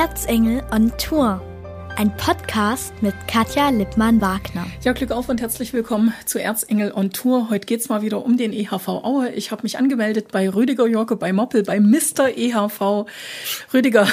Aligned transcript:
Erzengel 0.00 0.62
on 0.72 0.90
Tour. 0.96 1.42
Ein 1.94 2.16
Podcast 2.16 2.94
mit 3.02 3.12
Katja 3.28 3.68
Lippmann-Wagner. 3.68 4.66
Ja, 4.82 4.92
Glück 4.94 5.10
auf 5.10 5.28
und 5.28 5.42
herzlich 5.42 5.74
willkommen 5.74 6.14
zu 6.24 6.40
Erzengel 6.40 6.90
on 6.94 7.10
Tour. 7.10 7.50
Heute 7.50 7.66
geht's 7.66 7.90
mal 7.90 8.00
wieder 8.00 8.24
um 8.24 8.38
den 8.38 8.54
EHV 8.54 8.88
Aue. 8.88 9.28
Ich 9.32 9.50
habe 9.50 9.62
mich 9.62 9.76
angemeldet 9.76 10.28
bei 10.32 10.48
Rüdiger 10.48 10.86
Jorke, 10.86 11.16
bei 11.16 11.34
Moppel, 11.34 11.64
bei 11.64 11.80
Mr. 11.80 12.34
EHV. 12.34 13.04
Rüdiger, 13.74 14.08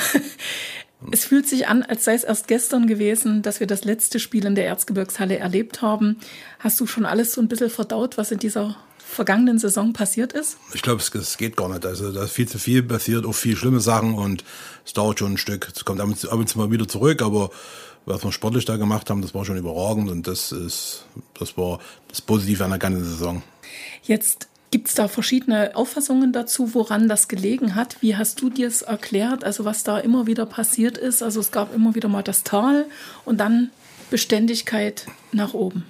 es 1.13 1.23
fühlt 1.23 1.47
sich 1.47 1.70
an, 1.70 1.84
als 1.84 2.04
sei 2.04 2.15
es 2.15 2.25
erst 2.25 2.49
gestern 2.49 2.88
gewesen, 2.88 3.41
dass 3.41 3.61
wir 3.61 3.67
das 3.67 3.85
letzte 3.85 4.19
Spiel 4.19 4.45
in 4.45 4.55
der 4.55 4.65
Erzgebirgshalle 4.65 5.38
erlebt 5.38 5.81
haben. 5.81 6.17
Hast 6.59 6.81
du 6.81 6.85
schon 6.85 7.05
alles 7.05 7.31
so 7.31 7.39
ein 7.39 7.47
bisschen 7.47 7.69
verdaut, 7.69 8.17
was 8.17 8.33
in 8.33 8.39
dieser 8.39 8.75
vergangenen 9.07 9.59
Saison 9.59 9.93
passiert 9.93 10.33
ist? 10.33 10.57
Ich 10.73 10.81
glaube, 10.81 11.01
es, 11.01 11.13
es, 11.13 11.37
geht 11.37 11.57
gar 11.57 11.69
nicht. 11.69 11.85
Also 11.85 12.11
da 12.11 12.23
ist 12.23 12.31
viel 12.31 12.47
zu 12.47 12.59
viel 12.59 12.83
passiert, 12.83 13.25
auch 13.25 13.33
viel 13.33 13.55
schlimme 13.55 13.79
Sachen 13.79 14.13
und 14.13 14.43
es 14.85 14.93
dauert 14.93 15.20
schon 15.20 15.34
ein 15.34 15.38
Stück. 15.38 15.71
Es 15.73 15.85
kommt 15.85 16.02
ab 16.02 16.07
und 16.07 16.49
zu 16.49 16.57
mal 16.57 16.71
wieder 16.71 16.88
zurück, 16.88 17.21
aber 17.21 17.49
was 18.05 18.23
wir 18.23 18.31
sportlich 18.31 18.65
da 18.65 18.77
gemacht 18.77 19.09
haben, 19.09 19.21
das 19.21 19.34
war 19.34 19.43
schon 19.43 19.57
überragend 19.57 20.09
und 20.09 20.27
das 20.27 20.51
ist, 20.51 21.05
das 21.39 21.57
war 21.57 21.79
das 22.07 22.21
Positive 22.21 22.63
an 22.63 22.71
der 22.71 22.79
ganzen 22.79 23.03
Saison. 23.03 23.43
Jetzt 24.03 24.48
Gibt 24.70 24.89
es 24.89 24.95
da 24.95 25.07
verschiedene 25.07 25.77
Auffassungen 25.77 26.34
dazu, 26.34 26.73
woran 26.73 27.07
das 27.07 27.29
gelegen 27.29 27.73
hat? 27.76 28.01
Wie 28.01 28.17
hast 28.17 28.41
du 28.41 28.49
dir 28.49 28.67
es 28.67 28.81
erklärt? 28.81 29.45
Also 29.45 29.63
was 29.63 29.85
da 29.85 29.98
immer 29.98 30.27
wieder 30.27 30.45
passiert 30.45 30.98
ist? 30.98 31.23
Also 31.23 31.39
es 31.39 31.51
gab 31.53 31.73
immer 31.73 31.95
wieder 31.95 32.09
mal 32.09 32.21
das 32.21 32.43
Tal 32.43 32.85
und 33.23 33.37
dann 33.37 33.70
Beständigkeit 34.09 35.05
nach 35.31 35.53
oben. 35.53 35.85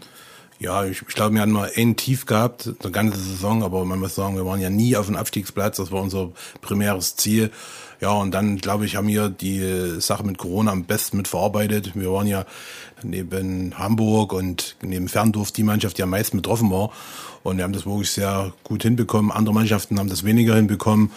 Ja, 0.60 0.86
ich, 0.86 1.04
ich 1.08 1.16
glaube, 1.16 1.36
wir 1.36 1.42
hatten 1.42 1.52
mal 1.52 1.72
ein 1.76 1.96
Tief 1.96 2.26
gehabt, 2.26 2.70
eine 2.82 2.92
ganze 2.92 3.20
Saison, 3.20 3.64
aber 3.64 3.86
man 3.86 4.00
muss 4.00 4.16
sagen, 4.16 4.36
wir 4.36 4.46
waren 4.46 4.60
ja 4.60 4.72
nie 4.72 4.96
auf 4.96 5.06
dem 5.06 5.16
Abstiegsplatz, 5.16 5.78
das 5.78 5.92
war 5.92 6.02
unser 6.02 6.32
primäres 6.62 7.16
Ziel. 7.16 7.52
Ja, 8.00 8.12
und 8.12 8.32
dann, 8.32 8.58
glaube 8.58 8.86
ich, 8.86 8.96
haben 8.96 9.08
wir 9.08 9.30
die 9.30 10.00
Sache 10.00 10.24
mit 10.24 10.38
Corona 10.38 10.72
am 10.72 10.86
besten 10.86 11.18
mitverarbeitet. 11.18 11.96
Wir 11.96 12.12
waren 12.12 12.28
ja 12.28 12.46
neben 13.04 13.78
Hamburg 13.78 14.34
und 14.34 14.76
neben 14.82 15.08
Ferndorf 15.08 15.52
die 15.52 15.64
Mannschaft, 15.64 15.98
die 15.98 16.04
am 16.04 16.12
meisten 16.12 16.38
betroffen 16.38 16.72
war. 16.72 16.92
Und 17.44 17.58
wir 17.58 17.64
haben 17.64 17.74
das 17.74 17.86
wirklich 17.86 18.12
sehr 18.12 18.54
gut 18.64 18.84
hinbekommen. 18.84 19.32
Andere 19.32 19.54
Mannschaften 19.54 19.98
haben 20.00 20.10
das 20.10 20.24
weniger 20.24 20.56
hinbekommen. 20.56 21.12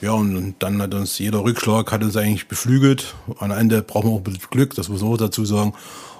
Ja, 0.00 0.12
und 0.12 0.56
dann 0.58 0.82
hat 0.82 0.92
uns 0.94 1.18
jeder 1.18 1.44
Rückschlag 1.44 1.92
hat 1.92 2.02
uns 2.02 2.16
eigentlich 2.16 2.48
beflügelt. 2.48 3.14
Am 3.38 3.50
Ende 3.52 3.82
brauchen 3.82 4.10
wir 4.10 4.14
auch 4.14 4.18
ein 4.18 4.24
bisschen 4.24 4.50
Glück, 4.50 4.74
das 4.74 4.88
muss 4.88 5.02
man 5.02 5.12
auch 5.12 5.16
dazu 5.16 5.44
sagen. 5.44 5.72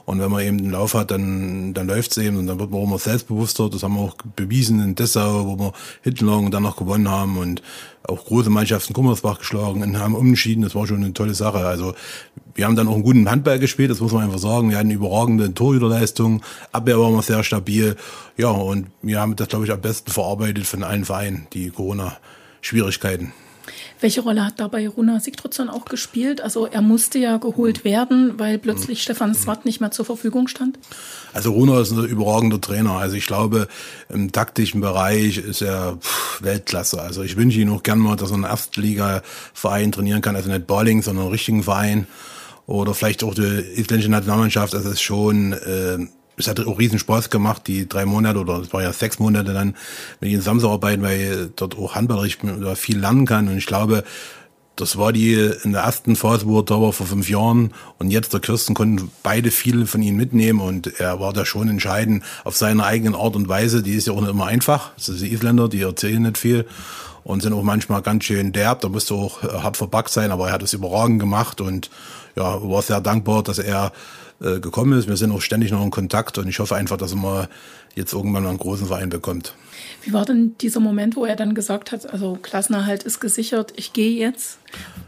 Und 0.07 0.21
wenn 0.21 0.31
man 0.31 0.43
eben 0.43 0.59
den 0.59 0.71
Lauf 0.71 0.95
hat, 0.95 1.11
dann, 1.11 1.73
dann 1.73 1.87
läuft's 1.87 2.17
eben 2.19 2.37
und 2.37 2.47
dann 2.47 2.59
wird 2.59 2.71
man 2.71 2.81
auch 2.81 2.85
immer 2.85 2.99
selbstbewusster. 2.99 3.71
Das 3.71 3.83
haben 3.83 3.95
wir 3.95 4.03
auch 4.03 4.17
bewiesen 4.37 4.81
in 4.81 4.95
Dessau, 4.95 5.47
wo 5.47 5.59
wir 5.59 5.73
Hittenlagen 6.03 6.51
dann 6.51 6.63
noch 6.63 6.77
gewonnen 6.77 7.09
haben 7.09 7.39
und 7.39 7.63
auch 8.07 8.25
große 8.27 8.51
Mannschaften 8.51 8.93
Gummersbach 8.93 9.39
geschlagen 9.39 9.83
und 9.83 9.99
haben 9.99 10.15
umschieden. 10.15 10.63
Das 10.63 10.75
war 10.75 10.87
schon 10.87 11.03
eine 11.03 11.15
tolle 11.15 11.35
Sache. 11.35 11.59
Also 11.59 11.95
wir 12.55 12.67
haben 12.67 12.77
dann 12.77 12.87
auch 12.87 12.95
einen 12.95 13.03
guten 13.03 13.31
Handball 13.31 13.59
gespielt, 13.59 13.91
das 13.91 14.01
muss 14.01 14.13
man 14.13 14.25
einfach 14.25 14.39
sagen. 14.39 14.71
Wir 14.71 14.79
hatten 14.79 14.91
überragende 14.91 15.55
Torhüterleistung, 15.55 16.43
Abwehr 16.73 16.99
war 16.99 17.09
immer 17.09 17.23
sehr 17.23 17.43
stabil. 17.43 17.97
Ja, 18.37 18.49
und 18.49 18.89
wir 19.03 19.21
haben 19.21 19.37
das, 19.37 19.49
glaube 19.49 19.65
ich, 19.65 19.73
am 19.73 19.81
besten 19.81 20.11
verarbeitet 20.11 20.67
von 20.67 20.83
allen 20.83 21.05
Vereinen, 21.05 21.47
die 21.53 21.71
Corona-Schwierigkeiten. 21.71 23.33
Welche 24.01 24.21
Rolle 24.21 24.45
hat 24.45 24.61
dabei 24.61 24.89
Runa 24.89 25.21
Sigtrudsson 25.21 25.71
auch 25.71 25.85
gespielt? 25.87 26.41
Also 26.41 26.67
er 26.67 26.83
musste 26.83 27.19
ja 27.19 27.39
geholt 27.39 27.85
werden, 27.85 28.39
weil 28.39 28.59
plötzlich 28.59 28.99
mhm. 28.99 29.03
Stefan 29.03 29.35
Swat 29.35 29.65
nicht 29.65 29.81
mehr 29.81 29.93
zur 29.93 30.05
Verfügung 30.05 30.49
stand. 30.49 30.79
Also 31.33 31.53
Runa 31.53 31.81
ist 31.81 31.93
ein 31.93 32.05
überragender 32.05 32.61
Trainer. 32.61 32.93
Also 32.93 33.17
ich 33.17 33.27
glaube, 33.27 33.69
im 34.09 34.33
taktischen 34.33 34.81
Bereich 34.81 35.39
ist 35.39 35.63
er 35.63 35.99
Weltklasse. 36.41 37.01
Also 37.01 37.23
ich 37.23 37.37
wünsche 37.37 37.61
ihm 37.61 37.73
auch 37.73 37.83
gern 37.83 37.99
mal, 37.99 38.17
dass 38.17 38.31
er 38.31 38.35
einen 38.35 38.45
Erstliga-Verein 38.45 39.93
trainieren 39.93 40.21
kann. 40.21 40.37
Also 40.37 40.51
nicht 40.51 40.67
Balling, 40.67 41.03
sondern 41.03 41.25
einen 41.25 41.33
richtigen 41.33 41.63
Verein. 41.63 42.07
Oder 42.67 42.95
vielleicht 42.95 43.23
auch 43.25 43.35
die 43.35 43.43
isländische 43.43 44.11
Nationalmannschaft. 44.11 44.75
Das 44.75 44.85
ist 44.85 45.03
schon... 45.03 45.53
Äh, 45.53 46.07
es 46.37 46.49
hat 46.49 46.61
auch 46.61 46.79
riesen 46.79 46.99
Spaß 46.99 47.31
gemacht, 47.31 47.63
die 47.67 47.89
drei 47.89 48.05
Monate 48.05 48.39
oder 48.39 48.59
es 48.59 48.73
war 48.73 48.83
ja 48.83 48.93
sechs 48.93 49.19
Monate 49.19 49.53
dann 49.53 49.77
mit 50.21 50.31
ihnen 50.31 50.41
zusammenzuarbeiten, 50.41 51.03
weil 51.03 51.51
dort 51.57 51.79
auch 51.79 51.95
handballerisch 51.95 52.39
viel 52.75 52.99
lernen 52.99 53.27
kann. 53.27 53.49
Und 53.49 53.57
ich 53.57 53.67
glaube, 53.67 54.05
das 54.77 54.97
war 54.97 55.13
die 55.13 55.35
in 55.63 55.73
der 55.73 55.83
ersten 55.83 56.17
Phase, 56.17 56.47
wo 56.47 56.59
er 56.59 56.65
da 56.65 56.81
war 56.81 56.93
vor 56.93 57.07
fünf 57.07 57.29
Jahren. 57.29 57.73
Und 57.99 58.11
jetzt 58.11 58.33
der 58.33 58.41
Kirsten 58.41 58.75
konnten 58.75 59.11
beide 59.23 59.51
viel 59.53 59.87
von 59.87 60.03
ihm 60.03 60.17
mitnehmen 60.17 60.61
und 60.61 60.99
er 60.99 61.21
war 61.21 61.33
da 61.33 61.47
schon 61.47 61.69
entscheidend 61.69 62.25
auf 62.43 62.57
seine 62.57 62.85
eigenen 62.85 63.15
Art 63.15 63.37
und 63.37 63.49
Weise. 63.49 63.83
Die 63.83 63.95
ist 63.95 64.09
ja 64.09 64.13
auch 64.13 64.21
nicht 64.21 64.31
immer 64.31 64.47
einfach. 64.47 64.91
Das 64.97 65.07
sind 65.07 65.21
die 65.21 65.33
Isländer, 65.33 65.69
die 65.69 65.83
erzählen 65.83 66.23
nicht 66.23 66.39
viel 66.39 66.67
und 67.23 67.43
sind 67.43 67.53
auch 67.53 67.63
manchmal 67.63 68.03
ganz 68.03 68.25
schön 68.25 68.53
derb. 68.53 68.81
Da 68.81 68.89
musste 68.89 69.15
auch 69.15 69.43
hart 69.43 69.77
verbackt 69.77 70.11
sein, 70.11 70.33
aber 70.33 70.49
er 70.49 70.55
hat 70.55 70.63
es 70.63 70.73
überragend 70.73 71.21
gemacht 71.21 71.61
und 71.61 71.89
ja, 72.35 72.61
war 72.69 72.83
sehr 72.83 73.01
dankbar, 73.01 73.45
dass 73.45 73.59
er 73.59 73.93
äh, 74.41 74.61
gekommen 74.61 74.99
ist. 74.99 75.09
Wir 75.09 75.17
sind 75.17 75.33
auch 75.33 75.41
ständig 75.41 75.71
noch 75.71 75.83
in 75.83 75.91
Kontakt 75.91 76.39
und 76.39 76.49
ich 76.49 76.59
hoffe 76.59 76.77
einfach, 76.77 76.97
dass 76.97 77.13
er 77.13 77.19
mal 77.19 77.49
jetzt 77.95 78.13
irgendwann 78.13 78.47
einen 78.47 78.59
großen 78.59 78.87
Verein 78.87 79.09
bekommt. 79.09 79.55
Wie 80.03 80.13
war 80.13 80.25
denn 80.25 80.57
dieser 80.61 80.81
Moment, 80.81 81.17
wo 81.17 81.25
er 81.25 81.37
dann 81.37 81.55
gesagt 81.55 81.93
hat, 81.93 82.13
also 82.13 82.39
Klassenerhalt 82.41 83.03
ist 83.03 83.21
gesichert, 83.21 83.73
ich 83.77 83.93
gehe 83.93 84.19
jetzt? 84.19 84.59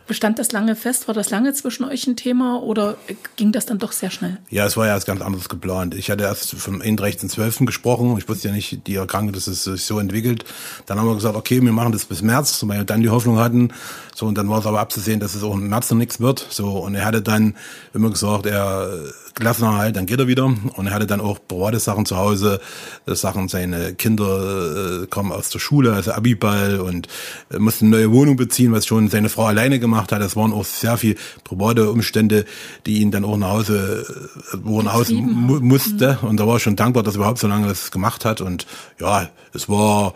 Bestand 0.07 0.39
das 0.39 0.53
lange 0.53 0.77
fest? 0.77 1.09
War 1.09 1.15
das 1.15 1.31
lange 1.31 1.53
zwischen 1.53 1.85
euch 1.85 2.07
ein 2.07 2.15
Thema 2.15 2.63
oder 2.63 2.97
ging 3.35 3.51
das 3.51 3.67
dann 3.67 3.79
doch 3.79 3.91
sehr 3.91 4.11
schnell? 4.11 4.39
Ja, 4.51 4.65
es 4.65 4.77
war 4.77 4.87
ja 4.87 4.95
erst 4.95 5.07
ganz 5.07 5.21
anders 5.21 5.49
geplant. 5.49 5.95
Ich 5.97 6.11
hatte 6.11 6.23
erst 6.23 6.55
vom 6.55 6.81
31.12. 6.81 7.67
gesprochen. 7.67 8.17
Ich 8.17 8.29
wusste 8.29 8.49
ja 8.49 8.55
nicht, 8.55 8.87
die 8.87 8.95
Erkrankung, 8.95 9.33
dass 9.33 9.49
es 9.49 9.65
sich 9.65 9.85
so 9.85 9.99
entwickelt. 9.99 10.45
Dann 10.87 11.01
haben 11.01 11.09
wir 11.09 11.17
gesagt, 11.17 11.35
okay, 11.35 11.61
wir 11.61 11.73
machen 11.73 11.91
das 11.91 12.05
bis 12.05 12.23
März, 12.23 12.63
weil 12.67 12.79
wir 12.79 12.85
dann 12.85 13.03
die 13.03 13.11
Hoffnung 13.11 13.39
hatten. 13.39 13.73
So, 14.15 14.27
und 14.27 14.39
dann 14.39 14.49
war 14.49 14.61
es 14.61 14.67
aber 14.67 14.79
abzusehen, 14.79 15.19
dass 15.19 15.35
es 15.35 15.43
auch 15.43 15.55
im 15.55 15.69
März 15.69 15.91
noch 15.91 15.99
nichts 15.99 16.21
wird. 16.21 16.47
So, 16.51 16.79
und 16.79 16.95
er 16.95 17.05
hatte 17.05 17.21
dann 17.21 17.57
immer 17.93 18.11
gesagt, 18.11 18.47
er 18.47 18.89
Klassenerhalt, 19.35 19.97
dann 19.97 20.07
geht 20.07 20.19
er 20.19 20.29
wieder. 20.29 20.45
Und 20.45 20.87
er 20.87 20.95
hatte 20.95 21.07
dann 21.07 21.21
auch 21.21 21.39
private 21.47 21.79
Sachen 21.79 22.07
zu 22.07 22.17
Hause, 22.17 22.61
Sachen, 23.07 23.49
seine 23.49 23.95
Kinder 23.95 24.66
äh, 24.67 25.07
kommen 25.07 25.33
aus 25.33 25.51
der 25.51 25.59
Schule, 25.59 25.93
also 25.93 26.13
Abiball 26.13 26.81
und 26.81 27.09
äh, 27.51 27.59
musste 27.59 27.85
eine 27.85 27.97
neue 27.97 28.13
Wohnung 28.13 28.37
beziehen, 28.37 28.73
was 28.73 28.87
schon 28.87 29.09
seine 29.09 29.29
Frau 29.29 29.47
alleine 29.47 29.79
gemacht 29.79 30.13
hat. 30.13 30.21
Das 30.21 30.37
waren 30.37 30.53
auch 30.53 30.65
sehr 30.65 30.97
viel 30.97 31.17
private 31.45 31.91
Umstände, 31.91 32.45
die 32.87 33.01
ihn 33.01 33.11
dann 33.11 33.25
auch 33.25 33.37
nach 33.37 33.51
Hause, 33.51 34.07
äh, 34.53 34.57
wo 34.63 34.79
er 34.79 34.85
nach 34.85 34.95
Hause 34.95 35.15
mu 35.15 35.61
musste. 35.61 36.19
Mhm. 36.21 36.29
Und 36.29 36.41
da 36.41 36.47
war 36.47 36.57
ich 36.57 36.63
schon 36.63 36.77
dankbar, 36.77 37.03
dass 37.03 37.15
er 37.15 37.19
überhaupt 37.19 37.39
so 37.39 37.49
lange 37.49 37.69
das 37.69 37.91
gemacht 37.91 38.25
hat. 38.25 38.41
Und 38.41 38.67
ja, 39.01 39.29
es 39.53 39.69
war 39.69 40.15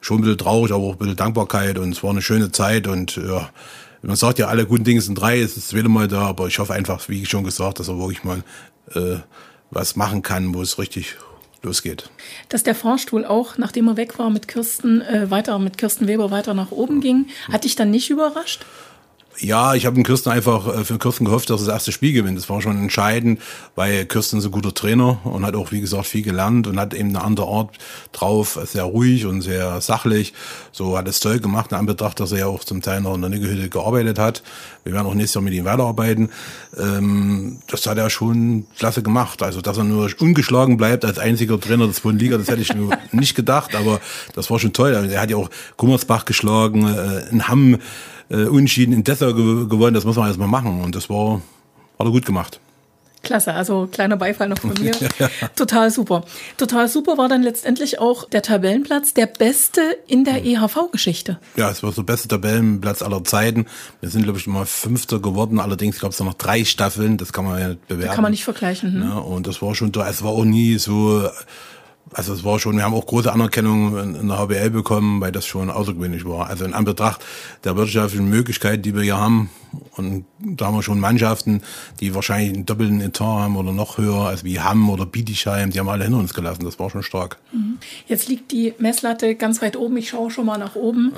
schon 0.00 0.18
ein 0.18 0.22
bisschen 0.22 0.38
traurig, 0.38 0.72
aber 0.72 0.84
auch 0.84 0.92
ein 0.92 0.98
bisschen 0.98 1.16
Dankbarkeit 1.16 1.78
und 1.78 1.92
es 1.92 2.02
war 2.02 2.10
eine 2.10 2.22
schöne 2.22 2.50
Zeit 2.52 2.86
und 2.88 3.16
ja, 3.16 3.48
man 4.02 4.16
sagt 4.16 4.40
ja, 4.40 4.48
alle 4.48 4.66
guten 4.66 4.84
Dinge 4.84 5.00
sind 5.00 5.14
drei, 5.14 5.40
es 5.40 5.56
ist 5.56 5.74
wieder 5.74 5.88
mal 5.88 6.08
da, 6.08 6.22
aber 6.22 6.48
ich 6.48 6.58
hoffe 6.58 6.74
einfach, 6.74 7.08
wie 7.08 7.24
schon 7.24 7.44
gesagt, 7.44 7.78
dass 7.78 7.88
er 7.88 7.98
wirklich 7.98 8.24
mal 8.24 8.42
äh, 8.94 9.18
was 9.70 9.96
machen 9.96 10.22
kann, 10.22 10.54
wo 10.54 10.60
es 10.60 10.78
richtig 10.78 11.16
losgeht. 11.62 12.10
Dass 12.48 12.62
der 12.62 12.74
Fahrstuhl 12.74 13.24
auch, 13.24 13.58
nachdem 13.58 13.88
er 13.88 13.96
weg 13.96 14.18
war 14.18 14.30
mit 14.30 14.48
Kirsten, 14.48 15.00
äh, 15.00 15.30
weiter 15.30 15.58
mit 15.58 15.78
Kirsten 15.78 16.08
Weber 16.08 16.30
weiter 16.30 16.54
nach 16.54 16.70
oben 16.70 17.00
ging, 17.00 17.26
hat 17.50 17.64
dich 17.64 17.76
dann 17.76 17.90
nicht 17.90 18.10
überrascht? 18.10 18.64
Ja, 19.38 19.74
ich 19.74 19.86
habe 19.86 19.94
den 19.94 20.04
Kirsten 20.04 20.30
einfach 20.30 20.68
äh, 20.68 20.84
für 20.84 20.98
Kirsten 20.98 21.24
gehofft, 21.24 21.48
dass 21.48 21.62
er 21.62 21.66
das 21.66 21.74
erste 21.74 21.92
Spiel 21.92 22.12
gewinnt. 22.12 22.36
Das 22.36 22.50
war 22.50 22.60
schon 22.60 22.76
entscheidend, 22.78 23.40
weil 23.74 24.04
Kirsten 24.04 24.38
ist 24.38 24.44
ein 24.44 24.50
guter 24.50 24.74
Trainer 24.74 25.20
und 25.24 25.46
hat 25.46 25.56
auch, 25.56 25.72
wie 25.72 25.80
gesagt, 25.80 26.06
viel 26.06 26.22
gelernt 26.22 26.66
und 26.66 26.78
hat 26.78 26.92
eben 26.92 27.08
eine 27.08 27.22
andere 27.22 27.46
Art 27.46 27.70
drauf, 28.12 28.58
sehr 28.64 28.84
ruhig 28.84 29.24
und 29.26 29.40
sehr 29.40 29.80
sachlich. 29.80 30.34
So 30.70 30.98
hat 30.98 31.08
es 31.08 31.20
toll 31.20 31.40
gemacht, 31.40 31.72
in 31.72 31.78
Anbetracht, 31.78 32.20
dass 32.20 32.32
er 32.32 32.38
ja 32.38 32.46
auch 32.46 32.62
zum 32.64 32.82
Teil 32.82 33.00
noch 33.00 33.14
in 33.14 33.22
der 33.22 33.30
Niggehütte 33.30 33.68
gearbeitet 33.70 34.18
hat. 34.18 34.42
Wir 34.84 34.92
werden 34.92 35.06
auch 35.06 35.14
nächstes 35.14 35.34
Jahr 35.34 35.42
mit 35.42 35.54
ihm 35.54 35.64
weiterarbeiten. 35.64 36.30
Ähm, 36.78 37.58
das 37.68 37.86
hat 37.86 37.98
er 37.98 38.10
schon 38.10 38.66
klasse 38.78 39.02
gemacht. 39.02 39.42
Also, 39.42 39.60
dass 39.60 39.78
er 39.78 39.84
nur 39.84 40.10
ungeschlagen 40.18 40.76
bleibt 40.76 41.04
als 41.04 41.18
einziger 41.18 41.58
Trainer 41.58 41.86
der 41.86 41.94
zweiten 41.94 42.18
Liga, 42.18 42.36
das 42.36 42.48
hätte 42.48 42.62
ich 42.62 42.74
nur 42.74 42.96
nicht 43.12 43.34
gedacht, 43.34 43.74
aber 43.74 44.00
das 44.34 44.50
war 44.50 44.58
schon 44.58 44.72
toll. 44.72 44.92
Er 44.92 45.20
hat 45.20 45.30
ja 45.30 45.36
auch 45.36 45.48
Gummersbach 45.78 46.26
geschlagen, 46.26 46.86
äh, 46.86 47.30
in 47.30 47.48
Hamm 47.48 47.78
äh, 48.32 48.46
Unentschieden 48.46 48.92
in 48.92 49.04
Dessau 49.04 49.34
ge 49.34 49.66
gewonnen. 49.68 49.94
Das 49.94 50.04
muss 50.04 50.16
man 50.16 50.26
erstmal 50.26 50.48
machen. 50.48 50.80
Und 50.80 50.96
das 50.96 51.08
war, 51.10 51.42
hat 51.98 52.06
er 52.06 52.10
gut 52.10 52.26
gemacht. 52.26 52.60
Klasse, 53.22 53.54
also 53.54 53.88
kleiner 53.90 54.16
Beifall 54.16 54.48
noch 54.48 54.58
von 54.58 54.74
mir. 54.74 54.92
ja. 55.18 55.30
Total 55.54 55.90
super. 55.90 56.24
Total 56.56 56.88
super 56.88 57.18
war 57.18 57.28
dann 57.28 57.42
letztendlich 57.42 58.00
auch 58.00 58.28
der 58.28 58.42
Tabellenplatz, 58.42 59.14
der 59.14 59.26
beste 59.26 59.80
in 60.08 60.24
der 60.24 60.44
EHV-Geschichte. 60.44 61.38
Ja, 61.56 61.70
es 61.70 61.82
war 61.82 61.92
der 61.92 62.02
beste 62.02 62.28
Tabellenplatz 62.28 63.00
aller 63.00 63.22
Zeiten. 63.22 63.66
Wir 64.00 64.10
sind, 64.10 64.24
glaube 64.24 64.38
ich, 64.38 64.46
immer 64.46 64.66
Fünfter 64.66 65.20
geworden. 65.20 65.60
Allerdings 65.60 66.00
gab 66.00 66.10
es 66.10 66.20
noch 66.20 66.34
drei 66.34 66.64
Staffeln, 66.64 67.16
das 67.16 67.32
kann 67.32 67.44
man 67.44 67.60
ja 67.60 67.68
nicht 67.68 67.86
bewerten. 67.86 68.14
kann 68.14 68.22
man 68.22 68.32
nicht 68.32 68.44
vergleichen. 68.44 68.92
Hm? 68.92 69.02
Ja, 69.02 69.18
und 69.18 69.46
das 69.46 69.62
war 69.62 69.74
schon, 69.74 69.92
es 69.94 70.22
war 70.24 70.32
auch 70.32 70.44
nie 70.44 70.78
so 70.78 71.28
also 72.12 72.32
es 72.34 72.44
war 72.44 72.58
schon, 72.58 72.76
wir 72.76 72.84
haben 72.84 72.94
auch 72.94 73.06
große 73.06 73.32
Anerkennung 73.32 74.14
in 74.14 74.28
der 74.28 74.38
HBL 74.38 74.70
bekommen, 74.70 75.20
weil 75.20 75.32
das 75.32 75.46
schon 75.46 75.70
außergewöhnlich 75.70 76.24
war. 76.24 76.48
Also 76.48 76.64
in 76.64 76.74
Anbetracht 76.74 77.24
der 77.64 77.76
wirtschaftlichen 77.76 78.28
Möglichkeiten, 78.28 78.82
die 78.82 78.94
wir 78.94 79.02
hier 79.02 79.18
haben, 79.18 79.50
Und 79.96 80.24
da 80.38 80.66
haben 80.66 80.74
wir 80.74 80.82
schon 80.82 81.00
Mannschaften, 81.00 81.62
die 82.00 82.14
wahrscheinlich 82.14 82.52
einen 82.54 82.66
doppelten 82.66 83.00
Etat 83.00 83.24
haben 83.24 83.56
oder 83.56 83.72
noch 83.72 83.98
höher, 83.98 84.26
als 84.26 84.44
wie 84.44 84.60
Hamm 84.60 84.90
oder 84.90 85.06
Bietigheim, 85.06 85.70
die 85.70 85.78
haben 85.78 85.88
alle 85.88 86.04
hinter 86.04 86.18
uns 86.18 86.34
gelassen. 86.34 86.64
Das 86.64 86.78
war 86.78 86.90
schon 86.90 87.02
stark. 87.02 87.38
Mhm. 87.52 87.78
Jetzt 88.06 88.28
liegt 88.28 88.52
die 88.52 88.74
Messlatte 88.78 89.34
ganz 89.34 89.62
weit 89.62 89.76
oben. 89.76 89.96
Ich 89.96 90.10
schaue 90.10 90.30
schon 90.30 90.46
mal 90.46 90.58
nach 90.58 90.74
oben. 90.74 91.12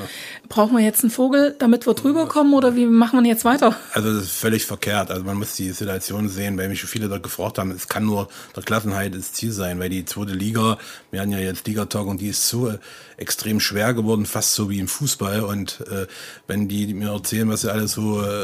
Brauchen 0.49 0.77
wir 0.77 0.85
jetzt 0.85 1.03
einen 1.03 1.11
Vogel, 1.11 1.55
damit 1.59 1.87
wir 1.87 1.95
drüber 1.95 2.27
kommen 2.27 2.55
oder 2.55 2.77
wie 2.77 2.87
machen 2.87 3.23
wir 3.23 3.29
jetzt 3.29 3.45
weiter? 3.45 3.77
Also 3.93 4.15
das 4.15 4.25
ist 4.25 4.33
völlig 4.33 4.65
verkehrt. 4.65 5.11
Also 5.11 5.25
man 5.25 5.37
muss 5.37 5.56
die 5.56 5.71
Situation 5.71 6.29
sehen, 6.29 6.56
weil 6.59 6.69
mich 6.69 6.83
viele 6.83 7.09
dort 7.09 7.23
gefragt 7.23 7.59
haben, 7.59 7.71
es 7.71 7.89
kann 7.89 8.05
nur 8.05 8.29
der 8.55 8.62
Klassenheit 8.62 9.15
das 9.15 9.33
Ziel 9.33 9.53
sein, 9.53 9.79
weil 9.81 9.89
die 9.89 10.05
zweite 10.05 10.33
Liga, 10.33 10.79
wir 11.11 11.21
hatten 11.21 11.33
ja 11.33 11.39
jetzt 11.39 11.67
Ligatag 11.67 12.06
und 12.06 12.21
die 12.21 12.29
ist 12.29 12.49
so 12.49 12.73
extrem 13.17 13.61
schwer 13.61 13.95
geworden, 13.95 14.27
fast 14.27 14.55
so 14.55 14.71
wie 14.71 14.79
im 14.79 14.89
Fußball. 14.89 15.41
Und 15.41 15.81
äh, 15.91 16.06
wenn 16.47 16.69
die 16.69 16.93
mir 16.95 17.11
erzählen, 17.11 17.49
was 17.49 17.62
sie 17.62 17.73
alles 17.73 17.93
so 17.93 18.23
äh, 18.23 18.44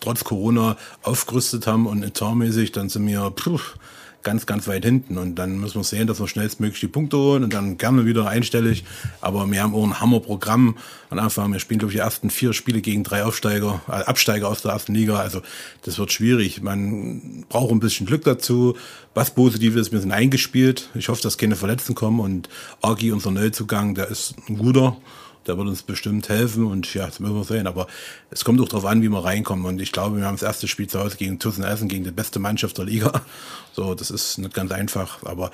trotz 0.00 0.24
Corona 0.24 0.76
aufgerüstet 1.02 1.66
haben 1.66 1.86
und 1.86 2.02
etatmäßig, 2.02 2.72
dann 2.72 2.88
sind 2.88 3.06
wir 3.06 3.30
puh, 3.30 3.60
ganz, 4.26 4.44
ganz 4.44 4.66
weit 4.66 4.84
hinten. 4.84 5.18
Und 5.18 5.36
dann 5.36 5.60
müssen 5.60 5.76
wir 5.76 5.84
sehen, 5.84 6.08
dass 6.08 6.18
wir 6.18 6.26
schnellstmöglich 6.26 6.80
die 6.80 6.88
Punkte 6.88 7.16
holen 7.16 7.44
und 7.44 7.54
dann 7.54 7.78
gerne 7.78 8.06
wieder 8.06 8.26
einstellig. 8.26 8.84
Aber 9.20 9.48
wir 9.48 9.62
haben 9.62 9.72
auch 9.72 9.84
ein 9.84 10.00
Hammerprogramm 10.00 10.76
am 11.10 11.18
Anfang. 11.20 11.52
Wir 11.52 11.60
spielen, 11.60 11.78
glaube 11.78 11.92
ich, 11.92 11.98
die 11.98 12.02
ersten 12.02 12.28
vier 12.28 12.52
Spiele 12.52 12.80
gegen 12.80 13.04
drei 13.04 13.22
Aufsteiger, 13.22 13.80
äh, 13.86 13.92
Absteiger 13.92 14.48
aus 14.48 14.62
der 14.62 14.72
ersten 14.72 14.94
Liga. 14.94 15.20
Also 15.20 15.42
das 15.82 15.96
wird 15.98 16.10
schwierig. 16.10 16.60
Man 16.60 17.44
braucht 17.48 17.70
ein 17.70 17.78
bisschen 17.78 18.04
Glück 18.04 18.24
dazu. 18.24 18.76
Was 19.14 19.30
positiv 19.30 19.76
ist, 19.76 19.92
wir 19.92 20.00
sind 20.00 20.10
eingespielt. 20.10 20.90
Ich 20.96 21.08
hoffe, 21.08 21.22
dass 21.22 21.38
keine 21.38 21.54
Verletzten 21.54 21.94
kommen. 21.94 22.18
Und 22.18 22.48
Agi, 22.82 23.12
unser 23.12 23.30
Neuzugang, 23.30 23.94
der 23.94 24.08
ist 24.08 24.34
ein 24.48 24.58
guter 24.58 24.96
der 25.46 25.56
wird 25.58 25.68
uns 25.68 25.82
bestimmt 25.82 26.28
helfen 26.28 26.66
und 26.66 26.92
ja, 26.94 27.06
das 27.06 27.20
müssen 27.20 27.34
wir 27.34 27.44
sehen. 27.44 27.66
Aber 27.66 27.86
es 28.30 28.44
kommt 28.44 28.60
auch 28.60 28.68
darauf 28.68 28.84
an, 28.84 29.02
wie 29.02 29.08
wir 29.08 29.24
reinkommen. 29.24 29.66
Und 29.66 29.80
ich 29.80 29.92
glaube, 29.92 30.18
wir 30.18 30.24
haben 30.24 30.34
das 30.34 30.42
erste 30.42 30.68
Spiel 30.68 30.88
zu 30.88 30.98
Hause 30.98 31.16
gegen 31.16 31.38
Tussen 31.38 31.64
Essen, 31.64 31.88
gegen 31.88 32.04
die 32.04 32.10
beste 32.10 32.38
Mannschaft 32.38 32.78
der 32.78 32.84
Liga. 32.84 33.12
So, 33.74 33.94
das 33.94 34.10
ist 34.10 34.38
nicht 34.38 34.54
ganz 34.54 34.72
einfach. 34.72 35.22
Aber 35.24 35.50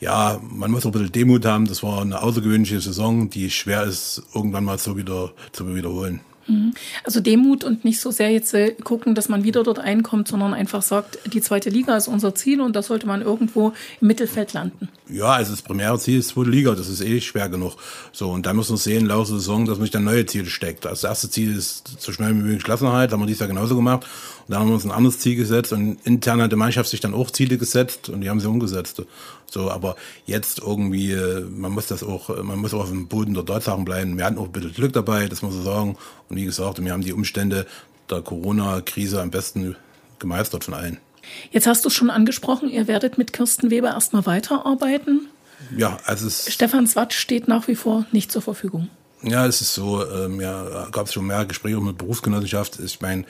ja, 0.00 0.40
man 0.42 0.70
muss 0.70 0.86
auch 0.86 0.90
ein 0.90 0.92
bisschen 0.92 1.12
Demut 1.12 1.44
haben. 1.44 1.66
Das 1.66 1.82
war 1.82 2.00
eine 2.00 2.22
außergewöhnliche 2.22 2.80
Saison, 2.80 3.28
die 3.28 3.50
schwer 3.50 3.82
ist, 3.82 4.22
irgendwann 4.34 4.64
mal 4.64 4.78
so 4.78 4.96
wieder 4.96 5.32
zu 5.52 5.74
wiederholen. 5.74 6.20
Mhm. 6.46 6.74
Also 7.04 7.20
Demut 7.20 7.64
und 7.64 7.84
nicht 7.84 8.00
so 8.00 8.10
sehr 8.10 8.30
jetzt 8.30 8.54
äh, 8.54 8.72
gucken, 8.72 9.14
dass 9.14 9.28
man 9.28 9.44
wieder 9.44 9.62
dort 9.62 9.78
einkommt, 9.78 10.28
sondern 10.28 10.54
einfach 10.54 10.82
sagt, 10.82 11.18
die 11.32 11.40
zweite 11.40 11.70
Liga 11.70 11.96
ist 11.96 12.08
unser 12.08 12.34
Ziel 12.34 12.60
und 12.60 12.76
da 12.76 12.82
sollte 12.82 13.06
man 13.06 13.22
irgendwo 13.22 13.72
im 14.00 14.06
Mittelfeld 14.08 14.52
landen. 14.52 14.88
Ja, 15.08 15.34
also 15.34 15.52
das 15.52 15.62
primäre 15.62 15.98
Ziel 16.00 16.18
ist 16.18 16.30
zweite 16.30 16.50
Liga, 16.50 16.74
das 16.74 16.88
ist 16.88 17.00
eh 17.00 17.20
schwer 17.20 17.48
genug. 17.48 17.76
So, 18.10 18.30
und 18.32 18.44
da 18.44 18.52
muss 18.52 18.70
man 18.70 18.78
sehen, 18.78 19.06
der 19.06 19.24
Saison, 19.24 19.64
dass 19.64 19.78
man 19.78 19.84
sich 19.84 19.92
dann 19.92 20.02
neue 20.02 20.26
Ziele 20.26 20.46
steckt. 20.46 20.84
Das 20.84 21.04
erste 21.04 21.30
Ziel 21.30 21.56
ist 21.56 21.96
so 22.00 22.10
schnell 22.10 22.30
wie 22.30 22.42
möglich 22.42 22.64
Klassenheit, 22.64 23.12
haben 23.12 23.20
wir 23.20 23.26
dies 23.26 23.38
Jahr 23.38 23.48
genauso 23.48 23.76
gemacht. 23.76 24.04
Und 24.46 24.52
dann 24.52 24.60
haben 24.60 24.68
wir 24.68 24.74
uns 24.74 24.84
ein 24.84 24.90
anderes 24.90 25.20
Ziel 25.20 25.36
gesetzt 25.36 25.72
und 25.72 25.98
intern 26.04 26.42
hat 26.42 26.50
die 26.50 26.56
Mannschaft 26.56 26.88
sich 26.90 26.98
dann 26.98 27.14
auch 27.14 27.30
Ziele 27.30 27.56
gesetzt 27.56 28.08
und 28.08 28.20
die 28.20 28.28
haben 28.28 28.40
sie 28.40 28.48
umgesetzt. 28.48 29.00
So, 29.48 29.70
aber 29.70 29.94
jetzt 30.26 30.58
irgendwie, 30.58 31.12
äh, 31.12 31.42
man 31.42 31.70
muss 31.70 31.86
das 31.86 32.02
auch, 32.02 32.42
man 32.42 32.58
muss 32.58 32.74
auch 32.74 32.80
auf 32.80 32.88
dem 32.88 33.06
Boden 33.06 33.34
der 33.34 33.44
Tatsachen 33.44 33.84
bleiben. 33.84 34.18
Wir 34.18 34.24
hatten 34.24 34.38
auch 34.38 34.46
ein 34.46 34.52
bisschen 34.52 34.74
Glück 34.74 34.92
dabei, 34.92 35.28
das 35.28 35.40
muss 35.40 35.54
man 35.54 35.64
sagen. 35.64 35.96
Und 36.28 36.36
wie 36.36 36.44
gesagt, 36.44 36.84
wir 36.84 36.92
haben 36.92 37.02
die 37.02 37.12
Umstände 37.12 37.66
der 38.10 38.22
Corona-Krise 38.22 39.22
am 39.22 39.30
besten 39.30 39.76
gemeistert 40.18 40.64
von 40.64 40.74
allen. 40.74 40.98
Jetzt 41.50 41.66
hast 41.66 41.84
du 41.84 41.90
schon 41.90 42.10
angesprochen, 42.10 42.68
ihr 42.68 42.86
werdet 42.86 43.18
mit 43.18 43.32
Kirsten 43.32 43.70
Weber 43.70 43.88
erstmal 43.88 44.26
weiterarbeiten. 44.26 45.28
Ja, 45.76 45.98
also 46.04 46.26
es 46.26 46.52
Stefan 46.52 46.86
Swatsch 46.86 47.14
steht 47.14 47.48
nach 47.48 47.66
wie 47.68 47.74
vor 47.74 48.06
nicht 48.12 48.30
zur 48.30 48.42
Verfügung. 48.42 48.88
Ja, 49.22 49.46
es 49.46 49.60
ist 49.62 49.74
so, 49.74 50.06
ähm, 50.08 50.40
ja, 50.40 50.88
gab 50.92 51.06
es 51.06 51.14
schon 51.14 51.26
mehr 51.26 51.46
Gespräche 51.46 51.80
mit 51.80 51.96
Berufsgenossenschaft. 51.96 52.78
Ich 52.80 53.00
meine, 53.00 53.24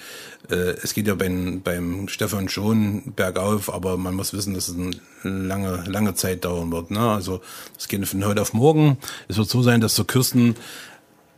äh, 0.51 0.75
es 0.83 0.95
geht 0.95 1.07
ja 1.07 1.15
beim, 1.15 1.63
beim 1.63 2.09
Stefan 2.09 2.49
schon 2.49 3.15
bergauf, 3.15 3.73
aber 3.73 3.97
man 3.97 4.15
muss 4.15 4.35
wissen, 4.35 4.53
dass 4.53 4.69
es 4.69 4.75
eine 4.75 4.91
lange, 5.23 5.85
lange 5.87 6.15
Zeit 6.15 6.45
dauern 6.45 6.73
wird. 6.73 6.91
Ne? 6.91 7.01
Also 7.01 7.41
es 7.79 7.87
geht 7.87 8.07
von 8.07 8.25
heute 8.25 8.43
auf 8.43 8.53
morgen. 8.53 8.99
Es 9.29 9.37
wird 9.37 9.49
so 9.49 9.63
sein, 9.63 9.81
dass 9.81 9.95
zur 9.95 10.07
Kirsten 10.07 10.57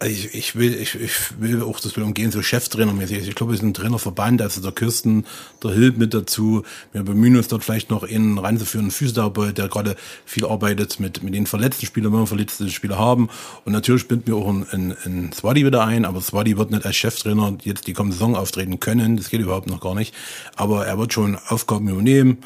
ich, 0.05 0.35
ich 0.35 0.57
will, 0.57 0.75
ich, 0.75 0.95
ich 0.95 1.41
will 1.41 1.63
auch 1.63 1.81
das 1.81 1.97
will 1.97 2.05
umgehen, 2.05 2.31
so 2.31 2.41
Cheftrainermäßig. 2.41 3.27
Ich 3.27 3.35
glaube, 3.35 3.53
wir 3.53 3.59
sind 3.59 3.71
ein 3.71 3.75
Trainerverband, 3.75 4.41
also 4.41 4.61
der 4.61 4.71
Kirsten, 4.71 5.25
der 5.63 5.73
hilft 5.73 5.99
mit 5.99 6.15
dazu. 6.15 6.63
Wir 6.93 7.03
bemühen 7.03 7.37
uns 7.37 7.49
dort 7.49 7.65
vielleicht 7.65 7.91
noch 7.91 8.05
in 8.05 8.39
reinzuführen, 8.39 8.87
einen 8.87 8.91
Physiotherapeut, 8.93 9.59
der 9.59 9.69
gerade 9.69 9.97
viel 10.25 10.45
arbeitet 10.47 11.01
mit, 11.01 11.23
mit 11.23 11.35
den 11.35 11.47
verletzten 11.47 11.87
Spielern, 11.87 12.13
wenn 12.13 12.21
wir 12.21 12.27
verletzte 12.27 12.69
Spieler 12.71 12.99
haben. 12.99 13.29
Und 13.65 13.73
natürlich 13.73 14.07
binden 14.07 14.29
wir 14.29 14.37
auch 14.37 14.49
einen, 14.49 14.69
einen, 14.69 14.97
einen 15.05 15.33
Swadi 15.33 15.67
wieder 15.67 15.85
ein, 15.85 16.05
aber 16.05 16.21
Swadi 16.21 16.57
wird 16.57 16.71
nicht 16.71 16.87
als 16.87 16.97
Cheftrainer 16.97 17.59
jetzt 17.65 17.87
die 17.87 17.93
kommende 17.93 18.15
Saison 18.15 18.37
auftreten 18.37 18.79
können. 18.79 19.17
Das 19.17 19.31
geht 19.31 19.41
überhaupt 19.41 19.69
noch 19.69 19.81
gar 19.81 19.95
nicht. 19.95 20.15
Aber 20.55 20.87
er 20.87 20.99
wird 20.99 21.13
schon 21.13 21.37
Aufgaben 21.49 21.89
übernehmen 21.89 22.39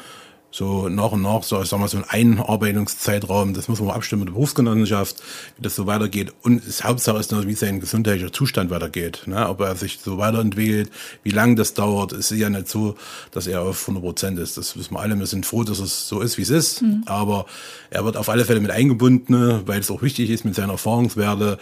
so 0.53 0.87
nach 0.87 1.11
und 1.13 1.23
nach, 1.23 1.41
so, 1.41 1.59
ich 1.63 1.67
sag 1.67 1.79
mal, 1.79 1.87
so 1.87 1.97
ein 1.97 2.05
Einarbeitungszeitraum, 2.07 3.55
das 3.55 3.67
muss 3.69 3.81
man 3.81 3.89
abstimmen 3.89 4.19
mit 4.19 4.29
der 4.29 4.33
Berufsgenossenschaft, 4.33 5.15
wie 5.57 5.63
das 5.63 5.75
so 5.75 5.87
weitergeht. 5.87 6.31
Und 6.43 6.67
das 6.67 6.83
Hauptsache 6.83 7.17
ist 7.17 7.31
noch, 7.31 7.47
wie 7.47 7.55
sein 7.55 7.79
gesundheitlicher 7.79 8.31
Zustand 8.31 8.69
weitergeht, 8.69 9.23
ne? 9.25 9.49
ob 9.49 9.61
er 9.61 9.75
sich 9.75 9.97
so 9.97 10.19
weiterentwickelt, 10.19 10.91
wie 11.23 11.31
lange 11.31 11.55
das 11.55 11.73
dauert. 11.73 12.11
Es 12.11 12.29
ist 12.29 12.37
ja 12.37 12.51
nicht 12.51 12.67
so, 12.67 12.95
dass 13.31 13.47
er 13.47 13.63
auf 13.63 13.81
100 13.81 14.03
Prozent 14.03 14.37
ist. 14.37 14.55
Das 14.55 14.77
wissen 14.77 14.93
wir 14.93 14.99
alle. 14.99 15.17
Wir 15.17 15.25
sind 15.25 15.47
froh, 15.47 15.63
dass 15.63 15.79
es 15.79 16.07
so 16.07 16.21
ist, 16.21 16.37
wie 16.37 16.43
es 16.43 16.51
ist. 16.51 16.83
Mhm. 16.83 17.01
Aber 17.07 17.47
er 17.89 18.05
wird 18.05 18.15
auf 18.15 18.29
alle 18.29 18.45
Fälle 18.45 18.59
mit 18.59 18.69
eingebunden, 18.69 19.33
ne? 19.33 19.63
weil 19.65 19.79
es 19.79 19.89
auch 19.89 20.03
wichtig 20.03 20.29
ist 20.29 20.45
mit 20.45 20.53
seinen 20.53 20.69
Erfahrungswerte. 20.69 21.57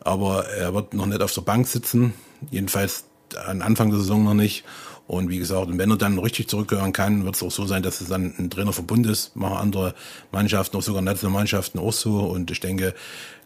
Aber 0.00 0.44
er 0.48 0.74
wird 0.74 0.92
noch 0.92 1.06
nicht 1.06 1.22
auf 1.22 1.32
der 1.32 1.40
Bank 1.40 1.66
sitzen. 1.66 2.12
Jedenfalls 2.50 3.04
an 3.46 3.62
Anfang 3.62 3.88
der 3.88 4.00
Saison 4.00 4.22
noch 4.22 4.34
nicht. 4.34 4.64
Und 5.06 5.28
wie 5.28 5.38
gesagt, 5.38 5.68
wenn 5.70 5.90
er 5.90 5.96
dann 5.98 6.18
richtig 6.18 6.48
zurückgehören 6.48 6.94
kann, 6.94 7.26
wird 7.26 7.36
es 7.36 7.42
auch 7.42 7.50
so 7.50 7.66
sein, 7.66 7.82
dass 7.82 8.00
es 8.00 8.08
dann 8.08 8.34
ein 8.38 8.48
Trainerverbund 8.48 9.06
ist. 9.06 9.36
Machen 9.36 9.58
andere 9.58 9.94
Mannschaften, 10.32 10.78
auch 10.78 10.82
sogar 10.82 11.02
Nationalmannschaften 11.02 11.78
auch 11.78 11.92
so. 11.92 12.20
Und 12.20 12.50
ich 12.50 12.60
denke, 12.60 12.94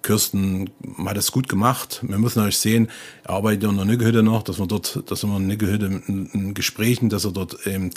Kirsten 0.03 0.71
hat 1.05 1.17
es 1.17 1.33
gut 1.33 1.49
gemacht. 1.49 1.99
Wir 2.03 2.19
müssen 2.19 2.39
natürlich 2.39 2.59
sehen, 2.59 2.89
er 3.25 3.31
arbeitet 3.31 3.69
in 3.69 3.77
der 3.77 3.87
Nickehütte 3.87 4.23
noch, 4.23 4.45
dass 4.45 4.61
wir 4.61 4.67
dort, 4.67 5.03
dass 5.11 5.25
wir 5.25 5.37
in 5.37 5.49
der 5.49 5.57
Nickehütte 5.57 5.87
in, 5.87 6.27
in 6.27 6.55
Gesprächen, 6.55 7.09
dass 7.09 7.25
er 7.25 7.33
dort 7.33 7.67
eben 7.67 7.91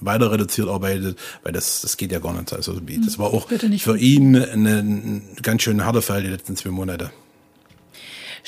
weiter 0.00 0.30
reduziert 0.30 0.68
arbeitet, 0.68 1.18
weil 1.42 1.52
das, 1.52 1.80
das 1.80 1.96
geht 1.96 2.12
ja 2.12 2.18
gar 2.18 2.34
nicht. 2.34 2.52
Also, 2.52 2.78
das 2.78 3.18
war 3.18 3.32
auch 3.32 3.48
für 3.78 3.96
ihn 3.96 4.36
eine, 4.36 4.78
eine 4.78 5.22
ganz 5.42 5.62
schön 5.62 5.82
harter 5.84 6.02
Fall 6.02 6.22
die 6.22 6.28
letzten 6.28 6.56
zwei 6.56 6.70
Monate. 6.70 7.10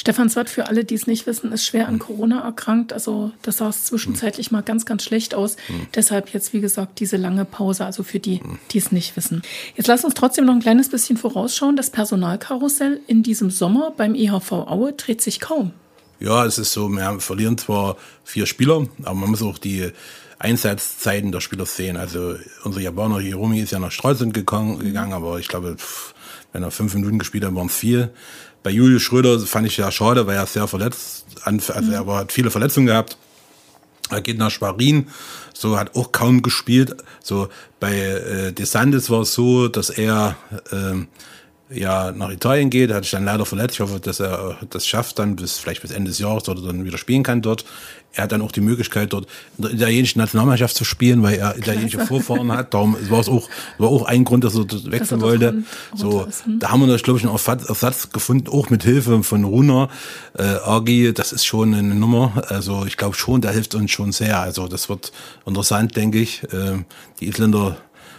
Stefan 0.00 0.30
Swart, 0.30 0.48
für 0.48 0.66
alle, 0.66 0.86
die 0.86 0.94
es 0.94 1.06
nicht 1.06 1.26
wissen, 1.26 1.52
ist 1.52 1.66
schwer 1.66 1.86
an 1.86 1.98
Corona 1.98 2.40
erkrankt. 2.40 2.94
Also 2.94 3.32
das 3.42 3.58
sah 3.58 3.70
zwischenzeitlich 3.70 4.50
mal 4.50 4.62
ganz, 4.62 4.86
ganz 4.86 5.04
schlecht 5.04 5.34
aus. 5.34 5.56
Mhm. 5.68 5.88
Deshalb 5.94 6.32
jetzt, 6.32 6.54
wie 6.54 6.62
gesagt, 6.62 7.00
diese 7.00 7.18
lange 7.18 7.44
Pause, 7.44 7.84
also 7.84 8.02
für 8.02 8.18
die, 8.18 8.40
die 8.70 8.78
es 8.78 8.92
nicht 8.92 9.14
wissen. 9.18 9.42
Jetzt 9.76 9.88
lass 9.88 10.02
uns 10.02 10.14
trotzdem 10.14 10.46
noch 10.46 10.54
ein 10.54 10.60
kleines 10.60 10.88
bisschen 10.88 11.18
vorausschauen. 11.18 11.76
Das 11.76 11.90
Personalkarussell 11.90 13.00
in 13.08 13.22
diesem 13.22 13.50
Sommer 13.50 13.92
beim 13.94 14.14
EHV 14.14 14.52
Aue 14.52 14.94
dreht 14.94 15.20
sich 15.20 15.38
kaum. 15.38 15.72
Ja, 16.18 16.46
es 16.46 16.56
ist 16.56 16.72
so, 16.72 16.88
wir 16.88 17.20
verlieren 17.20 17.58
zwar 17.58 17.98
vier 18.24 18.46
Spieler, 18.46 18.86
aber 19.02 19.14
man 19.14 19.28
muss 19.28 19.42
auch 19.42 19.58
die 19.58 19.92
Einsatzzeiten 20.38 21.30
der 21.30 21.40
Spieler 21.40 21.66
sehen. 21.66 21.98
Also 21.98 22.36
unser 22.64 22.80
Japaner 22.80 23.20
Hiromi 23.20 23.60
ist 23.60 23.72
ja 23.72 23.78
nach 23.78 23.92
Stralsund 23.92 24.32
gegangen, 24.32 24.78
gegangen 24.78 25.12
aber 25.12 25.38
ich 25.38 25.48
glaube, 25.48 25.76
wenn 26.52 26.62
er 26.62 26.70
fünf 26.70 26.94
Minuten 26.94 27.18
gespielt 27.18 27.44
hat, 27.44 27.54
waren 27.54 27.66
es 27.66 27.76
vier. 27.76 28.10
Bei 28.62 28.70
Julius 28.70 29.02
Schröder 29.02 29.38
fand 29.40 29.66
ich 29.66 29.76
ja 29.76 29.90
schade, 29.90 30.26
weil 30.26 30.36
er 30.36 30.46
sehr 30.46 30.68
verletzt, 30.68 31.24
also 31.44 31.72
er 31.92 32.06
hat 32.06 32.32
viele 32.32 32.50
Verletzungen 32.50 32.86
gehabt. 32.86 33.16
Er 34.10 34.20
geht 34.20 34.38
nach 34.38 34.50
Schwerin, 34.50 35.06
so 35.54 35.78
hat 35.78 35.94
auch 35.94 36.12
kaum 36.12 36.42
gespielt. 36.42 36.96
So 37.22 37.48
bei 37.78 37.94
äh, 37.94 38.52
DeSantis 38.52 39.08
war 39.08 39.20
es 39.20 39.34
so, 39.34 39.68
dass 39.68 39.88
er 39.88 40.36
ähm, 40.72 41.08
ja 41.70 42.12
nach 42.12 42.30
Italien 42.30 42.70
geht, 42.70 42.92
hat 42.92 43.04
sich 43.04 43.12
dann 43.12 43.24
leider 43.24 43.46
verletzt. 43.46 43.74
Ich 43.74 43.80
hoffe, 43.80 44.00
dass 44.00 44.20
er 44.20 44.56
das 44.70 44.86
schafft 44.86 45.18
dann 45.18 45.36
bis 45.36 45.58
vielleicht 45.58 45.82
bis 45.82 45.90
Ende 45.90 46.10
des 46.10 46.18
Jahres 46.18 46.48
oder 46.48 46.62
dann 46.62 46.84
wieder 46.84 46.98
spielen 46.98 47.22
kann 47.22 47.42
dort. 47.42 47.64
Er 48.12 48.24
hat 48.24 48.32
dann 48.32 48.42
auch 48.42 48.50
die 48.50 48.60
Möglichkeit 48.60 49.12
dort 49.12 49.28
in 49.56 49.62
der 49.62 49.72
italienischen 49.72 50.18
Nationalmannschaft 50.18 50.74
zu 50.74 50.84
spielen, 50.84 51.22
weil 51.22 51.38
er 51.38 51.56
italienische 51.56 52.00
Vorfahren 52.00 52.50
hat. 52.50 52.74
Darum 52.74 52.96
war 53.08 53.20
es 53.20 53.28
auch 53.28 53.48
war 53.78 53.88
auch 53.88 54.04
ein 54.04 54.24
Grund, 54.24 54.42
dass 54.42 54.56
er 54.56 54.64
dort 54.64 54.90
wechseln 54.90 55.20
wollte. 55.20 55.62
So, 55.94 56.26
hm. 56.44 56.58
da 56.58 56.70
haben 56.70 56.86
wir 56.86 56.96
glaube 56.98 57.20
ich 57.20 57.26
einen 57.26 57.34
Ersatz 57.34 58.10
gefunden, 58.10 58.48
auch 58.48 58.68
mit 58.68 58.82
Hilfe 58.82 59.22
von 59.22 59.44
Runa 59.44 59.88
äh, 60.36 60.42
Agi. 60.42 61.12
Das 61.14 61.32
ist 61.32 61.46
schon 61.46 61.72
eine 61.72 61.94
Nummer. 61.94 62.42
Also 62.48 62.84
ich 62.84 62.96
glaube 62.96 63.14
schon, 63.14 63.42
der 63.42 63.52
hilft 63.52 63.76
uns 63.76 63.92
schon 63.92 64.10
sehr. 64.10 64.40
Also 64.40 64.66
das 64.66 64.88
wird 64.88 65.12
interessant, 65.46 65.94
denke 65.94 66.18
ich. 66.18 66.42
Äh, 66.52 66.84
die 67.20 67.28
Isländer 67.28 67.76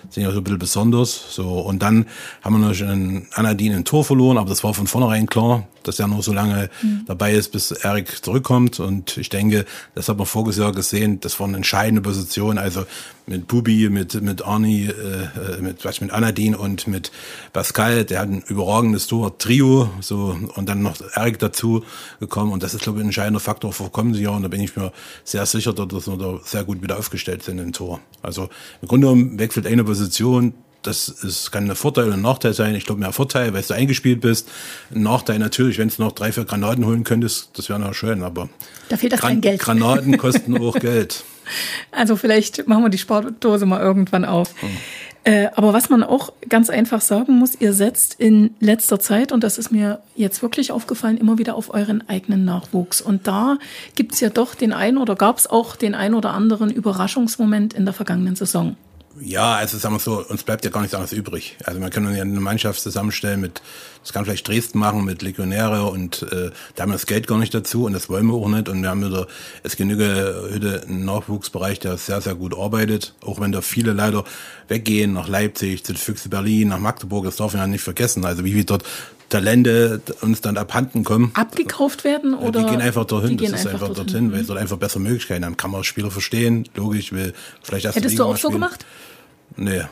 sind 0.09 0.23
ja 0.23 0.31
so 0.31 0.37
ein 0.39 0.43
bisschen 0.43 0.59
besonders. 0.59 1.33
So, 1.35 1.59
und 1.59 1.81
dann 1.81 2.05
haben 2.41 2.59
wir 2.59 2.67
noch 2.67 2.81
einen 2.81 3.27
Anadin 3.33 3.73
ein 3.73 3.85
Tor 3.85 4.03
verloren, 4.03 4.37
aber 4.37 4.49
das 4.49 4.63
war 4.63 4.73
von 4.73 4.87
vornherein 4.87 5.27
klar, 5.27 5.67
dass 5.83 5.99
er 5.99 6.07
nur 6.07 6.21
so 6.21 6.33
lange 6.33 6.69
mhm. 6.81 7.03
dabei 7.07 7.33
ist, 7.33 7.51
bis 7.51 7.71
Erik 7.71 8.23
zurückkommt. 8.23 8.79
Und 8.79 9.17
ich 9.17 9.29
denke, 9.29 9.65
das 9.95 10.09
hat 10.09 10.17
man 10.17 10.25
voriges 10.25 10.57
Jahr 10.57 10.71
gesehen, 10.71 11.19
das 11.19 11.39
war 11.39 11.47
eine 11.47 11.57
entscheidende 11.57 12.01
Position. 12.01 12.57
Also 12.57 12.85
mit 13.27 13.47
Bubi, 13.47 13.89
mit, 13.89 14.21
mit 14.21 14.43
Arni, 14.43 14.87
äh, 14.87 15.61
mit, 15.61 15.85
was, 15.85 16.01
mit 16.01 16.11
Anadin 16.11 16.55
und 16.55 16.87
mit 16.87 17.11
Pascal, 17.53 18.03
der 18.03 18.19
hat 18.19 18.29
ein 18.29 18.43
überragendes 18.47 19.07
Tor, 19.07 19.37
Trio, 19.37 19.89
so, 20.01 20.37
und 20.55 20.67
dann 20.67 20.81
noch 20.81 20.95
Erik 21.15 21.39
dazu 21.39 21.83
gekommen. 22.19 22.51
Und 22.51 22.63
das 22.63 22.73
ist, 22.73 22.83
glaube 22.83 22.99
ich, 22.99 23.03
ein 23.03 23.07
entscheidender 23.07 23.39
Faktor 23.39 23.73
für 23.73 23.89
kommende 23.89 24.19
Jahr. 24.19 24.35
Und 24.35 24.43
da 24.43 24.47
bin 24.47 24.61
ich 24.61 24.75
mir 24.75 24.91
sehr 25.23 25.45
sicher, 25.45 25.73
dass 25.73 26.07
wir 26.07 26.17
da 26.17 26.39
sehr 26.43 26.63
gut 26.63 26.81
wieder 26.81 26.97
aufgestellt 26.97 27.43
sind 27.43 27.59
im 27.59 27.73
Tor. 27.73 27.99
Also 28.21 28.49
im 28.81 28.87
Grunde 28.87 29.07
genommen 29.07 29.39
wechselt 29.39 29.65
eine 29.73 29.83
Position, 29.83 30.53
das 30.81 31.09
ist, 31.09 31.51
kann 31.51 31.69
ein 31.69 31.75
Vorteil 31.75 32.05
und 32.05 32.13
ein 32.13 32.21
Nachteil 32.21 32.53
sein. 32.53 32.75
Ich 32.75 32.85
glaube, 32.85 33.01
mehr 33.01 33.13
Vorteil, 33.13 33.53
weil 33.53 33.61
du 33.61 33.73
eingespielt 33.73 34.21
bist. 34.21 34.49
Ein 34.93 35.03
Nachteil 35.03 35.39
natürlich, 35.39 35.77
wenn 35.77 35.89
du 35.89 36.01
noch 36.01 36.11
drei, 36.11 36.31
vier 36.31 36.45
Granaten 36.45 36.85
holen 36.85 37.03
könntest, 37.03 37.51
das 37.53 37.69
wäre 37.69 37.79
noch 37.79 37.93
schön, 37.93 38.23
aber 38.23 38.49
da 38.89 38.97
fehlt 38.97 39.13
das 39.13 39.19
Gran 39.19 39.41
Geld. 39.41 39.59
Granaten 39.59 40.17
kosten 40.17 40.57
auch 40.57 40.79
Geld. 40.79 41.23
Also 41.91 42.15
vielleicht 42.15 42.67
machen 42.67 42.83
wir 42.83 42.89
die 42.89 42.97
Spardose 42.97 43.65
mal 43.65 43.81
irgendwann 43.81 44.25
auf. 44.25 44.53
Hm. 44.61 44.69
Äh, 45.23 45.49
aber 45.53 45.71
was 45.71 45.89
man 45.89 46.03
auch 46.03 46.33
ganz 46.49 46.71
einfach 46.71 47.01
sagen 47.01 47.37
muss, 47.37 47.53
ihr 47.59 47.73
setzt 47.73 48.15
in 48.15 48.55
letzter 48.59 48.99
Zeit, 48.99 49.31
und 49.31 49.43
das 49.43 49.59
ist 49.59 49.71
mir 49.71 50.01
jetzt 50.15 50.41
wirklich 50.41 50.71
aufgefallen, 50.71 51.17
immer 51.17 51.37
wieder 51.37 51.55
auf 51.55 51.71
euren 51.73 52.07
eigenen 52.09 52.43
Nachwuchs. 52.43 53.01
Und 53.01 53.27
da 53.27 53.59
gibt's 53.95 54.19
ja 54.19 54.29
doch 54.29 54.55
den 54.55 54.73
einen 54.73 54.97
oder 54.97 55.15
gab's 55.15 55.45
auch 55.45 55.75
den 55.75 55.93
einen 55.93 56.15
oder 56.15 56.31
anderen 56.31 56.71
Überraschungsmoment 56.71 57.75
in 57.75 57.85
der 57.85 57.93
vergangenen 57.93 58.35
Saison. 58.35 58.77
Ja, 59.19 59.55
also 59.55 59.77
sagen 59.77 59.95
wir 59.95 59.99
so, 59.99 60.25
uns 60.25 60.43
bleibt 60.43 60.63
ja 60.63 60.71
gar 60.71 60.79
nichts 60.81 60.95
anderes 60.95 61.11
übrig. 61.11 61.57
Also 61.65 61.81
man 61.81 61.89
kann 61.89 62.03
ja 62.15 62.21
eine 62.21 62.39
Mannschaft 62.39 62.81
zusammenstellen 62.81 63.41
mit, 63.41 63.61
das 64.01 64.13
kann 64.13 64.23
vielleicht 64.23 64.47
Dresden 64.47 64.79
machen 64.79 65.03
mit 65.03 65.21
Legionäre 65.21 65.85
und 65.85 66.23
äh, 66.31 66.51
da 66.75 66.83
haben 66.83 66.91
wir 66.91 66.93
das 66.93 67.05
Geld 67.05 67.27
gar 67.27 67.37
nicht 67.37 67.53
dazu 67.53 67.85
und 67.85 67.93
das 67.93 68.09
wollen 68.09 68.27
wir 68.27 68.35
auch 68.35 68.47
nicht. 68.47 68.69
Und 68.69 68.81
wir 68.81 68.89
haben 68.89 69.05
wieder, 69.05 69.27
es 69.63 69.75
genüge 69.75 70.49
heute 70.53 70.83
einen 70.87 71.03
Nachwuchsbereich, 71.03 71.79
der 71.79 71.97
sehr, 71.97 72.21
sehr 72.21 72.35
gut 72.35 72.57
arbeitet, 72.57 73.13
auch 73.21 73.41
wenn 73.41 73.51
da 73.51 73.61
viele 73.61 73.91
leider 73.91 74.23
weggehen 74.69 75.11
nach 75.11 75.27
Leipzig, 75.27 75.83
zu 75.83 75.93
Füchse 75.93 76.29
Berlin, 76.29 76.69
nach 76.69 76.79
Magdeburg, 76.79 77.25
das 77.25 77.35
darf 77.35 77.53
man 77.53 77.63
ja 77.63 77.67
nicht 77.67 77.83
vergessen. 77.83 78.23
Also 78.23 78.45
wie 78.45 78.55
wir 78.55 78.65
dort 78.65 78.85
Talente 79.31 80.01
uns 80.21 80.41
dann 80.41 80.57
abhanden 80.57 81.03
kommen. 81.03 81.31
Abgekauft 81.33 82.03
werden 82.03 82.33
oder? 82.33 82.61
Die 82.61 82.69
gehen 82.69 82.81
einfach 82.81 83.05
dorthin. 83.05 83.37
Das 83.37 83.47
ist 83.47 83.53
einfach, 83.53 83.73
einfach 83.73 83.87
dorthin, 83.87 84.05
dorthin, 84.05 84.31
weil 84.31 84.41
es 84.41 84.47
dort 84.47 84.59
einfach 84.59 84.77
bessere 84.77 84.99
Möglichkeiten 84.99 85.45
haben. 85.45 85.57
Kann 85.57 85.71
man 85.71 85.83
Spieler 85.83 86.11
verstehen, 86.11 86.67
logisch, 86.75 87.11
will 87.11 87.33
vielleicht 87.63 87.85
erst 87.85 87.97
Hättest 87.97 88.19
du 88.19 88.25
auch 88.25 88.37
so 88.37 88.49
gemacht? 88.49 88.85
Nee. 89.55 89.83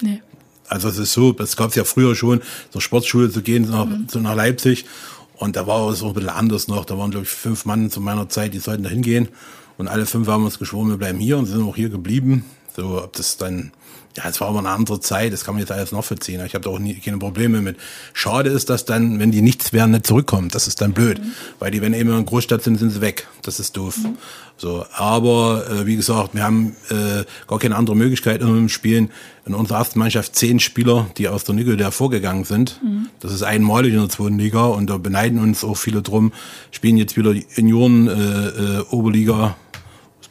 Nee. 0.00 0.22
Also 0.68 0.88
es 0.88 0.98
ist 0.98 1.12
so, 1.12 1.34
es 1.38 1.56
gab 1.56 1.70
es 1.70 1.76
ja 1.76 1.84
früher 1.84 2.14
schon, 2.14 2.42
zur 2.70 2.80
Sportschule 2.80 3.30
zu 3.30 3.42
gehen, 3.42 3.70
nach, 3.70 3.86
mhm. 3.86 4.06
so 4.10 4.18
nach 4.20 4.34
Leipzig. 4.34 4.86
Und 5.36 5.56
da 5.56 5.66
war 5.66 5.88
es 5.90 6.02
auch 6.02 6.08
ein 6.08 6.14
bisschen 6.14 6.30
anders 6.30 6.66
noch. 6.68 6.84
Da 6.84 6.98
waren, 6.98 7.10
glaube 7.10 7.24
ich, 7.24 7.30
fünf 7.30 7.64
Mann 7.64 7.90
zu 7.90 8.00
meiner 8.00 8.28
Zeit, 8.28 8.54
die 8.54 8.58
sollten 8.58 8.82
da 8.82 8.88
hingehen. 8.90 9.28
Und 9.76 9.86
alle 9.88 10.06
fünf 10.06 10.26
haben 10.28 10.44
uns 10.44 10.58
geschworen, 10.58 10.88
wir 10.88 10.96
bleiben 10.96 11.18
hier 11.18 11.38
und 11.38 11.46
sind 11.46 11.62
auch 11.62 11.76
hier 11.76 11.88
geblieben. 11.88 12.44
So, 12.74 13.02
ob 13.02 13.12
das 13.14 13.36
dann 13.36 13.70
ja, 14.18 14.28
es 14.28 14.40
war 14.40 14.48
aber 14.48 14.58
eine 14.58 14.70
andere 14.70 14.98
Zeit, 14.98 15.32
das 15.32 15.44
kann 15.44 15.54
man 15.54 15.60
jetzt 15.60 15.70
alles 15.70 15.92
noch 15.92 16.04
verziehen. 16.04 16.44
Ich 16.44 16.54
habe 16.54 16.64
da 16.64 16.70
auch 16.70 16.80
nie, 16.80 16.94
keine 16.94 17.18
Probleme 17.18 17.60
mit. 17.60 17.76
Schade 18.14 18.50
ist, 18.50 18.68
dass 18.68 18.84
dann, 18.84 19.20
wenn 19.20 19.30
die 19.30 19.42
nichts 19.42 19.72
werden, 19.72 19.92
nicht 19.92 20.08
zurückkommen. 20.08 20.48
Das 20.48 20.66
ist 20.66 20.80
dann 20.80 20.92
blöd. 20.92 21.20
Mhm. 21.20 21.32
Weil 21.60 21.70
die, 21.70 21.80
wenn 21.80 21.94
eben 21.94 22.10
in 22.10 22.26
Großstadt 22.26 22.62
sind, 22.62 22.78
sind 22.78 22.90
sie 22.90 23.00
weg. 23.00 23.28
Das 23.42 23.60
ist 23.60 23.76
doof. 23.76 23.96
Mhm. 23.98 24.18
So, 24.56 24.84
aber 24.92 25.64
äh, 25.70 25.86
wie 25.86 25.94
gesagt, 25.94 26.34
wir 26.34 26.42
haben 26.42 26.74
äh, 26.90 27.24
gar 27.46 27.60
keine 27.60 27.76
andere 27.76 27.94
Möglichkeit 27.94 28.40
in 28.40 28.48
dem 28.48 28.68
Spielen. 28.68 29.10
In 29.46 29.54
unserer 29.54 29.78
ersten 29.78 30.00
Mannschaft 30.00 30.34
zehn 30.34 30.58
Spieler, 30.58 31.08
die 31.16 31.28
aus 31.28 31.44
der 31.44 31.54
Nico 31.54 31.76
der 31.76 31.92
vorgegangen 31.92 32.42
sind. 32.42 32.80
Mhm. 32.82 33.08
Das 33.20 33.32
ist 33.32 33.44
einmalig 33.44 33.94
in 33.94 34.00
der 34.00 34.08
zweiten 34.08 34.38
Liga 34.38 34.66
und 34.66 34.90
da 34.90 34.98
beneiden 34.98 35.38
uns 35.38 35.62
auch 35.62 35.76
viele 35.76 36.02
drum. 36.02 36.32
Spielen 36.72 36.96
jetzt 36.96 37.16
wieder 37.16 37.32
Junioren, 37.54 38.08
äh, 38.08 38.48
äh, 38.48 38.80
Oberliga 38.90 39.56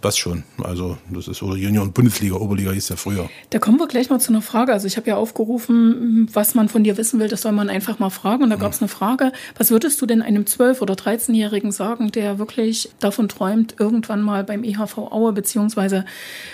passt 0.01 0.19
schon. 0.19 0.43
Also 0.63 0.97
das 1.09 1.27
ist 1.27 1.41
oder 1.43 1.55
Junior 1.55 1.83
und 1.83 1.93
Bundesliga, 1.93 2.35
Oberliga 2.35 2.71
hieß 2.71 2.89
ja 2.89 2.95
früher. 2.95 3.29
Da 3.49 3.59
kommen 3.59 3.79
wir 3.79 3.87
gleich 3.87 4.09
mal 4.09 4.19
zu 4.19 4.31
einer 4.31 4.41
Frage. 4.41 4.73
Also 4.73 4.87
ich 4.87 4.97
habe 4.97 5.07
ja 5.09 5.15
aufgerufen, 5.15 6.29
was 6.33 6.55
man 6.55 6.69
von 6.69 6.83
dir 6.83 6.97
wissen 6.97 7.19
will, 7.19 7.27
das 7.27 7.41
soll 7.41 7.51
man 7.51 7.69
einfach 7.69 7.99
mal 7.99 8.09
fragen. 8.09 8.43
Und 8.43 8.49
da 8.49 8.55
gab 8.55 8.71
es 8.71 8.81
eine 8.81 8.87
Frage, 8.87 9.31
was 9.57 9.71
würdest 9.71 10.01
du 10.01 10.05
denn 10.05 10.21
einem 10.21 10.43
12- 10.43 10.81
oder 10.81 10.93
13-Jährigen 10.93 11.71
sagen, 11.71 12.11
der 12.11 12.39
wirklich 12.39 12.89
davon 12.99 13.29
träumt, 13.29 13.75
irgendwann 13.79 14.21
mal 14.21 14.43
beim 14.43 14.63
EHV 14.63 14.97
Aue 14.97 15.33
beziehungsweise 15.33 16.05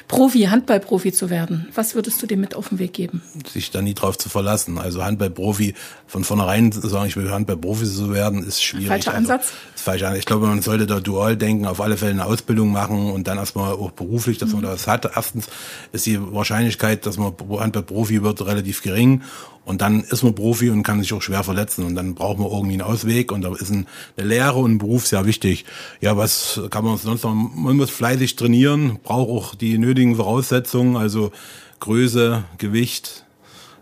Profi, 0.07 0.43
Handballprofi 0.43 1.12
zu 1.12 1.29
werden? 1.29 1.67
Was 1.73 1.95
würdest 1.95 2.21
du 2.21 2.27
dem 2.27 2.41
mit 2.41 2.55
auf 2.55 2.69
den 2.69 2.79
Weg 2.79 2.93
geben? 2.93 3.21
Sich 3.47 3.71
da 3.71 3.81
nie 3.81 3.93
drauf 3.93 4.17
zu 4.17 4.29
verlassen. 4.29 4.77
Also 4.77 5.03
Handballprofi 5.03 5.73
von 6.07 6.23
vornherein 6.23 6.71
zu 6.71 6.88
sagen, 6.88 7.07
ich 7.07 7.17
will 7.17 7.31
Handballprofi 7.31 7.85
zu 7.85 8.13
werden, 8.13 8.43
ist 8.43 8.63
schwierig. 8.63 8.88
Falscher 8.88 9.13
also, 9.13 9.33
Ansatz? 9.33 9.53
Ist 9.75 9.83
falsch. 9.83 10.03
Ich 10.17 10.25
glaube, 10.25 10.47
man 10.47 10.62
sollte 10.62 10.85
da 10.85 11.00
dual 11.00 11.38
denken, 11.38 11.65
auf 11.65 11.81
alle 11.81 11.97
Fälle 11.97 12.12
eine 12.12 12.25
Ausbildung 12.25 12.71
machen 12.71 13.12
und 13.12 13.27
dann 13.27 13.32
dann 13.33 13.39
erstmal 13.39 13.73
auch 13.73 13.91
beruflich, 13.91 14.37
dass 14.37 14.51
man 14.51 14.61
mhm. 14.61 14.67
das 14.67 14.87
hat. 14.87 15.09
Erstens 15.15 15.47
ist 15.91 16.05
die 16.05 16.19
Wahrscheinlichkeit, 16.19 17.05
dass 17.05 17.17
man 17.17 17.33
Handball-Profi 17.49 18.23
wird, 18.23 18.45
relativ 18.45 18.81
gering. 18.81 19.23
Und 19.65 19.81
dann 19.81 20.01
ist 20.01 20.23
man 20.23 20.35
Profi 20.35 20.69
und 20.69 20.83
kann 20.83 21.01
sich 21.01 21.13
auch 21.13 21.21
schwer 21.21 21.43
verletzen. 21.43 21.85
Und 21.85 21.95
dann 21.95 22.15
braucht 22.15 22.37
man 22.37 22.51
irgendwie 22.51 22.73
einen 22.73 22.81
Ausweg. 22.81 23.31
Und 23.31 23.41
da 23.43 23.53
ist 23.53 23.71
eine 23.71 23.85
Lehre 24.17 24.59
und 24.59 24.73
ein 24.73 24.77
Beruf 24.77 25.07
sehr 25.07 25.25
wichtig. 25.25 25.65
Ja, 26.01 26.17
was 26.17 26.61
kann 26.69 26.83
man 26.83 26.97
sonst 26.97 27.23
noch? 27.23 27.33
Man 27.33 27.77
muss 27.77 27.89
fleißig 27.89 28.35
trainieren, 28.35 28.99
braucht 29.01 29.29
auch 29.29 29.55
die 29.55 29.77
nötigen 29.77 30.15
Voraussetzungen, 30.15 30.97
also 30.97 31.31
Größe, 31.79 32.43
Gewicht, 32.57 33.22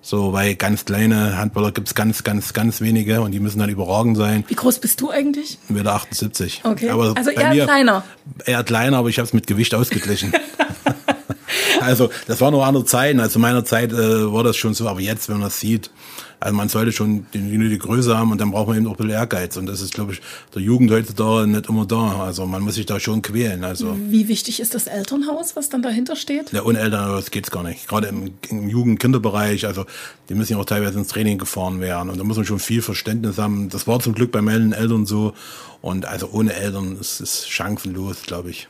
so, 0.02 0.34
weil 0.34 0.56
ganz 0.56 0.86
kleine 0.86 1.38
Handballer 1.38 1.72
gibt's 1.72 1.94
ganz, 1.94 2.24
ganz, 2.24 2.54
ganz 2.54 2.82
wenige 2.82 3.22
und 3.22 3.32
die 3.32 3.40
müssen 3.40 3.60
dann 3.60 3.70
überragend 3.70 4.18
sein. 4.18 4.44
Wie 4.48 4.56
groß 4.56 4.80
bist 4.80 5.00
du 5.02 5.12
eigentlich? 5.12 5.60
1,78 5.70 5.74
Meter. 5.74 5.94
78. 5.94 6.62
Okay. 6.64 6.90
Aber 6.90 7.14
also 7.16 7.30
eher 7.30 7.54
mir, 7.54 7.66
kleiner. 7.66 8.04
Eher 8.46 8.64
kleiner, 8.64 8.98
aber 8.98 9.10
ich 9.10 9.20
habe 9.20 9.28
es 9.28 9.34
mit 9.34 9.46
Gewicht 9.46 9.76
ausgeglichen. 9.76 10.34
also 11.80 12.10
das 12.28 12.42
war 12.42 12.52
noch 12.52 12.64
andere 12.66 12.86
Zeiten. 12.86 13.20
Also 13.20 13.40
meiner 13.40 13.66
Zeit 13.66 13.92
äh, 13.92 14.32
war 14.32 14.44
das 14.44 14.58
schon 14.58 14.74
so, 14.74 14.88
aber 14.88 15.00
jetzt, 15.00 15.30
wenn 15.30 15.38
man 15.38 15.46
das 15.46 15.60
sieht, 15.60 15.90
also 16.42 16.56
man 16.56 16.70
sollte 16.70 16.92
schon 16.92 17.28
die 17.36 17.38
nötige 17.38 17.78
Größe 17.78 18.18
haben 18.18 18.32
und 18.32 18.42
dann 18.42 18.50
braucht 18.50 18.68
man 18.68 18.76
eben 18.76 18.88
auch 18.88 18.94
ein 18.94 18.98
bisschen 18.98 19.12
Ehrgeiz. 19.12 19.58
Und 19.58 19.68
das 19.68 19.80
ist, 19.80 19.94
glaube 19.94 20.14
ich, 20.14 20.22
der 20.56 20.64
Jugend 20.64 20.90
heutzutage 20.90 21.46
nicht 21.46 21.70
immer 21.70 21.86
da. 21.86 22.24
Also 22.24 22.48
man 22.48 22.64
muss 22.64 22.76
sich 22.76 22.88
da 22.88 23.00
schon 23.00 23.22
quälen. 23.22 23.64
Also 23.64 23.96
Wie 24.10 24.28
wichtig 24.28 24.60
ist 24.60 24.74
das 24.74 24.88
Elternhaus, 24.88 25.56
was 25.56 25.70
dann 25.70 25.84
dahinter 25.84 26.16
steht? 26.16 26.52
Ja, 26.52 26.64
ohne 26.64 26.80
Elternhaus 26.80 27.30
geht's 27.30 27.52
gar 27.52 27.62
nicht. 27.62 27.88
Gerade 27.88 28.08
im, 28.08 28.34
im 28.50 28.68
Jugend-Kinderbereich, 28.68 29.68
also 29.68 29.86
die 30.30 30.34
müssen 30.34 30.54
ja 30.54 30.58
auch 30.58 30.66
teilweise 30.66 30.98
ins 30.98 31.10
Training 31.10 31.38
gefahren 31.38 31.80
werden. 31.80 32.10
Und 32.10 32.18
da 32.18 32.24
muss 32.24 32.38
man 32.38 32.46
schon 32.48 32.58
viel 32.58 32.82
Verständnis 32.82 33.38
haben. 33.38 33.70
Das 33.70 33.86
war 33.86 34.00
zum 34.00 34.16
Glück 34.16 34.32
bei 34.32 34.42
meinen 34.42 34.74
Eltern 34.74 35.06
so. 35.06 35.34
Und 35.84 36.08
also 36.08 36.30
ohne 36.32 36.54
Eltern 36.54 36.98
ist 37.00 37.22
es 37.22 37.48
chancenlos, 37.48 38.24
glaube 38.24 38.50
ich. 38.50 38.68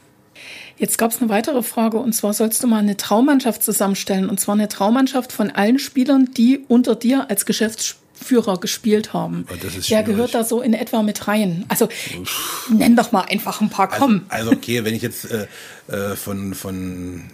Jetzt 0.82 0.98
gab 0.98 1.12
es 1.12 1.22
eine 1.22 1.30
weitere 1.30 1.62
Frage 1.62 1.98
und 1.98 2.14
zwar 2.14 2.34
sollst 2.34 2.64
du 2.64 2.68
mal 2.68 2.80
eine 2.80 2.98
Traummannschaft 2.98 3.62
zusammenstellen 3.62 4.28
und 4.32 4.40
zwar 4.40 4.56
eine 4.56 4.68
Traummannschaft 4.68 5.32
von 5.32 5.52
allen 5.52 5.78
Spielern, 5.78 6.32
die 6.36 6.66
unter 6.68 6.96
dir 6.96 7.30
als 7.30 7.46
Geschäftsführer 7.46 8.60
gespielt 8.60 9.14
haben. 9.14 9.46
Oh, 9.52 9.56
Wer 9.90 10.02
gehört 10.02 10.34
da 10.34 10.44
so 10.44 10.60
in 10.60 10.74
etwa 10.74 11.04
mit 11.04 11.28
rein? 11.28 11.66
Also 11.68 11.88
Uff. 12.20 12.68
nenn 12.72 12.96
doch 12.96 13.12
mal 13.12 13.26
einfach 13.30 13.62
ein 13.62 13.70
paar, 13.70 13.92
also, 13.92 14.04
komm. 14.04 14.26
Also, 14.30 14.50
also 14.50 14.58
okay, 14.58 14.84
wenn 14.84 14.96
ich 14.96 15.04
jetzt 15.04 15.30
äh, 15.30 15.46
äh 15.88 16.16
von, 16.16 16.56
von 16.56 17.26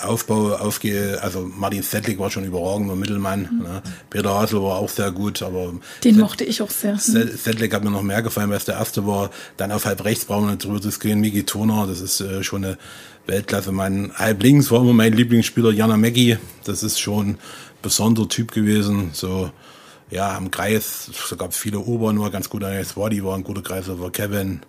Aufbau 0.00 0.54
aufgehe, 0.54 1.22
also 1.22 1.40
Martin 1.40 1.82
Sedlik 1.82 2.18
war 2.18 2.30
schon 2.30 2.44
überragender 2.44 2.96
Mittelmann. 2.96 3.48
Mhm. 3.52 3.62
Ne? 3.62 3.82
Peter 4.10 4.34
Hasel 4.34 4.62
war 4.62 4.76
auch 4.76 4.88
sehr 4.88 5.10
gut, 5.12 5.42
aber 5.42 5.74
den 6.04 6.14
Zed 6.14 6.16
mochte 6.16 6.44
ich 6.44 6.62
auch 6.62 6.70
sehr. 6.70 6.98
Sedlik 6.98 7.74
hat 7.74 7.84
mir 7.84 7.90
noch 7.90 8.02
mehr 8.02 8.22
gefallen, 8.22 8.50
weil 8.50 8.56
es 8.56 8.64
der 8.64 8.76
erste 8.76 9.06
war. 9.06 9.30
Dann 9.56 9.72
auf 9.72 9.84
halb 9.84 10.04
rechts 10.04 10.24
brauchen 10.24 10.46
wir 10.46 10.50
nicht 10.52 10.64
drüber 10.64 10.80
diskutieren. 10.80 11.20
Miki 11.20 11.44
Turner, 11.44 11.86
das 11.86 12.00
ist 12.00 12.20
äh, 12.20 12.42
schon 12.42 12.64
eine 12.64 12.78
Weltklasse. 13.26 13.72
Mein 13.72 14.12
halb 14.14 14.42
links 14.42 14.70
war 14.70 14.80
immer 14.80 14.92
mein 14.92 15.12
Lieblingsspieler 15.12 15.72
Jana 15.72 15.96
Meggi. 15.96 16.38
Das 16.64 16.82
ist 16.82 17.00
schon 17.00 17.30
ein 17.30 17.38
besonderer 17.82 18.28
Typ 18.28 18.52
gewesen. 18.52 19.10
So 19.12 19.50
ja, 20.10 20.36
am 20.36 20.50
Kreis, 20.50 21.10
da 21.28 21.36
gab 21.36 21.52
es 21.52 21.58
viele 21.58 21.80
Oberen, 21.80 22.16
nur 22.16 22.30
ganz 22.30 22.48
gut. 22.48 22.64
Swadi 22.84 23.22
war 23.24 23.36
ein 23.36 23.44
guter 23.44 23.62
Kreis, 23.62 23.88
war 23.88 24.10
Kevin. 24.10 24.60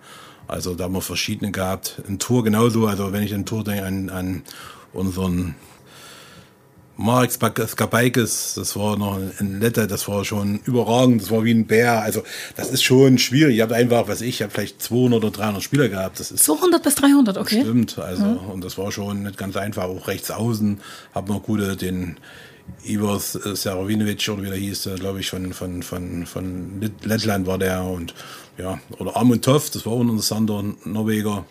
Also 0.48 0.74
da 0.74 0.86
haben 0.86 0.94
wir 0.94 1.02
verschiedene 1.02 1.52
gehabt. 1.52 2.02
Ein 2.08 2.18
Tour 2.18 2.44
genauso, 2.44 2.88
also 2.88 3.14
wenn 3.14 3.24
ich 3.24 3.34
ein 3.34 3.46
Tour 3.46 3.64
denke 3.64 3.86
an, 3.86 4.10
an 4.10 4.44
unseren 4.94 5.56
Mark 7.02 7.32
Skabaikis, 7.32 8.56
das 8.56 8.76
war 8.76 8.98
noch 8.98 9.18
ein 9.18 9.60
netter, 9.60 9.88
das 9.88 10.06
war 10.10 10.26
schon 10.26 10.60
überragend, 10.66 11.22
das 11.22 11.32
war 11.32 11.46
wie 11.46 11.54
ein 11.54 11.66
Bär. 11.66 12.02
Also 12.02 12.24
das 12.58 12.72
ist 12.72 12.84
schon 12.84 13.18
schwierig. 13.18 13.56
Ich 13.56 13.62
habe 13.62 13.76
einfach, 13.76 14.10
was 14.10 14.20
ich, 14.20 14.28
ich 14.28 14.42
habe 14.42 14.52
vielleicht 14.52 14.82
200 14.82 15.24
oder 15.24 15.32
300 15.32 15.64
Spieler 15.64 15.88
gehabt. 15.88 16.20
Das 16.20 16.30
ist 16.30 16.44
200 16.44 16.84
bis 16.84 16.96
300, 16.96 17.38
okay. 17.38 17.62
Stimmt, 17.62 17.98
also 17.98 18.24
ja. 18.26 18.34
und 18.34 18.66
das 18.66 18.78
war 18.78 18.92
schon 18.92 19.24
nicht 19.24 19.38
ganz 19.38 19.56
einfach. 19.56 19.84
Auch 19.84 20.10
rechts 20.10 20.30
außen 20.30 20.82
haben 21.16 21.30
wir 21.30 21.40
gute, 21.40 21.78
den 21.78 22.18
Ivers 22.84 23.32
Serovinovic 23.32 24.28
oder 24.28 24.44
wie 24.44 24.50
der 24.50 24.58
hieß, 24.58 24.90
glaube 25.00 25.22
ich, 25.22 25.30
von, 25.30 25.54
von, 25.54 25.84
von, 25.84 26.26
von 26.26 26.82
Lettland 27.04 27.48
war 27.48 27.58
der 27.58 27.82
und 27.82 28.14
ja, 28.58 28.78
oder 28.98 29.16
Amuntov, 29.16 29.70
das 29.70 29.86
war 29.86 29.94
auch 29.94 30.02
ein 30.02 30.10
interessanter 30.10 30.66
Norweger. 30.84 31.46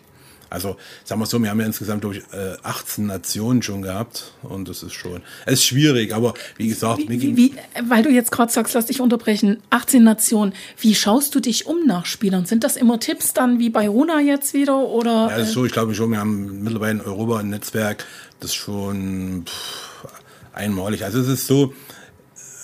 Also 0.49 0.77
sagen 1.03 1.21
wir 1.21 1.25
so, 1.25 1.41
wir 1.41 1.49
haben 1.49 1.59
ja 1.59 1.65
insgesamt 1.65 2.03
durch 2.03 2.17
äh, 2.31 2.55
18 2.63 3.05
Nationen 3.05 3.61
schon 3.61 3.81
gehabt 3.81 4.33
und 4.43 4.67
das 4.67 4.83
ist 4.83 4.93
schon, 4.93 5.21
es 5.45 5.55
ist 5.55 5.65
schwierig, 5.65 6.13
aber 6.13 6.33
wie 6.57 6.67
gesagt, 6.67 6.99
wie, 7.07 7.21
wie, 7.21 7.37
wie, 7.37 7.55
weil 7.87 8.03
du 8.03 8.09
jetzt 8.09 8.31
gerade 8.31 8.51
sagst, 8.51 8.73
lass 8.73 8.87
dich 8.87 9.01
unterbrechen, 9.01 9.61
18 9.69 10.03
Nationen, 10.03 10.53
wie 10.79 10.95
schaust 10.95 11.35
du 11.35 11.39
dich 11.39 11.67
um 11.67 11.85
nach 11.85 12.05
Spielern? 12.05 12.45
Sind 12.45 12.63
das 12.63 12.77
immer 12.77 12.99
Tipps 12.99 13.33
dann 13.33 13.59
wie 13.59 13.69
bei 13.69 13.87
Runa 13.87 14.21
jetzt 14.21 14.53
wieder 14.53 14.79
oder? 14.79 15.29
Ja, 15.29 15.35
ist 15.37 15.51
so, 15.51 15.65
ich 15.65 15.71
glaube 15.71 15.93
schon, 15.93 16.11
wir 16.11 16.19
haben 16.19 16.63
mittlerweile 16.63 16.93
in 16.93 17.01
Europa 17.01 17.39
ein 17.39 17.49
Netzwerk, 17.49 18.05
das 18.39 18.53
schon 18.53 19.43
pff, 19.45 20.07
einmalig. 20.53 21.03
Also 21.03 21.19
es 21.19 21.27
ist 21.27 21.47
so, 21.47 21.73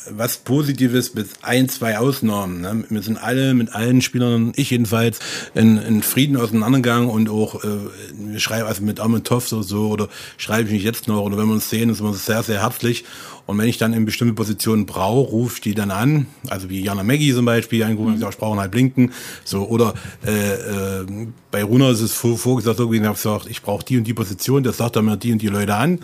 was 0.09 0.37
Positives 0.37 1.09
bis 1.09 1.29
ein, 1.41 1.69
zwei 1.69 1.97
Ausnahmen. 1.97 2.61
Ne? 2.61 2.85
Wir 2.89 3.01
sind 3.01 3.17
alle 3.17 3.53
mit 3.53 3.73
allen 3.73 4.01
Spielern, 4.01 4.53
ich 4.55 4.69
jedenfalls, 4.69 5.19
in, 5.53 5.77
in 5.77 6.01
Frieden 6.03 6.37
auseinandergegangen 6.37 7.09
und 7.09 7.29
auch, 7.29 7.63
äh, 7.63 7.67
wir 8.13 8.39
schreiben 8.39 8.67
also 8.67 8.83
mit 8.83 8.99
Amentov 8.99 9.47
so, 9.47 9.61
so 9.61 9.89
oder 9.89 10.09
schreibe 10.37 10.67
ich 10.67 10.73
mich 10.73 10.83
jetzt 10.83 11.07
noch 11.07 11.21
oder 11.21 11.37
wenn 11.37 11.47
wir 11.47 11.53
uns 11.53 11.69
sehen, 11.69 11.89
ist 11.89 12.01
man 12.01 12.13
sehr, 12.13 12.43
sehr 12.43 12.61
herzlich. 12.61 13.05
Und 13.45 13.57
wenn 13.59 13.67
ich 13.67 13.77
dann 13.77 13.93
in 13.93 14.05
bestimmte 14.05 14.33
Positionen 14.33 14.85
brauche, 14.85 15.29
rufe 15.29 15.55
ich 15.55 15.61
die 15.61 15.75
dann 15.75 15.91
an, 15.91 16.25
also 16.47 16.69
wie 16.69 16.81
Jana 16.81 17.03
Maggie 17.03 17.33
zum 17.33 17.45
Beispiel, 17.45 17.83
angerufen, 17.83 18.17
mhm. 18.17 18.25
ich 18.27 18.37
brauche 18.37 18.59
halt 18.59 18.71
blinken, 18.71 19.11
so 19.43 19.67
oder 19.67 19.93
äh, 20.25 21.01
äh, 21.01 21.27
bei 21.51 21.63
Runa 21.63 21.91
ist 21.91 22.01
es 22.01 22.13
vorgesagt, 22.13 22.79
irgendwie, 22.79 22.97
ich 22.97 23.03
habe 23.03 23.15
gesagt, 23.15 23.47
ich 23.49 23.61
brauche 23.61 23.85
die 23.85 23.97
und 23.97 24.05
die 24.05 24.13
Position, 24.13 24.63
das 24.63 24.77
sagt 24.77 24.95
er 24.95 25.03
mir 25.03 25.17
die 25.17 25.31
und 25.31 25.41
die 25.41 25.47
Leute 25.47 25.75
an. 25.75 25.99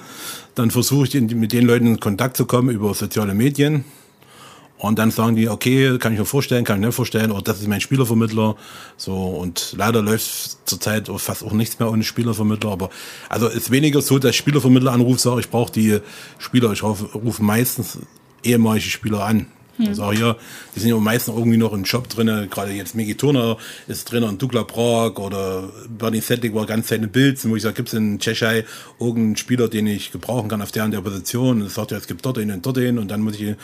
Dann 0.55 0.69
versuche 0.69 1.07
ich 1.07 1.35
mit 1.35 1.53
den 1.53 1.65
Leuten 1.65 1.87
in 1.87 1.99
Kontakt 1.99 2.37
zu 2.37 2.45
kommen 2.45 2.69
über 2.69 2.93
soziale 2.93 3.33
Medien. 3.33 3.85
Und 4.81 4.97
dann 4.97 5.11
sagen 5.11 5.35
die, 5.35 5.47
okay, 5.47 5.99
kann 5.99 6.13
ich 6.13 6.17
mir 6.17 6.25
vorstellen, 6.25 6.65
kann 6.65 6.79
ich 6.79 6.87
nicht 6.87 6.95
vorstellen, 6.95 7.31
oder 7.31 7.43
das 7.43 7.59
ist 7.59 7.67
mein 7.67 7.81
Spielervermittler. 7.81 8.55
So, 8.97 9.13
und 9.13 9.75
leider 9.77 10.01
läuft 10.01 10.57
zurzeit 10.67 11.07
fast 11.17 11.43
auch 11.43 11.51
nichts 11.51 11.77
mehr 11.77 11.91
ohne 11.91 12.03
Spielervermittler. 12.03 12.71
Aber 12.71 12.89
also 13.29 13.47
ist 13.47 13.69
weniger 13.69 14.01
so, 14.01 14.17
dass 14.17 14.35
Spielervermittler 14.35 14.91
anruft, 14.91 15.19
sage 15.19 15.41
ich 15.41 15.51
brauche 15.51 15.71
die 15.71 15.99
Spieler. 16.39 16.71
Ich 16.71 16.81
rufe 16.81 17.43
meistens 17.43 17.99
ehemalige 18.43 18.89
Spieler 18.89 19.23
an. 19.23 19.45
Hm. 19.81 19.87
Also 19.89 20.03
auch 20.03 20.13
hier, 20.13 20.37
die 20.75 20.79
sind 20.79 20.89
ja 20.89 20.97
meistens 20.97 21.35
irgendwie 21.35 21.57
noch 21.57 21.73
im 21.73 21.83
Job 21.83 22.09
drin, 22.09 22.47
gerade 22.49 22.71
jetzt 22.71 22.95
Migi 22.95 23.15
Turner 23.15 23.57
ist 23.87 24.11
drin 24.11 24.23
und 24.23 24.41
Douglas 24.41 24.67
Prag 24.67 25.17
oder 25.17 25.69
Bernie 25.89 26.21
Settig 26.21 26.53
war 26.53 26.65
ganz 26.65 26.87
seine 26.87 27.07
Bild, 27.07 27.43
wo 27.49 27.55
ich 27.55 27.63
sage, 27.63 27.75
gibt 27.75 27.89
es 27.89 27.93
in 27.93 28.19
Tschechei 28.19 28.65
irgendeinen 28.99 29.37
Spieler, 29.37 29.67
den 29.67 29.87
ich 29.87 30.11
gebrauchen 30.11 30.49
kann 30.49 30.61
auf 30.61 30.71
der 30.71 30.85
und 30.85 30.91
der 30.91 31.01
Position 31.01 31.61
und 31.61 31.71
sagt 31.71 31.91
ja, 31.91 31.97
es 31.97 32.07
gibt 32.07 32.25
dort 32.25 32.37
einen 32.37 32.51
und 32.51 32.65
dort 32.65 32.77
einen 32.77 32.99
und 32.99 33.09
dann 33.09 33.21
muss 33.21 33.39
ich 33.39 33.55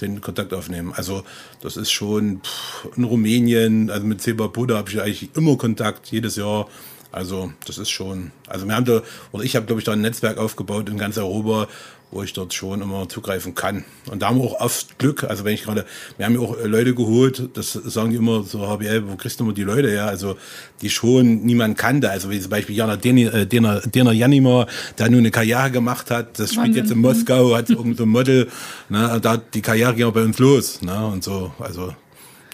den 0.00 0.20
Kontakt 0.20 0.52
aufnehmen. 0.54 0.92
Also 0.94 1.22
das 1.60 1.76
ist 1.76 1.90
schon 1.90 2.40
pff, 2.42 2.96
in 2.96 3.04
Rumänien, 3.04 3.90
also 3.90 4.06
mit 4.06 4.22
Seba 4.22 4.46
Buda 4.46 4.76
habe 4.76 4.90
ich 4.90 5.00
eigentlich 5.00 5.30
immer 5.34 5.56
Kontakt, 5.56 6.08
jedes 6.08 6.36
Jahr. 6.36 6.68
Also 7.12 7.52
das 7.64 7.78
ist 7.78 7.88
schon, 7.88 8.30
also 8.46 8.66
wir 8.66 8.74
haben 8.74 8.84
da, 8.84 9.02
oder 9.32 9.42
ich 9.42 9.56
habe 9.56 9.64
glaube 9.64 9.80
ich 9.80 9.86
da 9.86 9.92
ein 9.92 10.02
Netzwerk 10.02 10.36
aufgebaut 10.36 10.88
in 10.88 10.98
ganz 10.98 11.16
Europa, 11.16 11.66
wo 12.10 12.22
ich 12.22 12.32
dort 12.32 12.54
schon 12.54 12.82
immer 12.82 13.08
zugreifen 13.08 13.54
kann. 13.54 13.84
Und 14.10 14.22
da 14.22 14.28
haben 14.28 14.38
wir 14.38 14.44
auch 14.44 14.60
oft 14.60 14.98
Glück. 14.98 15.24
Also 15.24 15.44
wenn 15.44 15.54
ich 15.54 15.64
gerade, 15.64 15.84
wir 16.16 16.26
haben 16.26 16.34
ja 16.34 16.40
auch 16.40 16.56
Leute 16.64 16.94
geholt, 16.94 17.50
das 17.54 17.72
sagen 17.72 18.10
die 18.10 18.16
immer 18.16 18.44
so, 18.44 18.66
HBL, 18.68 19.08
wo 19.08 19.16
kriegst 19.16 19.40
du 19.40 19.44
immer 19.44 19.52
die 19.52 19.64
Leute 19.64 19.90
her? 19.90 20.06
Also 20.06 20.36
die 20.82 20.90
schon 20.90 21.44
niemand 21.44 21.76
kannte. 21.76 22.08
Also 22.10 22.30
wie 22.30 22.40
zum 22.40 22.50
Beispiel 22.50 22.76
Jana 22.76 22.96
Dena, 22.96 23.32
äh, 23.32 23.46
Dena, 23.46 23.80
Dena 23.80 24.12
Janima, 24.12 24.66
der 24.98 25.10
nun 25.10 25.20
eine 25.20 25.30
Karriere 25.30 25.70
gemacht 25.70 26.10
hat, 26.10 26.38
das 26.38 26.54
spielt 26.54 26.76
jetzt 26.76 26.92
in 26.92 26.98
Moskau, 26.98 27.56
hat 27.56 27.70
irgendein 27.70 27.96
so 27.96 28.06
Model, 28.06 28.48
ne, 28.88 29.18
da 29.20 29.32
hat 29.32 29.54
die 29.54 29.62
Karriere 29.62 29.94
ging 29.94 30.06
auch 30.06 30.12
bei 30.12 30.22
uns 30.22 30.38
los. 30.38 30.82
Ne, 30.82 31.06
und 31.06 31.24
so, 31.24 31.52
also 31.58 31.92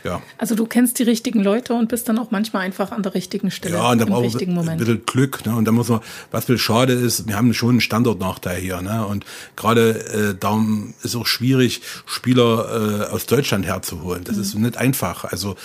ja. 0.05 0.21
Also 0.39 0.55
du 0.55 0.67
kennst 0.67 0.99
die 0.99 1.05
richtigen 1.05 1.43
Leute 1.43 1.75
und 1.75 1.89
bist 1.89 2.09
dann 2.09 2.19
auch 2.19 2.31
manchmal 2.31 2.63
einfach 2.63 2.93
an 2.93 3.03
der 3.03 3.15
richtigen 3.15 3.51
Stelle. 3.51 3.77
Ja, 3.77 3.91
und 3.91 4.01
da 4.01 4.05
braucht 4.05 4.47
man 4.47 4.69
ein 4.69 4.79
bisschen 4.79 5.07
Glück. 5.07 5.47
Ne? 5.47 5.55
Und 5.55 5.65
da 5.65 5.73
muss 5.73 5.89
man, 5.89 6.01
was 6.31 6.47
viel 6.47 6.59
schade 6.59 6.93
ist, 6.93 7.29
wir 7.29 7.37
haben 7.37 7.55
schon 7.55 7.71
einen 7.71 7.81
Standortnachteil 7.81 8.61
hier. 8.61 8.83
Ne? 8.83 9.07
Und 9.07 9.25
gerade 9.57 10.33
äh, 10.33 10.35
darum 10.39 10.95
ist 11.03 11.15
auch 11.15 11.27
schwierig, 11.27 11.83
Spieler 12.07 13.09
äh, 13.09 13.13
aus 13.13 13.27
Deutschland 13.27 13.67
herzuholen. 13.67 14.25
Das 14.25 14.37
mhm. 14.37 14.43
ist 14.43 14.55
nicht 14.55 14.77
einfach. 14.77 15.25
Also, 15.25 15.57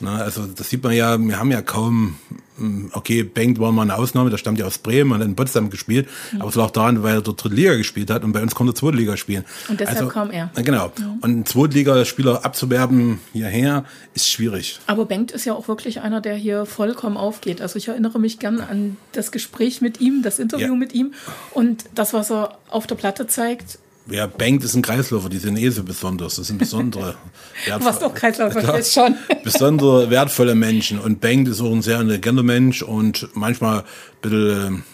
ne, 0.00 0.10
also 0.10 0.46
das 0.46 0.70
sieht 0.70 0.82
man 0.82 0.92
ja, 0.92 1.18
wir 1.18 1.38
haben 1.38 1.50
ja 1.50 1.62
kaum 1.62 2.16
hm, 2.58 2.90
okay, 2.94 3.22
Bengt 3.22 3.60
war 3.60 3.70
mal 3.72 3.82
eine 3.82 3.96
Ausnahme, 3.96 4.30
der 4.30 4.38
stammt 4.38 4.58
ja 4.58 4.64
aus 4.64 4.78
Bremen 4.78 5.12
und 5.12 5.18
hat 5.18 5.26
in 5.26 5.36
Potsdam 5.36 5.68
gespielt, 5.68 6.08
mhm. 6.32 6.40
aber 6.40 6.48
es 6.48 6.54
lag 6.54 6.70
daran, 6.70 7.02
weil 7.02 7.16
er 7.16 7.20
dort 7.20 7.42
dritte 7.42 7.54
Liga 7.54 7.76
gespielt 7.76 8.10
hat 8.10 8.24
und 8.24 8.32
bei 8.32 8.42
uns 8.42 8.54
konnte 8.54 8.72
er 8.72 8.74
zweite 8.74 8.96
Liga 8.96 9.16
spielen. 9.16 9.44
Und 9.68 9.80
deshalb 9.80 9.98
also, 9.98 10.10
kam 10.10 10.30
er. 10.30 10.50
Genau. 10.54 10.90
Mhm. 10.98 11.12
Und 11.20 11.24
einen 11.24 11.46
Zweitligaspieler 11.46 12.44
abzuwerben 12.44 13.20
hierher 13.32 13.84
ist 14.14 14.30
schwierig. 14.30 14.80
Aber 14.86 15.04
Bengt 15.04 15.32
ist 15.32 15.44
ja 15.44 15.52
auch 15.52 15.68
wirklich 15.68 16.00
einer, 16.00 16.20
der 16.20 16.34
hier 16.34 16.64
vollkommen 16.66 17.16
aufgeht. 17.16 17.60
Also 17.60 17.76
ich 17.76 17.88
erinnere 17.88 18.18
mich 18.18 18.38
gern 18.38 18.60
an 18.60 18.96
das 19.12 19.32
Gespräch 19.32 19.82
mit 19.82 20.00
ihm, 20.00 20.22
das 20.22 20.38
Interview 20.38 20.68
ja. 20.68 20.74
mit 20.74 20.94
ihm 20.94 21.12
und 21.52 21.84
das, 21.94 22.14
was 22.14 22.30
er 22.30 22.58
auf 22.70 22.86
der 22.86 22.94
Platte 22.94 23.26
zeigt, 23.26 23.78
Wer 24.08 24.28
bankt, 24.28 24.62
ist 24.62 24.76
ein 24.76 24.82
Kreisläufer, 24.82 25.28
die 25.28 25.38
sind 25.38 25.58
eh 25.58 25.68
so 25.70 25.82
besonders. 25.82 26.36
Das 26.36 26.46
sind 26.46 26.58
besondere. 26.58 27.16
Was 27.80 27.98
doch 27.98 28.14
Kreisläufer 28.14 28.78
ist 28.78 28.94
schon. 28.94 29.16
besondere, 29.44 30.10
wertvolle 30.10 30.54
Menschen. 30.54 31.00
Und 31.00 31.20
bankt 31.20 31.48
ist 31.48 31.60
auch 31.60 31.72
ein 31.72 31.82
sehr 31.82 32.00
intelligenter 32.00 32.44
Mensch 32.44 32.82
und 32.82 33.28
manchmal 33.34 33.80
ein 33.80 33.84
bisschen, 34.20 34.84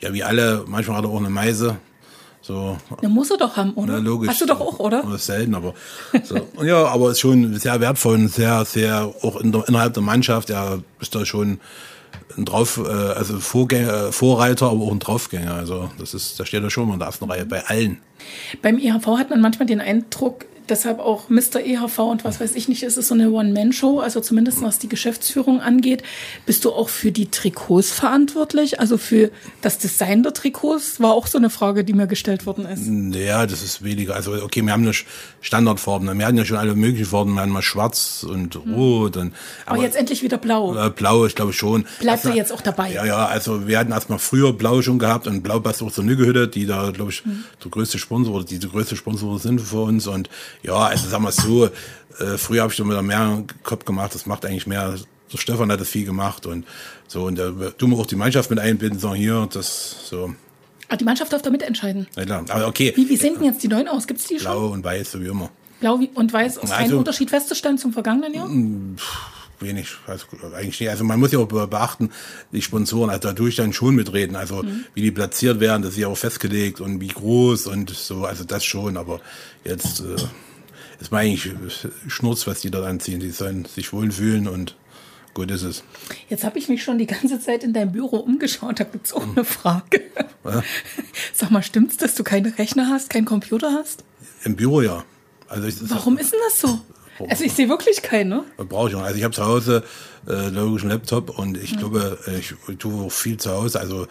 äh, 0.00 0.06
ja, 0.06 0.12
wie 0.12 0.22
alle, 0.22 0.64
manchmal 0.68 0.98
hat 0.98 1.04
er 1.04 1.10
auch 1.10 1.18
eine 1.18 1.30
Meise. 1.30 1.78
So. 2.40 2.78
Ja, 3.02 3.08
muss 3.08 3.30
er 3.30 3.38
doch 3.38 3.56
haben, 3.56 3.74
oder? 3.74 3.94
Ja, 3.94 3.98
logisch. 3.98 4.28
Hast 4.30 4.40
du 4.40 4.46
doch 4.46 4.60
auch, 4.60 4.78
oder? 4.78 5.02
Das 5.02 5.14
ist 5.16 5.26
selten, 5.26 5.54
aber 5.56 5.74
so. 6.22 6.48
ja, 6.62 6.86
aber 6.86 7.10
ist 7.10 7.20
schon 7.20 7.58
sehr 7.58 7.80
wertvoll 7.80 8.14
und 8.14 8.28
sehr, 8.28 8.64
sehr 8.64 9.12
auch 9.22 9.40
in 9.40 9.50
der, 9.50 9.68
innerhalb 9.68 9.94
der 9.94 10.02
Mannschaft. 10.02 10.48
Ja, 10.48 10.78
ist 11.00 11.14
da 11.14 11.26
schon 11.26 11.60
ein 12.36 12.44
Drauf, 12.44 12.78
äh, 12.78 12.90
also 12.90 13.38
Vorgänger, 13.40 14.12
Vorreiter, 14.12 14.70
aber 14.70 14.84
auch 14.84 14.92
ein 14.92 14.98
Draufgänger. 14.98 15.54
Also 15.54 15.90
das 15.98 16.14
ist, 16.14 16.38
da 16.38 16.44
steht 16.44 16.62
er 16.62 16.70
schon 16.70 16.88
mal 16.88 16.94
in 16.94 17.00
der 17.00 17.06
ersten 17.06 17.24
Reihe 17.24 17.46
bei 17.46 17.64
allen. 17.66 18.00
Beim 18.62 18.78
EHV 18.78 19.06
hat 19.18 19.30
man 19.30 19.40
manchmal 19.40 19.66
den 19.66 19.80
Eindruck, 19.80 20.46
deshalb 20.68 20.98
auch 20.98 21.28
Mr. 21.28 21.60
EHV 21.64 21.98
und 21.98 22.24
was 22.24 22.40
weiß 22.40 22.54
ich 22.54 22.68
nicht, 22.68 22.82
ist 22.82 22.96
es 22.96 23.08
so 23.08 23.14
eine 23.14 23.30
One-Man-Show, 23.30 24.00
also 24.00 24.20
zumindest 24.20 24.62
was 24.62 24.78
die 24.78 24.88
Geschäftsführung 24.88 25.60
angeht. 25.60 26.02
Bist 26.46 26.64
du 26.64 26.72
auch 26.72 26.88
für 26.88 27.12
die 27.12 27.30
Trikots 27.30 27.90
verantwortlich? 27.90 28.80
Also 28.80 28.98
für 28.98 29.30
das 29.62 29.78
Design 29.78 30.22
der 30.22 30.34
Trikots 30.34 31.00
war 31.00 31.12
auch 31.12 31.26
so 31.26 31.38
eine 31.38 31.50
Frage, 31.50 31.84
die 31.84 31.92
mir 31.92 32.06
gestellt 32.06 32.46
worden 32.46 32.66
ist. 32.66 32.86
Ja, 33.16 33.46
das 33.46 33.62
ist 33.62 33.82
weniger. 33.84 34.14
Also 34.14 34.32
okay, 34.42 34.62
wir 34.62 34.72
haben 34.72 34.84
ja 34.84 34.92
Standardfarben. 35.40 36.18
Wir 36.18 36.26
hatten 36.26 36.36
ja 36.36 36.44
schon 36.44 36.56
alle 36.56 36.74
möglichen 36.74 37.06
Farben, 37.06 37.34
wir 37.34 37.42
hatten 37.42 37.52
mal 37.52 37.62
schwarz 37.62 38.24
und 38.28 38.54
hm. 38.54 38.74
rot. 38.74 39.16
Und, 39.16 39.32
aber, 39.66 39.76
aber, 39.76 39.82
jetzt 39.82 39.96
endlich 39.96 40.22
wieder 40.22 40.38
blau. 40.38 40.74
Äh, 40.74 40.90
blau, 40.90 41.26
ich 41.26 41.34
glaube 41.34 41.52
schon. 41.52 41.86
Bleibt 42.00 42.24
also, 42.24 42.36
jetzt 42.36 42.52
auch 42.52 42.60
dabei? 42.60 42.92
Ja, 42.92 43.04
ja, 43.04 43.26
also 43.26 43.66
wir 43.66 43.78
hatten 43.78 43.92
erstmal 43.92 44.18
früher 44.18 44.52
blau 44.52 44.82
schon 44.82 44.98
gehabt 44.98 45.26
und 45.26 45.42
blau 45.42 45.60
passt 45.60 45.82
auch 45.82 45.92
zur 45.92 46.04
Nüggehütte, 46.04 46.48
die 46.48 46.66
da, 46.66 46.90
glaube 46.90 47.10
ich, 47.10 47.24
hm. 47.24 47.44
der 47.62 47.70
größte 47.70 47.98
Sponsor 47.98 48.34
oder 48.34 48.44
die, 48.44 48.58
die 48.58 48.68
größte 48.68 48.96
Sponsor 48.96 49.38
sind 49.38 49.60
für 49.60 49.82
uns. 49.82 50.06
Und 50.06 50.28
ja, 50.62 50.76
also 50.76 51.08
sagen 51.08 51.24
wir 51.24 51.30
es 51.30 51.36
so, 51.36 51.66
äh, 51.66 52.38
früher 52.38 52.62
habe 52.62 52.72
ich 52.72 52.78
da 52.78 52.84
mehr 52.84 53.44
Kopf 53.62 53.84
gemacht, 53.84 54.14
das 54.14 54.26
macht 54.26 54.44
eigentlich 54.44 54.66
mehr, 54.66 54.96
so 55.28 55.36
Stefan 55.36 55.70
hat 55.70 55.80
das 55.80 55.88
viel 55.88 56.04
gemacht 56.04 56.46
und 56.46 56.66
so, 57.06 57.24
und 57.24 57.38
da 57.38 57.50
tun 57.50 57.90
wir 57.90 57.98
auch 57.98 58.06
die 58.06 58.16
Mannschaft 58.16 58.50
mit 58.50 58.58
einbinden, 58.58 58.98
sagen 58.98 59.14
hier, 59.14 59.48
das 59.52 60.08
so. 60.08 60.34
Ah, 60.88 60.96
die 60.96 61.04
Mannschaft 61.04 61.32
darf 61.32 61.42
da 61.42 61.50
mitentscheiden. 61.50 62.06
Ja, 62.16 62.24
klar. 62.24 62.44
Aber 62.48 62.66
okay. 62.66 62.92
Wie, 62.96 63.08
wie 63.08 63.16
sehen 63.16 63.34
denn 63.34 63.44
jetzt 63.44 63.62
die 63.62 63.68
neuen 63.68 63.88
aus? 63.88 64.06
Gibt 64.06 64.20
es 64.20 64.26
die 64.26 64.38
schon? 64.38 64.52
Blau 64.52 64.68
und 64.68 64.82
weiß, 64.82 65.12
so 65.12 65.20
wie 65.20 65.26
immer. 65.26 65.50
Blau 65.80 66.00
und 66.14 66.32
weiß, 66.32 66.56
ist 66.56 66.62
also, 66.62 66.74
kein 66.74 66.94
Unterschied 66.94 67.30
festzustellen 67.30 67.76
zum 67.76 67.92
vergangenen 67.92 68.32
Jahr? 68.32 68.48
Mm, 68.48 68.96
wenig, 69.60 69.96
also 70.06 70.26
eigentlich 70.54 70.80
nicht. 70.80 70.90
Also 70.90 71.04
man 71.04 71.20
muss 71.20 71.32
ja 71.32 71.38
auch 71.38 71.46
beachten, 71.46 72.10
die 72.52 72.62
Sponsoren, 72.62 73.10
also 73.10 73.28
dadurch 73.28 73.56
dann 73.56 73.72
schon 73.72 73.94
mitreden, 73.94 74.36
also 74.36 74.62
mhm. 74.62 74.84
wie 74.94 75.02
die 75.02 75.10
platziert 75.10 75.60
werden, 75.60 75.82
das 75.82 75.92
ist 75.92 75.98
ja 75.98 76.08
auch 76.08 76.16
festgelegt 76.16 76.80
und 76.80 77.00
wie 77.00 77.08
groß 77.08 77.66
und 77.66 77.90
so, 77.90 78.24
also 78.24 78.44
das 78.44 78.64
schon, 78.64 78.96
aber 78.96 79.20
jetzt 79.64 80.00
äh, 80.00 80.16
ist 81.00 81.12
mir 81.12 81.18
eigentlich 81.18 81.54
Schnurz, 82.08 82.46
was 82.46 82.60
die 82.60 82.70
dort 82.70 82.86
anziehen. 82.86 83.20
Die 83.20 83.30
sollen 83.30 83.64
sich 83.64 83.92
wohlfühlen 83.92 84.48
und 84.48 84.76
gut 85.34 85.50
ist 85.50 85.62
es. 85.62 85.84
Jetzt 86.28 86.44
habe 86.44 86.58
ich 86.58 86.68
mich 86.68 86.82
schon 86.82 86.98
die 86.98 87.06
ganze 87.06 87.40
Zeit 87.40 87.62
in 87.62 87.72
deinem 87.72 87.92
Büro 87.92 88.16
umgeschaut, 88.16 88.80
da 88.80 88.84
gibt 88.84 89.06
es 89.06 89.12
auch 89.12 89.22
eine 89.22 89.44
Frage. 89.44 90.02
Ja. 90.44 90.62
Sag 91.32 91.50
mal, 91.50 91.62
stimmt's, 91.62 91.96
dass 91.96 92.14
du 92.14 92.24
keine 92.24 92.58
Rechner 92.58 92.88
hast, 92.88 93.10
keinen 93.10 93.24
Computer 93.24 93.72
hast? 93.72 94.04
Im 94.44 94.56
Büro 94.56 94.80
ja. 94.80 95.04
Also 95.48 95.68
ich, 95.68 95.76
Warum 95.90 96.18
ist 96.18 96.32
denn 96.32 96.40
das 96.48 96.60
so? 96.60 96.80
Also 97.28 97.44
ich 97.44 97.52
sehe 97.52 97.68
wirklich 97.68 98.02
keinen, 98.02 98.28
ne? 98.28 98.44
Brauche 98.56 98.90
ich 98.90 98.94
auch. 98.94 99.02
Also 99.02 99.18
ich 99.18 99.24
habe 99.24 99.34
zu 99.34 99.44
Hause 99.44 99.82
äh, 100.28 100.48
logischen 100.48 100.88
Laptop 100.88 101.36
und 101.36 101.56
ich 101.56 101.72
ja. 101.72 101.78
glaube, 101.78 102.18
ich, 102.38 102.54
ich 102.68 102.78
tue 102.78 103.06
auch 103.06 103.12
viel 103.12 103.36
zu 103.38 103.50
Hause. 103.50 103.80
Also 103.80 104.06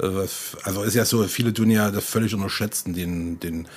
äh, 0.00 0.26
also 0.62 0.82
ist 0.82 0.94
ja 0.94 1.04
so, 1.04 1.22
viele 1.24 1.52
tun 1.52 1.70
ja 1.70 1.90
das 1.90 2.04
völlig 2.04 2.34
unterschätzen, 2.34 2.94
den, 2.94 3.38
den, 3.40 3.68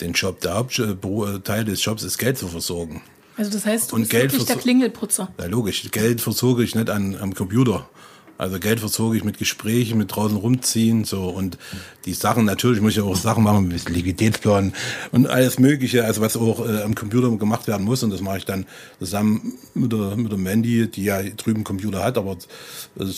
den 0.00 0.12
Job. 0.12 0.40
Der 0.40 0.54
Hauptteil 0.54 1.64
des 1.64 1.84
Jobs 1.84 2.02
ist 2.02 2.18
Geld 2.18 2.38
zu 2.38 2.48
versorgen. 2.48 3.02
Also 3.36 3.50
das 3.50 3.64
heißt, 3.64 3.92
du 3.92 3.96
und 3.96 4.02
bist 4.02 4.10
Geld 4.10 4.32
wirklich 4.32 4.46
der 4.46 4.56
Klingelputzer. 4.56 5.32
Ja, 5.38 5.46
logisch. 5.46 5.90
Geld 5.90 6.20
versorge 6.20 6.64
ich 6.64 6.74
nicht 6.74 6.90
an, 6.90 7.16
am 7.20 7.34
Computer. 7.34 7.88
Also 8.38 8.58
Geld 8.58 8.80
verzog 8.80 9.14
ich 9.14 9.22
mit 9.22 9.38
Gesprächen, 9.38 9.98
mit 9.98 10.16
draußen 10.16 10.36
rumziehen, 10.36 11.04
so 11.04 11.28
und 11.28 11.58
die 12.06 12.12
Sachen, 12.12 12.44
natürlich 12.44 12.80
muss 12.80 12.94
ich 12.94 13.00
auch 13.00 13.14
Sachen 13.14 13.44
machen, 13.44 13.68
mit 13.68 13.88
Liquiditätsplan 13.88 14.72
und 15.12 15.28
alles 15.28 15.60
Mögliche, 15.60 16.04
also 16.04 16.22
was 16.22 16.36
auch 16.36 16.66
äh, 16.66 16.82
am 16.82 16.96
Computer 16.96 17.30
gemacht 17.36 17.68
werden 17.68 17.84
muss 17.84 18.02
und 18.02 18.10
das 18.10 18.20
mache 18.20 18.38
ich 18.38 18.44
dann 18.44 18.66
zusammen 18.98 19.58
mit 19.74 19.92
der, 19.92 20.16
mit 20.16 20.32
der 20.32 20.38
Mandy, 20.38 20.90
die 20.90 21.04
ja 21.04 21.22
drüben 21.22 21.62
Computer 21.62 22.02
hat, 22.02 22.18
aber 22.18 22.36
also 22.98 23.12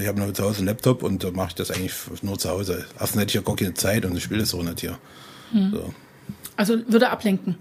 ich 0.00 0.08
habe 0.08 0.18
noch 0.18 0.32
zu 0.32 0.42
Hause 0.42 0.58
einen 0.58 0.66
Laptop 0.66 1.04
und 1.04 1.22
da 1.22 1.30
mache 1.30 1.50
ich 1.50 1.54
das 1.54 1.70
eigentlich 1.70 1.94
nur 2.22 2.38
zu 2.38 2.48
Hause. 2.48 2.84
Erstens 2.98 3.20
hätte 3.20 3.30
ich 3.30 3.34
ja 3.34 3.42
gar 3.42 3.54
keine 3.54 3.74
Zeit 3.74 4.04
und 4.04 4.16
ich 4.16 4.24
spiele 4.24 4.40
das 4.40 4.54
auch 4.54 4.62
nicht 4.64 4.80
hier. 4.80 4.98
Hm. 5.52 5.70
So. 5.70 5.94
Also 6.56 6.78
würde 6.88 7.10
ablenken. 7.10 7.56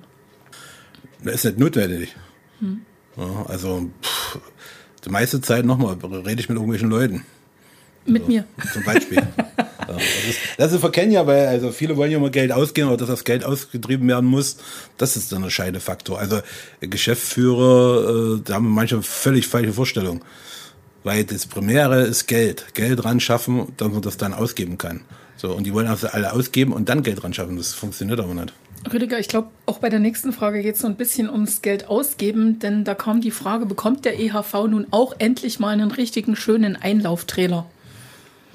Das 1.23 1.35
ist 1.35 1.45
nicht 1.45 1.59
notwendig. 1.59 2.15
Hm. 2.59 2.81
Ja, 3.17 3.45
also 3.47 3.89
pff, 4.01 4.39
die 5.05 5.09
meiste 5.09 5.41
Zeit 5.41 5.65
nochmal 5.65 5.95
rede 5.95 6.41
ich 6.41 6.49
mit 6.49 6.57
irgendwelchen 6.57 6.89
Leuten. 6.89 7.25
Mit 8.05 8.23
so, 8.23 8.27
mir. 8.27 8.45
Zum 8.73 8.83
Beispiel. 8.83 9.17
ja, 9.17 9.87
das, 9.87 10.29
ist, 10.29 10.39
das 10.57 10.73
ist 10.73 10.79
verkennen 10.79 11.11
ja, 11.11 11.25
weil 11.25 11.47
also 11.47 11.71
viele 11.71 11.95
wollen 11.95 12.11
ja 12.11 12.17
immer 12.17 12.29
Geld 12.29 12.51
ausgeben, 12.51 12.87
aber 12.87 12.97
dass 12.97 13.07
das 13.07 13.23
Geld 13.23 13.43
ausgetrieben 13.43 14.07
werden 14.07 14.29
muss, 14.29 14.57
das 14.97 15.15
ist 15.15 15.31
dann 15.31 15.43
der 15.43 15.81
Faktor. 15.81 16.19
Also 16.19 16.41
Geschäftsführer, 16.81 18.37
äh, 18.37 18.41
da 18.43 18.55
haben 18.55 18.69
manche 18.69 19.01
völlig 19.01 19.47
falsche 19.47 19.73
Vorstellungen. 19.73 20.21
Weil 21.03 21.25
das 21.25 21.47
Primäre 21.47 22.03
ist 22.03 22.27
Geld. 22.27 22.73
Geld 22.75 23.03
ran 23.03 23.19
schaffen, 23.19 23.73
dass 23.77 23.89
man 23.89 24.01
das 24.01 24.17
dann 24.17 24.33
ausgeben 24.33 24.77
kann. 24.77 25.01
So, 25.35 25.51
und 25.51 25.65
die 25.65 25.73
wollen 25.73 25.87
also 25.87 26.07
alle 26.07 26.31
ausgeben 26.31 26.71
und 26.71 26.87
dann 26.87 27.03
Geld 27.03 27.23
ran 27.23 27.33
schaffen. 27.33 27.57
Das 27.57 27.73
funktioniert 27.73 28.19
aber 28.19 28.33
nicht. 28.33 28.53
Rüdiger, 28.91 29.19
ich 29.19 29.27
glaube, 29.27 29.49
auch 29.65 29.79
bei 29.79 29.89
der 29.89 29.99
nächsten 29.99 30.33
Frage 30.33 30.61
geht 30.61 30.75
es 30.75 30.81
so 30.81 30.87
ein 30.87 30.95
bisschen 30.95 31.29
ums 31.29 31.61
Geld 31.61 31.87
ausgeben, 31.87 32.59
denn 32.59 32.83
da 32.83 32.95
kam 32.95 33.21
die 33.21 33.31
Frage, 33.31 33.65
bekommt 33.65 34.05
der 34.05 34.19
EHV 34.19 34.53
nun 34.69 34.87
auch 34.91 35.13
endlich 35.19 35.59
mal 35.59 35.69
einen 35.69 35.91
richtigen 35.91 36.35
schönen 36.35 36.75
Einlauftrailer? 36.75 37.65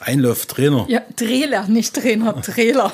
Einlauftrainer. 0.01 0.87
Ja, 0.89 1.01
Trailer, 1.17 1.67
nicht 1.67 1.95
Trainer, 1.95 2.41
Trailer. 2.43 2.93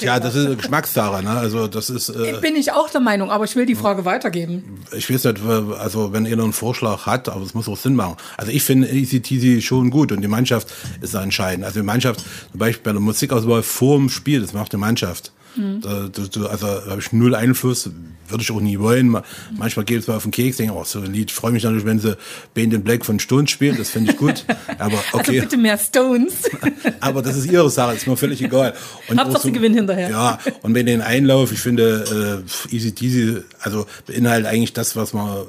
ja, 0.00 0.18
das 0.18 0.34
ist 0.34 0.58
Geschmackssache. 0.58 1.22
Ne? 1.22 1.30
Also 1.30 1.68
das 1.68 1.90
ist. 1.90 2.08
Äh, 2.08 2.38
Bin 2.40 2.56
ich 2.56 2.72
auch 2.72 2.90
der 2.90 3.00
Meinung, 3.00 3.30
aber 3.30 3.44
ich 3.44 3.54
will 3.54 3.66
die 3.66 3.76
Frage 3.76 4.04
weitergeben. 4.04 4.80
Ich 4.92 5.08
weiß 5.08 5.24
nicht, 5.24 5.40
also 5.78 6.12
wenn 6.12 6.26
ihr 6.26 6.32
einen 6.32 6.52
Vorschlag 6.52 7.06
hat, 7.06 7.28
aber 7.28 7.42
es 7.44 7.54
muss 7.54 7.68
auch 7.68 7.76
Sinn 7.76 7.94
machen. 7.94 8.16
Also 8.36 8.50
ich 8.50 8.64
finde 8.64 8.88
ECTC 8.88 9.62
schon 9.62 9.90
gut 9.90 10.10
und 10.10 10.22
die 10.22 10.28
Mannschaft 10.28 10.68
ist 11.00 11.14
da 11.14 11.22
entscheidend. 11.22 11.64
Also 11.64 11.80
die 11.80 11.86
Mannschaft, 11.86 12.20
zum 12.50 12.58
Beispiel 12.58 12.82
bei 12.82 12.92
der 12.92 13.00
Musikauswahl 13.00 13.62
vor 13.62 13.98
dem 13.98 14.08
Spiel, 14.08 14.40
das 14.40 14.52
macht 14.52 14.72
die 14.72 14.76
Mannschaft. 14.76 15.30
Mhm. 15.56 15.80
Da, 15.80 16.08
da, 16.08 16.46
also 16.46 16.66
da 16.66 16.90
habe 16.90 17.00
ich 17.00 17.12
null 17.12 17.34
Einfluss, 17.34 17.90
würde 18.28 18.42
ich 18.42 18.50
auch 18.50 18.60
nie 18.60 18.78
wollen. 18.78 19.16
Manchmal 19.56 19.84
geht 19.84 20.00
es 20.00 20.06
mal 20.06 20.16
auf 20.16 20.22
den 20.22 20.32
Keks, 20.32 20.56
denke, 20.58 20.74
oh, 20.74 20.84
so 20.84 21.00
ein 21.00 21.12
Lied, 21.12 21.30
freue 21.30 21.52
mich 21.52 21.64
natürlich, 21.64 21.84
wenn 21.84 21.98
sie 21.98 22.16
Band 22.54 22.74
in 22.74 22.82
Black 22.82 23.04
von 23.04 23.18
Stones 23.18 23.50
spielen, 23.50 23.76
das 23.76 23.90
finde 23.90 24.12
ich 24.12 24.16
gut. 24.16 24.44
Aber 24.78 24.98
okay. 25.12 25.30
Also 25.30 25.32
bitte 25.32 25.56
mehr 25.56 25.78
Stones. 25.78 26.50
Aber 27.00 27.22
das 27.22 27.36
ist 27.36 27.46
ihre 27.46 27.70
Sache, 27.70 27.94
ist 27.94 28.06
mir 28.06 28.16
völlig 28.16 28.42
egal. 28.42 28.74
Und 29.08 29.18
Hauptsache 29.18 29.42
so, 29.42 29.48
sie 29.48 29.52
gewinnen 29.52 29.74
hinterher. 29.74 30.10
Ja, 30.10 30.38
und 30.62 30.74
wenn 30.74 30.86
den 30.86 31.02
Einlauf, 31.02 31.52
ich 31.52 31.60
finde, 31.60 32.44
äh, 32.70 32.74
Easy 32.74 32.92
Teasy, 32.92 33.38
also 33.60 33.86
beinhaltet 34.06 34.46
eigentlich 34.46 34.72
das, 34.72 34.96
was 34.96 35.12
man 35.12 35.44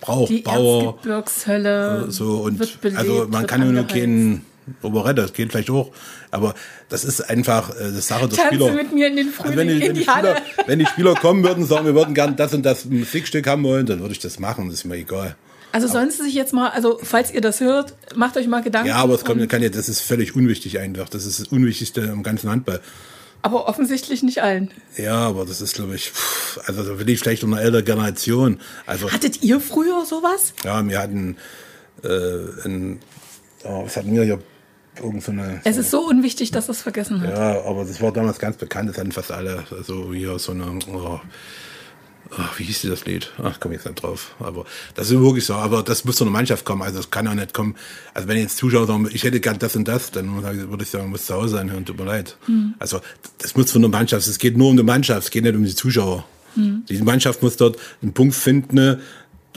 braucht. 0.00 0.30
Die 0.30 0.40
Bauer. 0.40 0.94
Erzgebirgshölle 0.94 2.06
äh, 2.08 2.10
so 2.10 2.36
und 2.36 2.60
also 2.96 3.26
man 3.28 3.46
kann 3.46 3.62
ja 3.62 3.72
nur 3.72 3.86
keinen 3.86 4.44
Oberette, 4.82 5.22
das 5.22 5.32
geht 5.32 5.50
vielleicht 5.50 5.70
auch, 5.70 5.90
aber 6.30 6.54
das 6.88 7.04
ist 7.04 7.20
einfach 7.28 7.70
äh, 7.70 7.92
das 7.92 8.06
Sache 8.06 8.28
der 8.28 8.38
Tanze 8.38 8.54
Spieler. 8.54 8.72
mit 8.72 8.92
mir 8.92 9.08
in 9.08 9.16
den 9.16 9.28
Frühling, 9.28 9.58
also 9.58 9.70
wenn, 9.70 9.80
die, 9.80 9.88
wenn, 9.88 9.94
die 9.94 10.02
Spieler, 10.02 10.36
wenn 10.66 10.78
die 10.78 10.86
Spieler 10.86 11.14
kommen 11.14 11.42
würden 11.42 11.62
und 11.62 11.68
sagen, 11.68 11.86
wir 11.86 11.94
würden 11.94 12.14
gerne 12.14 12.36
das 12.36 12.54
und 12.54 12.62
das 12.62 12.84
Musikstück 12.84 13.46
haben 13.46 13.64
wollen, 13.64 13.86
dann 13.86 14.00
würde 14.00 14.12
ich 14.12 14.20
das 14.20 14.38
machen, 14.38 14.68
das 14.68 14.78
ist 14.78 14.84
mir 14.84 14.96
egal. 14.96 15.36
Also 15.72 15.88
sollen 15.88 16.10
Sie 16.10 16.22
sich 16.22 16.34
jetzt 16.34 16.52
mal, 16.52 16.68
also 16.68 16.98
falls 17.02 17.32
ihr 17.32 17.40
das 17.40 17.60
hört, 17.60 17.94
macht 18.14 18.36
euch 18.36 18.46
mal 18.46 18.62
Gedanken. 18.62 18.88
Ja, 18.88 18.96
aber 18.96 19.14
es 19.14 19.24
kommt, 19.24 19.48
kann 19.48 19.62
ja, 19.62 19.70
das 19.70 19.88
ist 19.88 20.00
völlig 20.00 20.36
unwichtig 20.36 20.78
einfach. 20.78 21.08
Das 21.08 21.24
ist 21.24 21.40
das 21.40 21.48
Unwichtigste 21.48 22.02
im 22.02 22.22
ganzen 22.22 22.50
Handball. 22.50 22.80
Aber 23.40 23.68
offensichtlich 23.68 24.22
nicht 24.22 24.42
allen. 24.42 24.70
Ja, 24.96 25.16
aber 25.16 25.46
das 25.46 25.60
ist, 25.60 25.74
glaube 25.74 25.96
ich, 25.96 26.12
also 26.66 26.84
da 26.84 26.98
will 26.98 27.08
ich 27.08 27.20
vielleicht 27.20 27.42
um 27.42 27.54
eine 27.54 27.62
ältere 27.62 27.82
Generation. 27.82 28.60
Also, 28.86 29.10
Hattet 29.10 29.42
ihr 29.42 29.60
früher 29.60 30.04
sowas? 30.04 30.52
Ja, 30.62 30.86
wir 30.86 30.98
hatten 30.98 31.36
äh, 32.04 32.66
ein, 32.66 33.00
oh, 33.64 33.84
was 33.84 33.96
hatten 33.96 34.14
wir 34.14 34.22
hier? 34.24 34.38
Irgend 35.00 35.22
so 35.22 35.32
eine, 35.32 35.60
es 35.64 35.78
ist 35.78 35.90
so 35.90 36.06
unwichtig, 36.06 36.50
dass 36.50 36.68
es 36.68 36.82
vergessen 36.82 37.20
hat. 37.22 37.30
Ja, 37.30 37.64
aber 37.64 37.84
das 37.84 38.00
war 38.02 38.12
damals 38.12 38.38
ganz 38.38 38.56
bekannt. 38.56 38.90
Das 38.90 38.98
hatten 38.98 39.12
fast 39.12 39.32
alle. 39.32 39.64
Also 39.70 40.12
hier 40.12 40.38
so 40.38 40.52
eine. 40.52 40.78
Oh, 40.92 41.18
Ach, 42.36 42.58
wie 42.58 42.64
hieß 42.64 42.82
das 42.82 43.04
Lied? 43.04 43.30
Ach, 43.42 43.60
komme 43.60 43.74
ich 43.74 43.84
nicht 43.84 44.02
drauf. 44.02 44.34
Aber 44.38 44.64
das 44.94 45.10
ist 45.10 45.20
wirklich 45.20 45.44
so. 45.44 45.54
Aber 45.54 45.82
das 45.82 46.04
muss 46.04 46.18
von 46.18 46.26
der 46.26 46.32
Mannschaft 46.32 46.64
kommen. 46.64 46.82
Also 46.82 46.98
das 46.98 47.10
kann 47.10 47.28
auch 47.28 47.34
nicht 47.34 47.52
kommen. 47.52 47.74
Also 48.14 48.28
wenn 48.28 48.38
jetzt 48.38 48.56
Zuschauer 48.56 48.86
sagen, 48.86 49.08
ich 49.12 49.22
hätte 49.24 49.40
gern 49.40 49.58
das 49.58 49.76
und 49.76 49.86
das, 49.86 50.10
dann 50.12 50.42
würde 50.42 50.82
ich 50.82 50.90
sagen, 50.90 51.10
muss 51.10 51.26
zu 51.26 51.34
Hause 51.34 51.56
sein. 51.56 51.84
Tut 51.84 51.98
mir 51.98 52.06
leid. 52.06 52.36
Hm. 52.46 52.74
Also 52.78 53.00
das 53.38 53.54
muss 53.56 53.70
von 53.70 53.82
der 53.82 53.90
Mannschaft. 53.90 54.26
Es 54.26 54.38
geht 54.38 54.56
nur 54.56 54.70
um 54.70 54.76
die 54.76 54.82
Mannschaft. 54.82 55.24
Es 55.24 55.30
geht 55.30 55.44
nicht 55.44 55.54
um 55.54 55.64
die 55.64 55.74
Zuschauer. 55.74 56.24
Hm. 56.54 56.84
Die 56.88 57.02
Mannschaft 57.02 57.42
muss 57.42 57.56
dort 57.56 57.78
einen 58.02 58.12
Punkt 58.12 58.34
finden, 58.34 59.00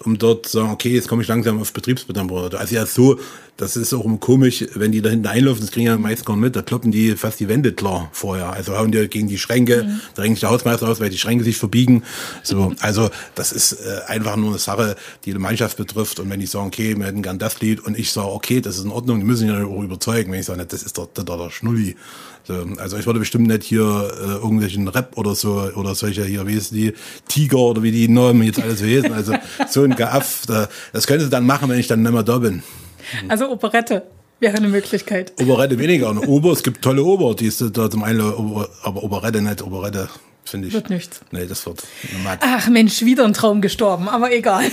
um 0.03 0.17
dort 0.17 0.47
zu 0.47 0.57
sagen, 0.57 0.71
okay, 0.71 0.93
jetzt 0.93 1.07
komme 1.07 1.21
ich 1.21 1.27
langsam 1.27 1.59
auf 1.61 1.73
Betriebsbetrieb. 1.73 2.31
Also 2.31 2.75
ja 2.75 2.85
so, 2.85 3.19
das 3.57 3.77
ist 3.77 3.93
auch 3.93 4.05
komisch, 4.19 4.65
wenn 4.73 4.91
die 4.91 5.01
da 5.01 5.09
hinten 5.09 5.27
einlaufen, 5.27 5.61
das 5.61 5.71
kriegen 5.71 5.87
ja 5.87 5.97
meist 5.97 6.25
gar 6.25 6.35
nicht 6.35 6.43
mit, 6.43 6.55
da 6.55 6.61
kloppen 6.61 6.91
die 6.91 7.15
fast 7.15 7.39
die 7.39 7.47
Wände 7.47 7.71
klar 7.71 8.09
vorher. 8.11 8.51
Also 8.51 8.77
hauen 8.77 8.91
die 8.91 9.07
gegen 9.07 9.27
die 9.27 9.37
Schränke, 9.37 9.83
mhm. 9.83 10.01
drängen 10.15 10.35
sich 10.35 10.41
der 10.41 10.49
Hausmeister 10.49 10.89
aus, 10.89 10.99
weil 10.99 11.09
die 11.09 11.17
Schränke 11.17 11.45
sich 11.45 11.55
verbiegen. 11.55 12.03
So, 12.43 12.73
also 12.81 13.09
das 13.33 13.53
ist 13.53 13.73
äh, 13.73 14.01
einfach 14.07 14.35
nur 14.35 14.49
eine 14.49 14.59
Sache, 14.59 14.97
die 15.23 15.31
die 15.31 15.39
Mannschaft 15.39 15.77
betrifft. 15.77 16.19
Und 16.19 16.29
wenn 16.29 16.41
die 16.41 16.47
sagen, 16.47 16.67
okay, 16.67 16.97
wir 16.97 17.05
hätten 17.05 17.21
gern 17.21 17.39
das 17.39 17.61
Lied 17.61 17.79
und 17.79 17.97
ich 17.97 18.11
sage, 18.11 18.27
okay, 18.27 18.59
das 18.59 18.77
ist 18.77 18.83
in 18.83 18.91
Ordnung, 18.91 19.19
die 19.19 19.25
müssen 19.25 19.47
ja 19.47 19.63
auch 19.65 19.81
überzeugen. 19.81 20.33
Wenn 20.33 20.41
ich 20.41 20.45
sage, 20.45 20.65
das 20.65 20.83
ist 20.83 20.97
der, 20.97 21.07
der, 21.15 21.23
der 21.23 21.49
Schnulli. 21.49 21.95
So, 22.47 22.65
also 22.77 22.97
ich 22.97 23.05
würde 23.05 23.19
bestimmt 23.19 23.47
nicht 23.47 23.63
hier 23.63 23.81
äh, 23.83 24.25
irgendwelchen 24.33 24.87
Rap 24.87 25.17
oder 25.17 25.33
so 25.33 25.69
oder 25.75 25.95
solche 25.95 26.23
hier, 26.23 26.45
wie 26.45 26.53
ist 26.53 26.71
die, 26.71 26.93
Tiger 27.27 27.57
oder 27.57 27.81
wie 27.81 27.91
die 27.91 28.07
Namen 28.07 28.43
jetzt 28.43 28.61
alles 28.61 28.81
lesen. 28.81 29.13
Also 29.13 29.33
so 29.67 29.83
ein 29.83 29.95
Gaff, 29.95 30.43
das 30.45 31.07
können 31.07 31.21
sie 31.21 31.29
dann 31.29 31.45
machen, 31.45 31.69
wenn 31.69 31.79
ich 31.79 31.87
dann 31.87 32.03
nicht 32.03 32.11
mehr 32.11 32.23
da 32.23 32.37
bin. 32.37 32.61
Also 33.27 33.49
Operette 33.49 34.03
wäre 34.39 34.57
eine 34.57 34.67
Möglichkeit. 34.67 35.33
Operette 35.41 35.79
weniger. 35.79 36.09
Eine 36.09 36.21
Ober, 36.21 36.51
es 36.51 36.61
gibt 36.61 36.81
tolle 36.83 37.03
Ober, 37.03 37.35
die 37.35 37.47
ist 37.47 37.63
da 37.75 37.89
zum 37.89 38.03
einen, 38.03 38.21
aber 38.21 39.03
Operette 39.03 39.41
nicht, 39.41 39.61
Operette 39.61 40.07
finde 40.49 40.67
ich. 40.67 40.73
Wird 40.73 40.89
nichts. 40.89 41.21
Nee, 41.31 41.45
das 41.45 41.65
wird. 41.65 41.83
Ach 42.39 42.69
Mensch, 42.69 43.01
wieder 43.01 43.25
ein 43.25 43.33
Traum 43.33 43.61
gestorben, 43.61 44.07
aber 44.07 44.31
egal. 44.31 44.65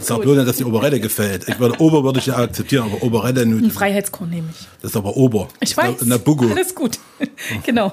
Sag 0.00 0.22
bloß 0.22 0.36
nicht, 0.36 0.48
dass 0.48 0.56
die 0.56 0.64
Oberette 0.64 1.00
gefällt. 1.00 1.48
Ich 1.48 1.58
würde 1.58 1.80
Ober 1.80 2.04
würde 2.04 2.18
ich 2.18 2.26
ja 2.26 2.36
akzeptieren, 2.36 2.90
aber 2.90 3.02
Oberette 3.02 3.42
Ein 3.42 3.70
Freiheitskorn 3.70 4.30
nehme 4.30 4.48
ich. 4.52 4.66
Das 4.82 4.92
ist 4.92 4.96
aber 4.96 5.16
Ober. 5.16 5.48
Ich 5.60 5.76
weiß. 5.76 6.02
Nabucco. 6.04 6.46
Alles 6.46 6.74
gut. 6.74 6.98
genau. 7.64 7.92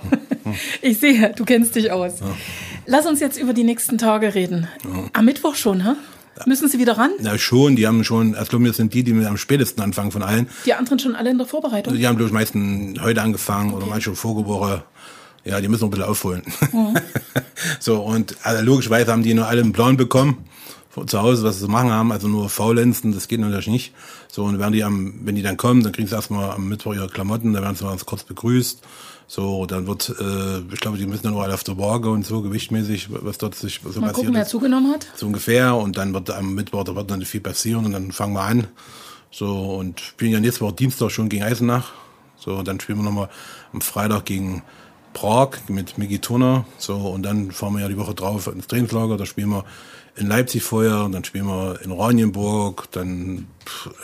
Ich 0.81 0.99
sehe, 0.99 1.33
du 1.35 1.45
kennst 1.45 1.75
dich 1.75 1.91
aus. 1.91 2.19
Ja. 2.19 2.27
Lass 2.85 3.05
uns 3.05 3.19
jetzt 3.19 3.37
über 3.37 3.53
die 3.53 3.63
nächsten 3.63 3.97
Tage 3.97 4.33
reden. 4.33 4.67
Ja. 4.83 5.09
Am 5.13 5.25
Mittwoch 5.25 5.55
schon, 5.55 5.83
hä? 5.83 5.95
Müssen 6.45 6.67
Sie 6.67 6.79
wieder 6.79 6.97
ran? 6.97 7.11
Na 7.19 7.37
schon, 7.37 7.75
die 7.75 7.85
haben 7.85 8.03
schon, 8.03 8.35
also 8.35 8.59
wir 8.59 8.73
sind 8.73 8.93
die, 8.93 9.03
die 9.03 9.13
am 9.25 9.37
spätesten 9.37 9.83
anfangen 9.83 10.11
von 10.11 10.23
allen. 10.23 10.49
Die 10.65 10.73
anderen 10.73 10.97
schon 10.99 11.15
alle 11.15 11.29
in 11.29 11.37
der 11.37 11.45
Vorbereitung? 11.45 11.95
Die 11.95 12.07
haben, 12.07 12.17
glaube 12.17 12.29
ich, 12.29 12.33
meistens 12.33 12.99
heute 13.01 13.21
angefangen 13.21 13.69
okay. 13.73 13.77
oder 13.77 13.85
manche 13.87 14.15
vorige 14.15 14.47
Woche. 14.47 14.83
Ja, 15.43 15.59
die 15.59 15.67
müssen 15.67 15.81
noch 15.81 15.87
ein 15.87 15.91
bisschen 15.91 16.09
aufholen. 16.09 16.43
Mhm. 16.71 16.97
so, 17.79 18.01
und 18.01 18.35
also 18.43 18.63
logischerweise 18.63 19.11
haben 19.11 19.23
die 19.23 19.33
nur 19.33 19.47
alle 19.47 19.61
einen 19.61 19.73
Plan 19.73 19.97
bekommen 19.97 20.45
zu 21.05 21.21
Hause, 21.21 21.43
was 21.43 21.55
sie 21.55 21.65
zu 21.65 21.71
machen 21.71 21.91
haben, 21.91 22.11
also 22.11 22.27
nur 22.27 22.49
faulenzen, 22.49 23.13
das 23.13 23.27
geht 23.27 23.39
natürlich 23.39 23.67
nicht. 23.67 23.93
So, 24.27 24.43
und 24.43 24.59
werden 24.59 24.73
die 24.73 24.83
am, 24.83 25.13
wenn 25.23 25.35
die 25.35 25.41
dann 25.41 25.57
kommen, 25.57 25.83
dann 25.83 25.93
kriegen 25.93 26.07
sie 26.07 26.15
erstmal 26.15 26.51
am 26.51 26.67
Mittwoch 26.67 26.93
ihre 26.93 27.07
Klamotten, 27.07 27.53
dann 27.53 27.63
werden 27.63 27.75
sie 27.75 27.83
mal 27.83 27.91
ganz 27.91 28.05
kurz 28.05 28.23
begrüßt. 28.23 28.81
So, 29.27 29.65
dann 29.65 29.87
wird, 29.87 30.09
äh, 30.19 30.59
ich 30.73 30.81
glaube, 30.81 30.97
die 30.97 31.05
müssen 31.05 31.23
dann 31.23 31.33
auch 31.35 31.41
alle 31.41 31.53
auf 31.53 31.63
der 31.63 31.77
Waage 31.77 32.09
und 32.09 32.25
so, 32.25 32.41
gewichtmäßig, 32.41 33.07
was 33.09 33.37
dort 33.37 33.55
sich 33.55 33.79
so 33.81 34.01
mal 34.01 34.07
passiert 34.07 34.15
gucken, 34.15 34.33
wer 34.33 34.45
zugenommen 34.45 34.91
hat. 34.91 35.07
So 35.15 35.27
ungefähr. 35.27 35.75
Und 35.75 35.97
dann 35.97 36.13
wird 36.13 36.29
am 36.31 36.53
Mittwoch, 36.53 36.83
da 36.83 36.95
wird 36.95 37.09
dann 37.09 37.21
viel 37.21 37.39
passieren 37.39 37.85
und 37.85 37.93
dann 37.93 38.11
fangen 38.11 38.33
wir 38.33 38.41
an. 38.41 38.67
So, 39.31 39.75
und 39.75 40.01
spielen 40.01 40.33
ja 40.33 40.41
nächste 40.41 40.61
Woche 40.61 40.73
Dienstag 40.73 41.11
schon 41.11 41.29
gegen 41.29 41.43
Eisenach. 41.43 41.93
So, 42.35 42.55
und 42.55 42.67
dann 42.67 42.81
spielen 42.81 42.97
wir 42.97 43.05
nochmal 43.05 43.29
am 43.71 43.79
Freitag 43.79 44.25
gegen 44.25 44.63
Prag 45.13 45.57
mit 45.67 45.97
Migi 45.97 46.19
Turner. 46.19 46.65
So, 46.77 46.95
und 46.95 47.23
dann 47.23 47.51
fahren 47.51 47.73
wir 47.73 47.81
ja 47.81 47.87
die 47.87 47.97
Woche 47.97 48.13
drauf 48.13 48.47
ins 48.47 48.67
Trainingslager. 48.67 49.17
Da 49.17 49.25
spielen 49.25 49.49
wir 49.49 49.65
in 50.15 50.27
Leipzig 50.27 50.63
vorher 50.63 51.07
dann 51.09 51.23
spielen 51.23 51.45
wir 51.45 51.79
in 51.81 51.91
Oranienburg, 51.91 52.91
dann 52.91 53.47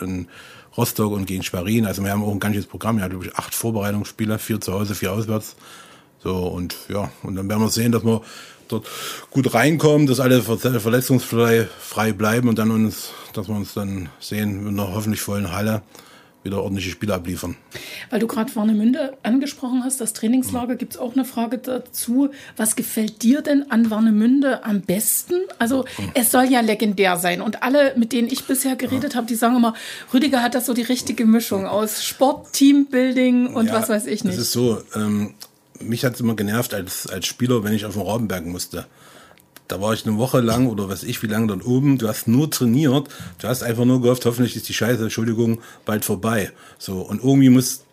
in 0.00 0.28
Rostock 0.76 1.12
und 1.12 1.26
gegen 1.26 1.42
Schwerin. 1.42 1.86
Also 1.86 2.02
wir 2.02 2.10
haben 2.10 2.22
auch 2.22 2.32
ein 2.32 2.40
ganzes 2.40 2.66
Programm. 2.66 2.96
Wir 2.96 3.04
haben, 3.04 3.10
glaube 3.10 3.26
ich, 3.26 3.34
acht 3.36 3.54
Vorbereitungsspieler, 3.54 4.38
vier 4.38 4.60
zu 4.60 4.72
Hause, 4.72 4.94
vier 4.94 5.12
auswärts. 5.12 5.56
So, 6.22 6.36
und 6.36 6.76
ja, 6.88 7.10
und 7.22 7.36
dann 7.36 7.48
werden 7.48 7.62
wir 7.62 7.68
sehen, 7.68 7.92
dass 7.92 8.04
wir 8.04 8.22
dort 8.68 8.86
gut 9.30 9.54
reinkommen, 9.54 10.06
dass 10.06 10.20
alle 10.20 10.42
verletzungsfrei 10.42 11.68
frei 11.80 12.12
bleiben 12.12 12.48
und 12.48 12.58
dann 12.58 12.70
uns, 12.70 13.10
dass 13.32 13.48
wir 13.48 13.56
uns 13.56 13.74
dann 13.74 14.08
sehen 14.20 14.64
mit 14.64 14.72
einer 14.72 14.94
hoffentlich 14.94 15.20
vollen 15.20 15.52
Halle. 15.52 15.82
Wieder 16.48 16.62
ordentliche 16.62 16.90
Spiele 16.90 17.14
abliefern. 17.14 17.56
Weil 18.10 18.18
du 18.20 18.26
gerade 18.26 18.54
Warnemünde 18.56 19.16
angesprochen 19.22 19.84
hast, 19.84 20.00
das 20.00 20.12
Trainingslager, 20.12 20.74
gibt 20.76 20.94
es 20.94 20.98
auch 20.98 21.14
eine 21.14 21.24
Frage 21.24 21.58
dazu. 21.58 22.30
Was 22.56 22.74
gefällt 22.76 23.22
dir 23.22 23.42
denn 23.42 23.70
an 23.70 23.90
Warnemünde 23.90 24.64
am 24.64 24.80
besten? 24.80 25.34
Also 25.58 25.84
es 26.14 26.30
soll 26.32 26.44
ja 26.44 26.60
legendär 26.60 27.16
sein 27.16 27.40
und 27.40 27.62
alle, 27.62 27.94
mit 27.96 28.12
denen 28.12 28.28
ich 28.28 28.44
bisher 28.44 28.74
geredet 28.76 29.14
habe, 29.14 29.26
die 29.26 29.34
sagen 29.36 29.56
immer, 29.56 29.74
Rüdiger 30.12 30.42
hat 30.42 30.54
das 30.54 30.66
so 30.66 30.74
die 30.74 30.82
richtige 30.82 31.24
Mischung 31.24 31.66
aus 31.66 32.04
Sport, 32.04 32.52
Teambuilding 32.52 33.54
und 33.54 33.66
Ja, 33.66 33.74
was 33.74 33.88
weiß 33.88 34.06
ich 34.06 34.20
Das 34.20 34.30
nicht. 34.30 34.38
ist 34.38 34.52
so, 34.52 34.82
ähm, 34.94 35.34
mich 35.80 36.04
hat 36.04 36.14
es 36.14 36.20
immer 36.20 36.34
genervt 36.34 36.74
als, 36.74 37.06
als 37.06 37.26
Spieler, 37.26 37.62
wenn 37.62 37.72
ich 37.72 37.84
auf 37.84 37.92
den 37.94 38.02
Raubenberg 38.02 38.44
musste. 38.46 38.86
Da 39.68 39.80
war 39.80 39.92
ich 39.92 40.06
eine 40.06 40.16
Woche 40.16 40.40
lang 40.40 40.66
oder 40.66 40.88
was 40.88 41.02
ich 41.02 41.22
wie 41.22 41.26
lange 41.26 41.46
dort 41.46 41.64
oben. 41.64 41.98
Du 41.98 42.08
hast 42.08 42.26
nur 42.26 42.50
trainiert. 42.50 43.08
Du 43.38 43.48
hast 43.48 43.62
einfach 43.62 43.84
nur 43.84 44.00
gehofft, 44.00 44.24
hoffentlich 44.24 44.56
ist 44.56 44.68
die 44.68 44.74
Scheiße, 44.74 45.02
Entschuldigung, 45.02 45.60
bald 45.84 46.04
vorbei. 46.04 46.50
So. 46.78 47.00
Und 47.00 47.22
irgendwie 47.22 47.50
muss 47.50 47.84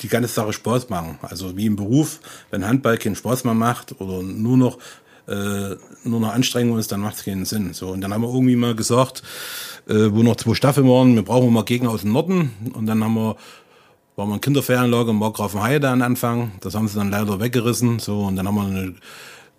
die 0.00 0.08
ganze 0.08 0.28
Sache 0.28 0.52
Spaß 0.52 0.90
machen. 0.90 1.18
Also 1.22 1.56
wie 1.56 1.66
im 1.66 1.76
Beruf, 1.76 2.20
wenn 2.50 2.66
Handball 2.66 2.98
keinen 2.98 3.16
Spaß 3.16 3.44
mehr 3.44 3.54
macht 3.54 4.00
oder 4.00 4.22
nur 4.22 4.56
noch, 4.56 4.78
äh, 5.26 5.76
nur 6.04 6.20
noch 6.20 6.34
Anstrengung 6.34 6.78
ist, 6.78 6.92
dann 6.92 7.00
macht 7.00 7.16
es 7.16 7.24
keinen 7.24 7.46
Sinn. 7.46 7.72
So. 7.72 7.88
Und 7.88 8.02
dann 8.02 8.12
haben 8.12 8.22
wir 8.22 8.32
irgendwie 8.32 8.56
mal 8.56 8.74
gesagt, 8.74 9.22
äh, 9.88 10.10
wo 10.10 10.22
noch 10.22 10.36
zwei 10.36 10.54
Staffeln 10.54 10.88
waren, 10.88 11.14
wir 11.14 11.22
brauchen 11.22 11.52
mal 11.52 11.64
Gegner 11.64 11.90
aus 11.90 12.02
dem 12.02 12.12
Norden. 12.12 12.52
Und 12.74 12.86
dann 12.86 13.02
haben 13.02 13.14
wir 13.14 13.36
waren 14.14 14.28
wir 14.28 14.34
in 14.34 14.40
Kinderferienlager 14.42 15.10
in 15.10 15.16
Markgrafenheide 15.16 15.88
am 15.88 16.02
Anfang. 16.02 16.52
Das 16.60 16.74
haben 16.74 16.86
sie 16.86 16.98
dann 16.98 17.10
leider 17.10 17.40
weggerissen. 17.40 17.98
So, 17.98 18.24
und 18.24 18.36
dann 18.36 18.46
haben 18.46 18.56
wir 18.56 18.64
eine 18.64 18.94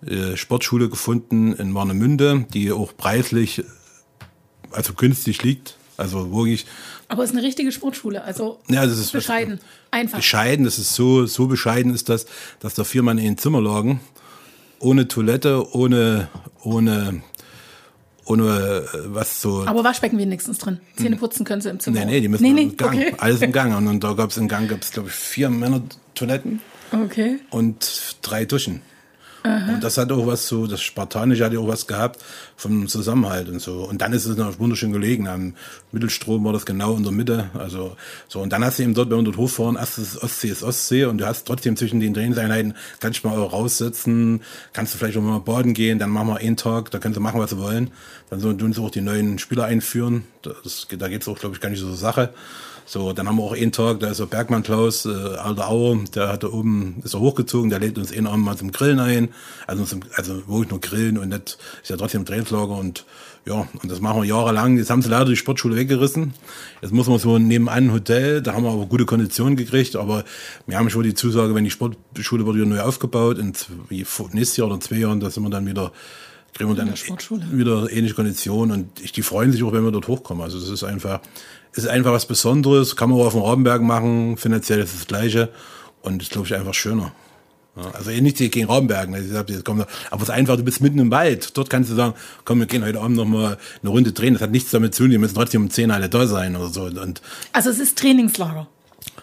äh, 0.06 0.36
Sportschule 0.36 0.88
gefunden 0.88 1.52
in 1.54 1.74
Warnemünde, 1.74 2.46
die 2.52 2.72
auch 2.72 2.96
preislich, 2.96 3.64
also 4.70 4.94
günstig 4.94 5.42
liegt. 5.42 5.76
Also 5.96 6.32
wirklich, 6.34 6.66
Aber 7.08 7.22
es 7.22 7.30
ist 7.30 7.36
eine 7.36 7.46
richtige 7.46 7.70
Sportschule, 7.70 8.24
also 8.24 8.58
ja, 8.68 8.84
das 8.84 8.98
ist 8.98 9.12
bescheiden, 9.12 9.60
einfach. 9.92 10.18
bescheiden. 10.18 10.64
Das 10.64 10.78
ist 10.78 10.94
so, 10.94 11.26
so 11.26 11.46
bescheiden 11.46 11.94
ist 11.94 12.08
das, 12.08 12.26
dass 12.58 12.74
da 12.74 12.82
vier 12.82 13.02
Mann 13.04 13.18
in 13.18 13.32
ein 13.32 13.38
Zimmer 13.38 13.60
lagen. 13.60 14.00
Ohne 14.80 15.06
Toilette, 15.06 15.72
ohne, 15.72 16.28
ohne, 16.62 17.22
ohne 18.24 18.88
äh, 18.92 18.98
was 19.06 19.40
so. 19.40 19.64
Aber 19.66 19.84
Waschbecken 19.84 20.18
wenigstens 20.18 20.58
drin. 20.58 20.80
Zähne 20.96 21.16
putzen 21.16 21.44
können 21.44 21.62
sie 21.62 21.70
im 21.70 21.78
Zimmer. 21.78 22.00
Nee, 22.00 22.06
nee, 22.06 22.20
die 22.20 22.28
müssen 22.28 22.42
nee, 22.42 22.52
nee, 22.52 22.62
im 22.62 22.76
Gang. 22.76 22.94
Okay. 22.94 23.14
Alles 23.18 23.40
im 23.42 23.52
Gang. 23.52 23.76
Und, 23.76 23.86
und 23.86 24.02
da 24.02 24.14
gab 24.14 24.30
es 24.30 24.36
im 24.36 24.48
Gang, 24.48 24.68
gab's, 24.68 24.90
glaube 24.90 25.10
ich, 25.10 25.14
vier 25.14 25.48
Männertoiletten. 25.48 26.60
okay. 26.92 27.38
und 27.50 28.16
drei 28.22 28.44
Duschen. 28.46 28.82
Und 29.46 29.84
das 29.84 29.98
hat 29.98 30.10
auch 30.10 30.26
was 30.26 30.48
so, 30.48 30.66
das 30.66 30.80
Spartanische 30.80 31.44
hat 31.44 31.52
ja 31.52 31.58
auch 31.58 31.68
was 31.68 31.86
gehabt 31.86 32.18
vom 32.56 32.88
Zusammenhalt 32.88 33.50
und 33.50 33.60
so. 33.60 33.84
Und 33.84 34.00
dann 34.00 34.14
ist 34.14 34.24
es 34.24 34.38
noch 34.38 34.58
wunderschön 34.58 34.90
gelegen. 34.90 35.28
Am 35.28 35.54
Mittelstrom 35.92 36.42
war 36.46 36.54
das 36.54 36.64
genau 36.64 36.96
in 36.96 37.02
der 37.02 37.12
Mitte. 37.12 37.50
Also 37.52 37.94
so. 38.26 38.40
Und 38.40 38.54
dann 38.54 38.64
hast 38.64 38.78
du 38.78 38.84
eben 38.84 38.94
dort, 38.94 39.10
wir 39.10 39.22
dort 39.22 39.36
hochfahren, 39.36 39.76
erstes 39.76 40.22
Ostsee 40.22 40.48
ist 40.48 40.62
Ostsee 40.62 41.04
und 41.04 41.18
du 41.18 41.26
hast 41.26 41.44
trotzdem 41.44 41.76
zwischen 41.76 42.00
den 42.00 42.14
Trainingseinheiten, 42.14 42.74
kannst 43.00 43.22
du 43.22 43.28
mal 43.28 43.38
auch 43.38 43.52
raussitzen, 43.52 44.40
kannst 44.72 44.94
du 44.94 44.98
vielleicht 44.98 45.18
auch 45.18 45.22
mal 45.22 45.40
baden 45.40 45.74
gehen, 45.74 45.98
dann 45.98 46.08
machen 46.08 46.28
wir 46.28 46.38
einen 46.38 46.56
Tag, 46.56 46.90
da 46.90 46.98
kannst 46.98 47.18
du 47.18 47.20
machen, 47.20 47.38
was 47.38 47.50
sie 47.50 47.58
wollen. 47.58 47.90
Dann 48.30 48.40
sollen 48.40 48.56
tun 48.56 48.72
sie 48.72 48.80
auch 48.80 48.90
die 48.90 49.02
neuen 49.02 49.38
Spieler 49.38 49.64
einführen. 49.64 50.24
Das, 50.40 50.86
da 50.88 51.08
geht's 51.08 51.28
auch, 51.28 51.38
glaube 51.38 51.54
ich, 51.54 51.60
gar 51.60 51.68
nicht 51.68 51.80
so 51.80 51.88
zur 51.88 51.96
Sache. 51.96 52.32
So, 52.86 53.12
dann 53.12 53.26
haben 53.26 53.36
wir 53.36 53.44
auch 53.44 53.54
einen 53.54 53.72
Tag, 53.72 54.00
da 54.00 54.08
ist 54.10 54.20
der 54.20 54.26
Bergmann 54.26 54.62
Klaus, 54.62 55.06
äh, 55.06 55.10
alter 55.10 55.68
Auer, 55.68 55.98
der 56.14 56.28
hat 56.28 56.42
da 56.42 56.48
oben, 56.48 57.00
ist 57.02 57.14
er 57.14 57.20
hochgezogen, 57.20 57.70
der 57.70 57.80
lädt 57.80 57.96
uns 57.96 58.12
einen 58.12 58.26
Abend 58.26 58.44
mal 58.44 58.56
zum 58.56 58.72
Grillen 58.72 59.00
ein. 59.00 59.28
Also, 59.66 59.84
zum, 59.84 60.00
also 60.14 60.46
wirklich 60.46 60.70
nur 60.70 60.80
grillen 60.80 61.16
und 61.16 61.30
nicht, 61.30 61.58
ist 61.82 61.88
ja 61.88 61.96
trotzdem 61.96 62.26
Trainingslager 62.26 62.76
und 62.76 63.06
ja, 63.46 63.68
und 63.82 63.90
das 63.90 64.00
machen 64.00 64.22
wir 64.22 64.24
jahrelang. 64.24 64.78
Jetzt 64.78 64.90
haben 64.90 65.02
sie 65.02 65.10
leider 65.10 65.26
die 65.26 65.36
Sportschule 65.36 65.76
weggerissen. 65.76 66.32
Jetzt 66.80 66.92
muss 66.92 67.08
man 67.08 67.18
so 67.18 67.38
nebenan 67.38 67.74
ein 67.74 67.92
Hotel, 67.92 68.40
da 68.40 68.54
haben 68.54 68.64
wir 68.64 68.70
aber 68.70 68.86
gute 68.86 69.04
Konditionen 69.04 69.56
gekriegt, 69.56 69.96
aber 69.96 70.24
wir 70.66 70.78
haben 70.78 70.88
schon 70.88 71.02
die 71.02 71.14
Zusage, 71.14 71.54
wenn 71.54 71.64
die 71.64 71.70
Sportschule 71.70 72.46
wird 72.46 72.56
wieder 72.56 72.66
neu 72.66 72.80
aufgebaut, 72.80 73.38
in 73.38 73.52
nächstes 73.90 74.56
Jahr 74.56 74.68
oder 74.68 74.80
zwei 74.80 74.96
Jahren, 74.96 75.20
da 75.20 75.30
sind 75.30 75.42
wir 75.42 75.50
dann 75.50 75.66
wieder, 75.66 75.92
kriegen 76.54 76.70
wir 76.70 76.76
dann 76.76 76.94
wieder 77.58 77.90
ähnliche 77.90 78.14
Konditionen 78.14 78.70
und 78.76 79.00
ich, 79.00 79.12
die 79.12 79.22
freuen 79.22 79.52
sich 79.52 79.62
auch, 79.62 79.72
wenn 79.72 79.84
wir 79.84 79.90
dort 79.92 80.08
hochkommen. 80.08 80.42
Also 80.42 80.58
das 80.60 80.68
ist 80.68 80.84
einfach, 80.84 81.20
ist 81.72 81.86
einfach 81.88 82.12
was 82.12 82.26
Besonderes, 82.26 82.96
kann 82.96 83.10
man 83.10 83.20
auch 83.20 83.26
auf 83.26 83.32
dem 83.32 83.42
Rabenberg 83.42 83.82
machen, 83.82 84.36
finanziell 84.36 84.78
ist 84.80 84.94
das 84.94 85.06
Gleiche 85.06 85.50
und 86.02 86.22
ist, 86.22 86.30
glaube 86.30 86.46
ich, 86.46 86.54
einfach 86.54 86.74
schöner. 86.74 87.12
Ja, 87.76 87.90
also 87.90 88.10
eh 88.10 88.20
nichts 88.20 88.38
gegen 88.38 88.66
Rabenberg, 88.68 89.10
ne? 89.10 89.18
Aber 89.36 89.50
es 89.50 90.28
ist 90.28 90.30
einfach, 90.30 90.56
du 90.56 90.62
bist 90.62 90.80
mitten 90.80 91.00
im 91.00 91.10
Wald. 91.10 91.56
Dort 91.58 91.70
kannst 91.70 91.90
du 91.90 91.96
sagen, 91.96 92.14
komm, 92.44 92.60
wir 92.60 92.66
gehen 92.66 92.84
heute 92.84 93.00
Abend 93.00 93.16
noch 93.16 93.24
mal 93.24 93.58
eine 93.82 93.90
Runde 93.90 94.12
drehen. 94.12 94.34
Das 94.34 94.42
hat 94.42 94.52
nichts 94.52 94.70
damit 94.70 94.94
zu 94.94 95.02
tun, 95.02 95.10
die 95.10 95.18
müssen 95.18 95.34
trotzdem 95.34 95.62
um 95.62 95.70
10 95.70 95.90
alle 95.90 96.08
da 96.08 96.24
sein 96.28 96.54
oder 96.54 96.68
so. 96.68 96.84
Und 96.84 97.20
Also 97.52 97.70
es 97.70 97.80
ist 97.80 97.98
Trainingslager. 97.98 98.68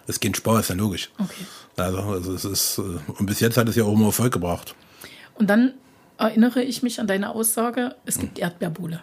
das 0.05 0.19
geht 0.19 0.35
Spaß, 0.35 0.59
ist 0.63 0.69
ja 0.69 0.75
logisch. 0.75 1.11
Okay. 1.17 1.45
Also, 1.77 1.99
also 1.99 2.33
es 2.33 2.43
ist, 2.43 2.77
äh, 2.79 2.81
und 3.17 3.25
bis 3.25 3.39
jetzt 3.39 3.55
hat 3.55 3.69
es 3.69 3.77
ja 3.77 3.85
auch 3.85 3.93
immer 3.93 4.07
Erfolg 4.07 4.33
gebracht. 4.33 4.75
Und 5.35 5.49
dann 5.49 5.73
erinnere 6.21 6.61
ich 6.63 6.83
mich 6.83 6.99
an 6.99 7.07
deine 7.07 7.33
Aussage, 7.35 7.95
es 8.05 8.19
gibt 8.19 8.39
Erdbeerbohle. 8.39 8.99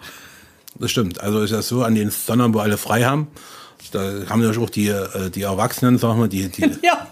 Das 0.79 0.91
stimmt. 0.91 1.21
Also 1.21 1.41
ist 1.43 1.53
das 1.53 1.69
so, 1.69 1.83
an 1.83 1.95
den 1.95 2.11
Sonnern, 2.11 2.55
wo 2.55 2.59
alle 2.61 2.77
frei 2.79 3.05
haben, 3.05 3.29
da 3.93 4.01
haben 4.29 4.43
ja 4.43 4.51
auch 4.51 4.71
die, 4.71 4.89
äh, 4.89 5.31
die 5.31 5.43
Erwachsenen, 5.43 5.99
sagen 5.99 6.21
wir, 6.21 6.29
die, 6.29 6.49
die 6.49 6.63
Ja. 6.83 7.09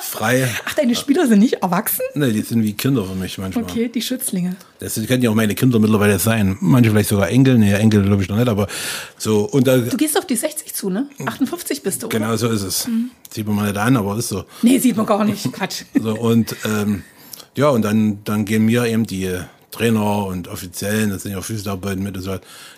frei, 0.00 0.48
Ach, 0.66 0.74
deine 0.74 0.94
Spieler 0.94 1.26
sind 1.26 1.38
nicht 1.38 1.54
erwachsen? 1.62 2.02
ne, 2.14 2.32
die 2.32 2.42
sind 2.42 2.62
wie 2.62 2.74
Kinder 2.74 3.04
für 3.04 3.14
mich 3.14 3.38
manchmal. 3.38 3.64
Okay, 3.64 3.88
die 3.88 4.02
Schützlinge. 4.02 4.56
Das 4.78 4.94
können 5.06 5.22
ja 5.22 5.30
auch 5.30 5.34
meine 5.34 5.54
Kinder 5.54 5.78
mittlerweile 5.78 6.18
sein. 6.18 6.56
Manche 6.60 6.90
vielleicht 6.90 7.08
sogar 7.08 7.28
Enkel, 7.30 7.56
nee, 7.58 7.72
Enkel 7.72 8.02
glaube 8.02 8.22
ich 8.22 8.28
noch 8.28 8.36
nicht, 8.36 8.48
aber 8.48 8.66
so, 9.16 9.44
und 9.44 9.66
da, 9.66 9.78
Du 9.78 9.96
gehst 9.96 10.18
auf 10.18 10.26
die 10.26 10.36
60 10.36 10.74
zu, 10.74 10.90
ne? 10.90 11.06
58 11.24 11.82
bist 11.82 12.02
du, 12.02 12.06
oder? 12.08 12.18
genau 12.18 12.36
so 12.36 12.48
ist 12.50 12.62
es. 12.62 12.88
Sieht 13.30 13.46
man 13.46 13.56
mal 13.56 13.66
nicht 13.68 13.78
an, 13.78 13.96
aber 13.96 14.16
ist 14.18 14.28
so. 14.28 14.44
Nee, 14.60 14.78
sieht 14.78 14.96
man 14.96 15.06
gar 15.06 15.24
nicht. 15.24 15.50
Quatsch. 15.52 15.84
So, 15.98 16.14
und 16.14 16.54
ähm, 16.66 17.04
ja, 17.56 17.68
und 17.68 17.82
dann, 17.82 18.24
dann 18.24 18.44
gehen 18.44 18.64
mir 18.64 18.86
eben 18.86 19.06
die 19.06 19.30
Trainer 19.70 20.26
und 20.26 20.48
Offiziellen, 20.48 21.10
das 21.10 21.22
sind 21.22 21.32
ja 21.32 21.40
Physiotherapeuten 21.40 22.02
mit, 22.02 22.16
und 22.16 22.22
so, 22.22 22.32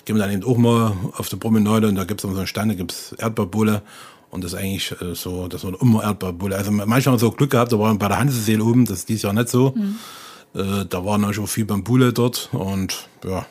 gehen 0.04 0.16
wir 0.16 0.22
dann 0.22 0.32
eben 0.32 0.44
auch 0.44 0.56
mal 0.56 0.96
auf 1.16 1.28
der 1.28 1.36
Promenade 1.36 1.88
und 1.88 1.96
da 1.96 2.04
gibt's 2.04 2.22
dann 2.22 2.32
so 2.32 2.38
einen 2.38 2.46
Stand, 2.46 2.72
da 2.72 2.76
gibt's 2.76 3.12
Erdbeerbulle 3.18 3.82
und 4.30 4.44
das 4.44 4.52
ist 4.52 4.58
eigentlich 4.58 4.92
äh, 5.00 5.14
so, 5.14 5.48
dass 5.48 5.64
man 5.64 5.74
immer 5.74 6.04
Erdbeerbulle, 6.04 6.56
also 6.56 6.70
manchmal 6.70 7.02
haben 7.02 7.14
wir 7.14 7.18
so 7.18 7.30
Glück 7.32 7.50
gehabt, 7.50 7.72
da 7.72 7.78
waren 7.78 7.98
bei 7.98 8.08
der 8.08 8.18
Hanseseel 8.18 8.60
oben, 8.60 8.84
das 8.84 8.98
ist 8.98 9.08
dieses 9.08 9.22
Jahr 9.22 9.32
nicht 9.32 9.48
so, 9.48 9.74
äh, 10.54 10.84
da 10.88 11.04
waren 11.04 11.24
auch 11.24 11.32
schon 11.32 11.46
viel 11.46 11.64
Bambule 11.64 12.12
dort 12.12 12.48
und 12.52 13.08
ja, 13.24 13.46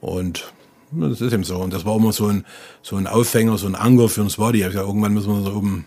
und 0.00 0.52
das 0.92 1.20
ist 1.20 1.32
eben 1.32 1.44
so. 1.44 1.56
Und 1.58 1.72
das 1.72 1.84
war 1.84 1.96
immer 1.96 2.12
so 2.12 2.26
ein, 2.26 2.44
so 2.82 2.96
ein 2.96 3.06
Aufhänger, 3.06 3.58
so 3.58 3.66
ein 3.66 3.74
Anker 3.74 4.08
für 4.08 4.22
uns 4.22 4.36
Body. 4.36 4.58
Ich 4.58 4.64
hab 4.64 4.72
gesagt, 4.72 4.86
irgendwann 4.86 5.14
müssen 5.14 5.32
wir 5.32 5.42
so 5.42 5.56
oben, 5.56 5.86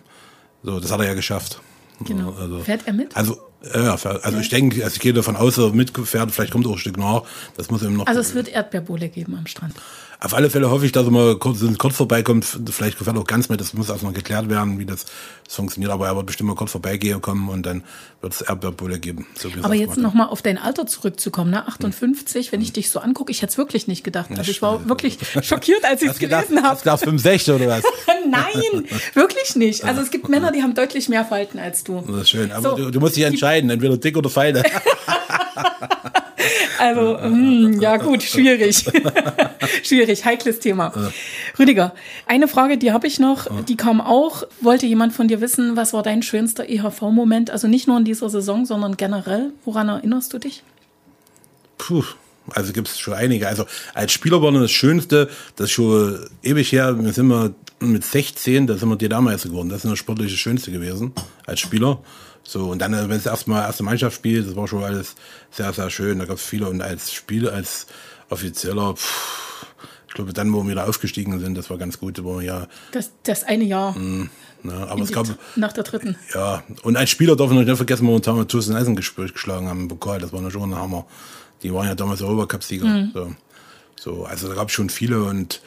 so, 0.64 0.80
das 0.80 0.92
hat 0.92 1.00
er 1.00 1.08
ja 1.08 1.14
geschafft. 1.14 1.62
Genau. 2.06 2.34
Also, 2.34 2.60
Fährt 2.60 2.82
er 2.86 2.94
mit? 2.94 3.16
also, 3.16 3.38
ja, 3.74 3.92
also 3.94 4.38
ich 4.40 4.50
denke, 4.50 4.84
also 4.84 4.96
ich 4.96 5.02
gehe 5.02 5.14
davon 5.14 5.36
aus, 5.36 5.58
er 5.58 5.72
mitfährt, 5.72 6.32
vielleicht 6.32 6.52
kommt 6.52 6.66
auch 6.66 6.74
ein 6.74 6.78
Stück 6.78 6.98
nach. 6.98 7.24
Das 7.58 7.70
muss 7.70 7.84
eben 7.84 7.98
noch. 7.98 8.08
Also 8.08 8.22
es 8.22 8.34
wird 8.34 8.48
Erdbeerbohle 8.48 9.10
geben 9.10 9.36
am 9.38 9.48
Strand. 9.48 9.76
Auf 10.22 10.34
alle 10.34 10.50
Fälle 10.50 10.70
hoffe 10.70 10.86
ich, 10.86 10.92
dass 10.92 11.06
er 11.06 11.12
mal 11.12 11.38
kurz, 11.38 11.60
kurz 11.78 11.96
vorbeikommt. 11.96 12.46
Vielleicht 12.72 12.98
gefällt 12.98 13.16
auch 13.16 13.26
ganz 13.26 13.48
mit. 13.48 13.62
Das 13.62 13.74
muss 13.74 13.90
erstmal 13.90 14.12
geklärt 14.12 14.50
werden, 14.50 14.78
wie 14.78 14.86
das, 14.86 15.06
das 15.46 15.56
funktioniert. 15.56 15.94
Aber 15.94 16.08
er 16.08 16.16
wird 16.18 16.26
bestimmt 16.26 16.50
mal 16.50 16.56
kurz 16.58 16.72
vorbeigehen 16.72 17.22
kommen 17.22 17.48
und 17.48 17.66
dann 17.66 17.86
wird 18.20 18.34
es 18.34 18.42
Erdbeerbulle 18.42 19.00
geben. 19.00 19.26
So 19.36 19.48
Aber 19.62 19.76
jetzt 19.76 19.96
mal- 19.96 20.04
nochmal 20.04 20.28
auf 20.28 20.42
dein 20.42 20.58
Alter 20.58 20.86
zurückzukommen, 20.88 21.52
ne? 21.52 21.66
58, 21.70 22.52
wenn 22.52 22.60
ich 22.62 22.74
dich 22.74 22.90
so 22.90 23.00
angucke, 23.00 23.32
ich 23.32 23.42
hätte 23.42 23.52
es 23.52 23.58
wirklich 23.58 23.88
nicht 23.88 24.04
gedacht. 24.04 24.30
Also 24.38 24.52
ich 24.52 24.62
war 24.62 24.90
wirklich 24.90 25.18
schockiert, 25.42 25.86
als 25.86 26.02
ich 26.02 26.10
es 26.10 26.20
gelesen 26.20 26.64
habe. 26.64 26.78
gedacht 26.78 27.00
65 27.00 27.54
oder 27.54 27.68
was? 27.68 27.84
Nein, 28.30 28.86
wirklich 29.14 29.56
nicht. 29.56 29.86
Also 29.86 30.02
es 30.02 30.12
gibt 30.12 30.28
Männer, 30.28 30.52
die 30.52 30.62
haben 30.64 30.76
deutlich 30.76 31.08
mehr 31.08 31.24
Falten 31.24 31.60
als 31.60 31.86
du. 31.86 32.04
Das 32.06 32.24
ist 32.24 32.30
schön. 32.32 32.52
Aber 32.52 32.72
So. 32.72 32.76
du, 32.76 32.92
du 32.92 33.00
musst 33.00 33.16
dich 33.16 33.24
entscheiden, 33.24 33.70
entweder 33.70 33.96
dick 33.96 34.18
oder 34.18 34.30
feine. 34.30 34.64
Also, 36.78 37.18
mm, 37.18 37.82
ja 37.82 37.98
gut, 37.98 38.24
schwierig. 38.24 38.86
schwierig, 39.84 40.26
heikles 40.26 40.60
Thema. 40.60 40.94
Rüdiger, 41.58 41.94
eine 42.26 42.48
Frage, 42.48 42.78
die 42.78 42.92
habe 42.92 43.08
ich 43.08 43.20
noch, 43.20 43.48
die 43.66 43.76
kam 43.76 44.02
auch. 44.02 44.44
Wollte 44.62 44.86
jemand 44.86 45.14
von 45.14 45.28
dir 45.28 45.42
wissen, 45.42 45.76
was 45.76 45.94
war 45.94 46.04
dein 46.04 46.24
schönster 46.24 46.70
EHV-Moment? 46.70 47.50
Also 47.52 47.68
nicht 47.68 47.88
nur 47.88 47.98
in 47.98 48.06
dieser 48.06 48.30
Saison, 48.30 48.66
sondern 48.66 48.98
generell. 48.98 49.52
Woran 49.66 49.90
erinnerst 49.90 50.34
du 50.34 50.40
dich? 50.40 50.64
Puh, 51.78 52.04
also 52.56 52.74
gibt 52.74 52.88
es 52.88 53.00
schon 53.00 53.14
einige. 53.14 53.48
Also 53.48 53.66
als 53.94 54.12
Spieler 54.12 54.42
war 54.42 54.52
das 54.52 54.72
Schönste, 54.72 55.30
das 55.56 55.66
ist 55.66 55.72
schon 55.72 56.20
ewig 56.44 56.72
her, 56.72 56.98
wir 57.04 57.14
sind 57.14 57.28
mal 57.28 57.54
mit 57.80 58.04
16, 58.04 58.68
da 58.68 58.78
sind 58.78 58.90
wir 58.90 58.98
DDR-Meister 58.98 59.50
geworden. 59.50 59.70
Das 59.70 59.84
ist 59.84 59.90
das 59.90 60.00
sportliche 60.00 60.38
Schönste 60.38 60.72
gewesen 60.72 61.14
als 61.46 61.60
Spieler. 61.60 62.00
So, 62.50 62.72
und 62.72 62.80
dann, 62.80 62.94
wenn 62.94 63.12
es 63.12 63.28
erstmal 63.28 63.62
erste 63.62 63.84
Mannschaft 63.84 64.16
spielt, 64.16 64.48
das 64.48 64.56
war 64.56 64.68
schon 64.68 64.84
alles 64.84 65.14
sehr, 65.52 65.72
sehr 65.72 65.92
schön. 65.92 66.18
Da 66.18 66.26
gab 66.26 66.38
es 66.38 66.44
viele. 66.44 66.68
Und 66.68 66.82
als 66.82 67.14
Spieler, 67.14 67.54
als 67.54 67.86
Offizieller, 68.28 68.96
pff, 68.96 69.68
ich 70.08 70.16
glaube, 70.16 70.34
dann, 70.34 70.52
wo 70.52 70.64
wir 70.64 70.72
wieder 70.72 70.90
aufgestiegen 70.90 71.40
sind, 71.40 71.56
das 71.56 71.70
war 71.70 71.78
ganz 71.78 72.00
gut, 72.00 72.24
wo 72.24 72.40
wir 72.40 72.46
ja, 72.48 72.68
Das, 72.92 73.12
das 73.22 73.44
eine 73.44 73.66
Jahr 73.66 73.96
ne, 73.96 74.30
aber 74.64 74.98
in 74.98 75.04
es 75.04 75.12
gab, 75.12 75.28
nach 75.58 75.74
der 75.74 75.84
dritten. 75.84 76.16
ja, 76.34 76.64
und 76.82 76.98
als 76.98 77.12
Spieler 77.12 77.36
darf 77.36 77.52
man 77.52 77.64
nicht 77.64 77.78
vergessen, 77.78 78.06
momentan 78.06 78.36
wir 78.36 78.48
Tussen 78.48 78.76
Eisen 78.76 78.96
geschlagen 78.96 79.68
haben 79.68 79.82
im 79.82 79.88
Pokal, 79.88 80.20
das 80.20 80.34
war 80.34 80.42
noch 80.42 80.50
schon 80.50 80.74
ein 80.74 80.76
Hammer. 80.76 81.06
Die 81.62 81.72
waren 81.72 81.86
ja 81.86 81.94
damals 81.94 82.24
Europacup-Sieger. 82.24 83.10
So. 83.14 83.36
so, 83.96 84.26
also 84.26 84.48
da 84.48 84.56
gab 84.56 84.70
es 84.70 84.74
schon 84.74 84.90
viele 84.90 85.24
und, 85.24 85.62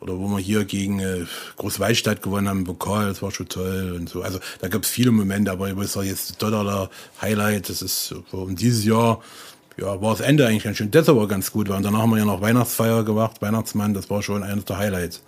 oder 0.00 0.18
wo 0.18 0.28
wir 0.28 0.38
hier 0.38 0.64
gegen 0.64 1.00
äh, 1.00 1.24
Großwaldstadt 1.56 2.22
gewonnen 2.22 2.48
haben, 2.48 2.64
Pokal, 2.64 3.08
das 3.08 3.22
war 3.22 3.30
schon 3.30 3.48
toll 3.48 3.94
und 3.96 4.08
so. 4.08 4.22
Also 4.22 4.38
da 4.60 4.68
gab 4.68 4.82
es 4.82 4.90
viele 4.90 5.10
Momente, 5.10 5.50
aber 5.50 5.68
ich 5.68 5.76
weiß 5.76 5.96
jetzt 6.04 6.38
totaler 6.38 6.90
Highlight, 7.20 7.68
das 7.68 7.82
ist 7.82 8.14
um 8.32 8.56
dieses 8.56 8.84
Jahr, 8.84 9.20
ja, 9.78 10.00
war 10.00 10.12
das 10.12 10.20
Ende 10.20 10.46
eigentlich 10.46 10.64
ganz 10.64 10.76
schön. 10.76 10.90
Das 10.90 11.08
aber 11.08 11.28
ganz 11.28 11.52
gut, 11.52 11.68
weil 11.68 11.82
danach 11.82 12.00
haben 12.00 12.10
wir 12.10 12.18
ja 12.18 12.24
noch 12.24 12.40
Weihnachtsfeier 12.40 13.04
gemacht, 13.04 13.42
Weihnachtsmann, 13.42 13.94
das 13.94 14.08
war 14.10 14.22
schon 14.22 14.42
eines 14.42 14.64
der 14.64 14.78
Highlights, 14.78 15.22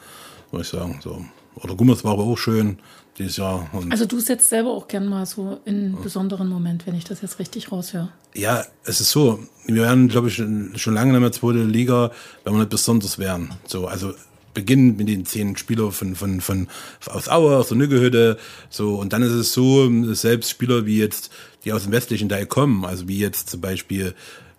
muss 0.52 0.62
ich 0.62 0.68
sagen. 0.68 1.00
So. 1.02 1.24
Oder 1.57 1.74
Gummers 1.74 2.04
war 2.04 2.12
aber 2.12 2.24
auch 2.24 2.38
schön 2.38 2.78
dieses 3.18 3.37
Jahr. 3.37 3.68
Und 3.72 3.90
also 3.90 4.07
du 4.07 4.20
setzt 4.20 4.48
selber 4.48 4.70
auch 4.70 4.88
gern 4.88 5.07
mal 5.07 5.26
so 5.26 5.61
in 5.64 5.74
einen 5.74 6.02
besonderen 6.02 6.48
Moment, 6.48 6.87
wenn 6.87 6.94
ich 6.94 7.04
das 7.04 7.20
jetzt 7.20 7.38
richtig 7.38 7.72
raushöre. 7.72 8.11
Ja, 8.35 8.64
es 8.85 9.00
ist 9.00 9.11
so. 9.11 9.40
Wir 9.66 9.83
werden, 9.83 10.09
glaube 10.09 10.28
ich, 10.28 10.37
schon 10.37 10.94
lange 10.94 11.16
in 11.16 11.22
der 11.22 11.33
zweiten 11.33 11.68
Liga, 11.68 12.12
wenn 12.44 12.54
wir 12.54 12.61
nicht 12.61 12.70
besonders 12.70 13.18
wären. 13.18 13.50
So, 13.66 13.87
also 13.87 14.14
beginnen 14.59 14.97
mit 14.97 15.09
den 15.09 15.25
zehn 15.25 15.57
Spielern 15.57 15.92
von, 15.92 16.16
von, 16.16 16.40
von, 16.40 16.66
aus 17.07 17.29
Aue, 17.29 17.57
aus 17.57 17.68
der 17.68 17.77
Nüggehütte, 17.77 18.38
so, 18.71 18.97
und 18.97 19.12
dann 19.12 19.23
ist 19.23 19.33
es 19.33 19.53
so, 19.53 19.88
selbst 20.14 20.51
Spieler 20.51 20.85
wie 20.85 20.99
jetzt, 20.99 21.31
die 21.64 21.73
aus 21.73 21.85
dem 21.85 21.92
westlichen 21.92 22.29
Teil 22.29 22.47
kommen, 22.47 22.85
also 22.85 23.07
wie 23.07 23.18
jetzt 23.18 23.51
zum 23.51 23.61
Beispiel 23.61 24.14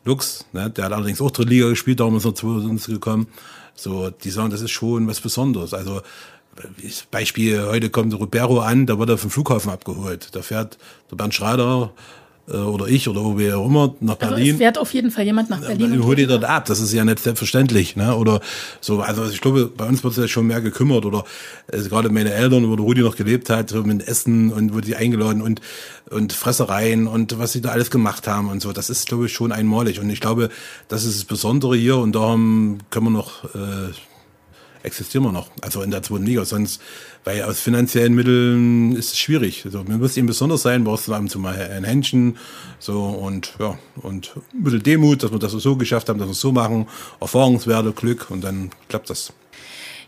Lux, 0.06 0.46
ne, 0.54 0.70
der 0.70 0.86
hat 0.86 0.94
allerdings 0.94 1.20
auch 1.20 1.32
dritte 1.32 1.50
Liga 1.50 1.68
gespielt, 1.68 2.00
darum 2.00 2.16
ist 2.16 2.26
er 2.26 2.34
zu 2.34 2.48
uns 2.48 2.86
gekommen, 2.86 3.28
so, 3.76 4.10
die 4.10 4.30
sagen, 4.30 4.52
das 4.52 4.62
ist 4.62 4.72
schon 4.72 5.08
was 5.08 5.20
Besonderes, 5.20 5.74
also, 5.74 6.02
Beispiel, 7.12 7.64
heute 7.68 7.90
kommt 7.90 8.14
Rubero 8.14 8.60
an, 8.60 8.86
da 8.86 9.00
wird 9.00 9.10
er 9.10 9.18
vom 9.18 9.30
Flughafen 9.30 9.72
abgeholt. 9.72 10.36
Da 10.36 10.42
fährt 10.42 10.78
der 11.10 11.16
Bernd 11.16 11.34
Schrader 11.34 11.94
oder 12.54 12.88
ich 12.88 13.08
oder 13.08 13.24
wo 13.24 13.38
wir 13.38 13.58
auch 13.58 13.66
immer 13.68 13.96
nach 14.00 14.16
Berlin. 14.16 14.38
Also 14.38 14.52
es 14.52 14.58
fährt 14.58 14.78
auf 14.78 14.94
jeden 14.94 15.12
Fall 15.12 15.26
jemand 15.26 15.50
nach 15.50 15.62
Berlin. 15.62 15.94
Und 15.94 16.04
holt 16.04 16.18
die 16.18 16.28
dort 16.28 16.46
ab. 16.46 16.66
Das 16.66 16.80
ist 16.80 16.94
ja 16.94 17.06
nicht 17.06 17.20
selbstverständlich. 17.20 17.96
Ne? 17.96 18.16
Oder 18.16 18.42
so. 18.82 19.02
Also 19.02 19.30
ich 19.30 19.42
glaube, 19.42 19.66
bei 19.66 19.86
uns 19.86 20.04
wird 20.04 20.14
sich 20.14 20.32
schon 20.32 20.48
mehr 20.48 20.62
gekümmert. 20.62 21.06
Oder 21.06 21.24
also 21.72 21.90
gerade 21.90 22.10
meine 22.10 22.34
Eltern, 22.34 22.70
wo 22.70 22.76
der 22.76 22.86
Rudi 22.86 23.02
noch 23.02 23.16
gelebt 23.16 23.50
hat, 23.50 23.74
mit 23.86 24.08
Essen 24.08 24.52
und 24.52 24.74
wo 24.74 24.80
die 24.80 24.96
eingeladen 24.96 25.42
und 25.42 25.62
und 26.10 26.34
Fressereien 26.34 27.08
und 27.08 27.38
was 27.38 27.52
sie 27.52 27.62
da 27.62 27.70
alles 27.70 27.92
gemacht 27.92 28.28
haben 28.28 28.50
und 28.50 28.62
so. 28.62 28.74
Das 28.74 28.90
ist, 28.90 29.08
glaube 29.08 29.28
ich, 29.28 29.34
schon 29.34 29.52
einmalig. 29.52 30.00
Und 30.00 30.10
ich 30.10 30.20
glaube, 30.20 30.50
das 30.88 31.06
ist 31.06 31.18
das 31.18 31.26
Besondere 31.26 31.76
hier. 31.76 31.98
Und 31.98 32.16
darum 32.16 32.80
können 32.90 33.06
wir 33.06 33.12
noch 33.12 33.44
äh, 33.56 33.94
existieren 34.84 35.24
wir 35.24 35.32
noch. 35.32 35.50
Also 35.62 35.82
in 35.82 35.92
der 35.92 36.04
zweiten 36.04 36.26
Liga. 36.26 36.46
Sonst, 36.46 36.82
weil 37.24 37.44
aus 37.44 37.60
finanziellen 37.60 38.14
Mitteln 38.14 38.96
ist 38.96 39.14
es 39.14 39.20
schwierig. 39.20 39.64
Also 39.66 39.84
man 39.84 40.00
muss 40.00 40.18
eben 40.18 40.28
besonders 40.28 40.62
sein, 40.62 40.84
brauchst 40.84 41.08
du 41.08 41.14
ab 41.14 41.22
und 41.22 41.36
mal 41.38 41.56
ein 41.56 41.84
Händchen. 41.84 42.38
So 42.80 43.04
und 43.04 43.54
ja, 43.60 43.78
und 43.98 44.36
ein 44.54 44.64
bisschen 44.64 44.84
Demut, 44.84 45.24
dass 45.24 45.32
wir 45.32 45.40
das 45.40 45.52
so 45.52 45.76
geschafft 45.76 46.10
haben, 46.10 46.20
dass 46.20 46.28
wir 46.28 46.34
es 46.34 46.42
so 46.42 46.52
machen, 46.52 46.88
Erfahrungswerte, 47.20 47.92
Glück 47.92 48.30
und 48.30 48.44
dann 48.44 48.72
klappt 48.88 49.10
das. 49.10 49.34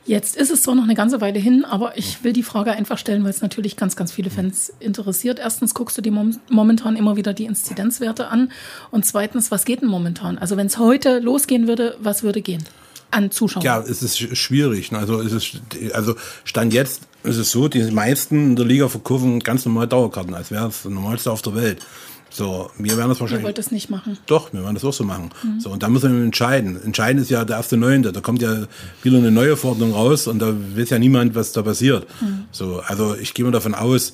Jetzt 0.03 0.36
ist 0.36 0.49
es 0.49 0.63
zwar 0.63 0.73
noch 0.73 0.84
eine 0.84 0.95
ganze 0.95 1.21
Weile 1.21 1.38
hin, 1.38 1.63
aber 1.63 1.95
ich 1.95 2.23
will 2.23 2.34
die 2.34 2.41
Frage 2.41 2.71
einfach 2.71 2.97
stellen, 2.97 3.23
weil 3.23 3.29
es 3.29 3.43
natürlich 3.43 3.77
ganz, 3.77 3.95
ganz 3.95 4.12
viele 4.12 4.31
Fans 4.31 4.73
interessiert. 4.79 5.38
Erstens 5.38 5.75
guckst 5.75 5.95
du 5.95 6.01
dir 6.01 6.12
momentan 6.49 6.95
immer 6.95 7.17
wieder 7.17 7.34
die 7.34 7.45
Inzidenzwerte 7.45 8.29
an 8.29 8.51
und 8.89 9.05
zweitens, 9.05 9.51
was 9.51 9.63
geht 9.63 9.84
denn 9.84 9.89
momentan? 9.89 10.39
Also 10.39 10.57
wenn 10.57 10.65
es 10.65 10.79
heute 10.79 11.19
losgehen 11.19 11.67
würde, 11.67 11.97
was 12.01 12.23
würde 12.23 12.41
gehen? 12.41 12.63
An 13.12 13.32
Zuschauern? 13.32 13.63
Ja, 13.63 13.80
es 13.80 14.02
ist 14.02 14.17
schwierig. 14.38 14.91
Also 14.93 15.21
es 15.21 15.32
ist, 15.32 15.62
also 15.93 16.15
Stand 16.43 16.74
jetzt 16.74 17.02
ist 17.24 17.38
es 17.38 17.52
so, 17.52 17.67
die 17.67 17.84
meisten 17.91 18.52
in 18.52 18.56
der 18.56 18.65
Liga 18.65 18.88
verkaufen 18.88 19.39
ganz 19.39 19.65
normal 19.65 19.88
Dauerkarten, 19.88 20.34
als 20.34 20.52
wäre 20.52 20.67
es 20.67 20.84
das 20.84 20.91
Normalste 20.91 21.32
auf 21.32 21.41
der 21.41 21.56
Welt. 21.56 21.86
So, 22.34 22.71
wir 22.78 22.95
werden 22.95 23.10
das 23.10 23.19
wahrscheinlich. 23.19 23.43
Ihr 23.43 23.47
wollt 23.47 23.58
das 23.58 23.71
nicht 23.71 23.89
machen? 23.89 24.17
Doch, 24.26 24.54
wir 24.54 24.63
werden 24.63 24.76
das 24.76 24.86
auch 24.86 24.93
so 24.93 25.04
machen. 25.04 25.32
Mhm. 25.43 25.60
So, 25.60 25.69
und 25.69 25.84
da 25.84 25.89
müssen 25.89 26.15
wir 26.15 26.24
entscheiden. 26.24 26.82
Entscheidend 26.82 27.24
ist 27.24 27.30
ja 27.30 27.43
der 27.43 27.58
erste 27.58 27.76
Neunte. 27.76 28.13
Da 28.13 28.21
kommt 28.21 28.41
ja 28.41 28.67
wieder 29.04 29.17
eine 29.17 29.32
neue 29.32 29.58
Verordnung 29.58 29.91
raus 29.91 30.28
und 30.28 30.39
da 30.39 30.54
weiß 30.76 30.91
ja 30.91 31.00
niemand, 31.00 31.36
was 31.36 31.52
da 31.52 31.62
passiert. 31.62 32.08
Mhm. 32.21 32.45
So, 32.52 32.82
also 32.88 33.15
ich 33.15 33.34
gehe 33.34 33.43
mal 33.43 33.52
davon 33.52 33.76
aus, 33.76 34.13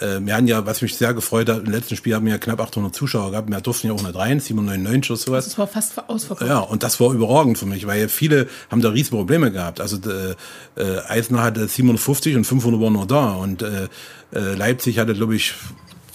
äh, 0.00 0.18
wir 0.20 0.34
hatten 0.34 0.46
ja, 0.46 0.64
was 0.66 0.82
mich 0.82 0.96
sehr 0.96 1.14
gefreut 1.14 1.48
hat, 1.48 1.66
im 1.66 1.70
letzten 1.70 1.96
Spiel 1.96 2.14
haben 2.14 2.24
wir 2.24 2.32
ja 2.32 2.38
knapp 2.38 2.60
800 2.60 2.94
Zuschauer 2.94 3.30
gehabt. 3.30 3.50
Wir 3.50 3.60
durften 3.60 3.88
ja 3.88 3.92
auch 3.92 4.02
nicht 4.02 4.14
rein, 4.14 4.40
799 4.40 5.10
oder 5.10 5.18
sowas. 5.18 5.44
Das 5.44 5.58
war 5.58 5.66
fast 5.66 6.08
ausverkauft. 6.08 6.48
Ja, 6.48 6.58
und 6.58 6.82
das 6.82 7.00
war 7.00 7.12
überragend 7.12 7.58
für 7.58 7.66
mich, 7.66 7.86
weil 7.86 8.08
viele 8.08 8.48
haben 8.70 8.80
da 8.80 8.90
riesige 8.90 9.16
Probleme 9.16 9.52
gehabt. 9.52 9.80
Also 9.80 9.98
äh, 10.08 10.34
äh 10.80 11.00
Eisner 11.08 11.42
hatte 11.42 11.68
750 11.68 12.36
und 12.36 12.44
500 12.44 12.80
waren 12.80 12.92
noch 12.94 13.06
da. 13.06 13.32
Und 13.32 13.62
äh, 13.62 13.88
äh, 14.32 14.54
Leipzig 14.54 14.98
hatte, 14.98 15.14
glaube 15.14 15.36
ich, 15.36 15.54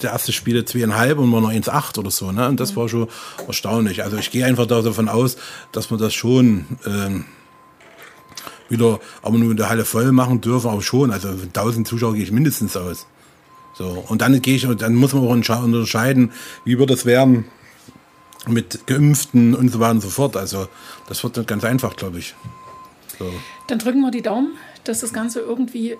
der 0.02 0.10
erste 0.10 0.32
Spiele 0.32 0.64
zweieinhalb 0.64 1.18
und 1.18 1.32
war 1.32 1.40
noch 1.40 1.52
1,8 1.52 1.98
oder 1.98 2.10
so. 2.10 2.32
Ne? 2.32 2.48
Und 2.48 2.60
das 2.60 2.72
mhm. 2.72 2.76
war 2.76 2.88
schon 2.88 3.08
erstaunlich. 3.46 4.02
Also 4.02 4.16
ich 4.16 4.30
gehe 4.30 4.44
einfach 4.44 4.66
davon 4.66 5.08
aus, 5.08 5.36
dass 5.72 5.90
man 5.90 6.00
das 6.00 6.14
schon... 6.14 6.66
Ähm, 6.86 7.24
wieder, 8.68 8.98
aber 9.22 9.38
nur 9.38 9.52
in 9.52 9.56
der 9.56 9.68
Halle 9.68 9.84
voll 9.84 10.10
machen 10.10 10.40
dürfen, 10.40 10.68
aber 10.68 10.82
schon. 10.82 11.12
Also 11.12 11.28
1000 11.28 11.86
Zuschauer 11.86 12.14
gehe 12.14 12.24
ich 12.24 12.32
mindestens 12.32 12.76
aus. 12.76 13.06
So, 13.78 14.04
und 14.08 14.22
dann 14.22 14.40
gehe 14.40 14.56
ich, 14.56 14.66
dann 14.78 14.94
muss 14.94 15.12
man 15.12 15.24
auch 15.24 15.62
unterscheiden, 15.62 16.32
wie 16.64 16.78
wird 16.78 16.90
es 16.90 17.04
werden 17.04 17.44
mit 18.46 18.86
Geimpften 18.86 19.54
und 19.54 19.70
so 19.70 19.80
weiter 19.80 19.92
und 19.92 20.00
so 20.00 20.08
fort. 20.08 20.36
Also 20.36 20.68
das 21.08 21.22
wird 21.22 21.36
nicht 21.36 21.48
ganz 21.48 21.64
einfach, 21.64 21.96
glaube 21.96 22.18
ich. 22.18 22.34
So. 23.18 23.30
Dann 23.66 23.78
drücken 23.78 24.00
wir 24.00 24.10
die 24.10 24.22
Daumen, 24.22 24.56
dass 24.84 25.00
das 25.00 25.12
Ganze 25.12 25.40
irgendwie 25.40 25.96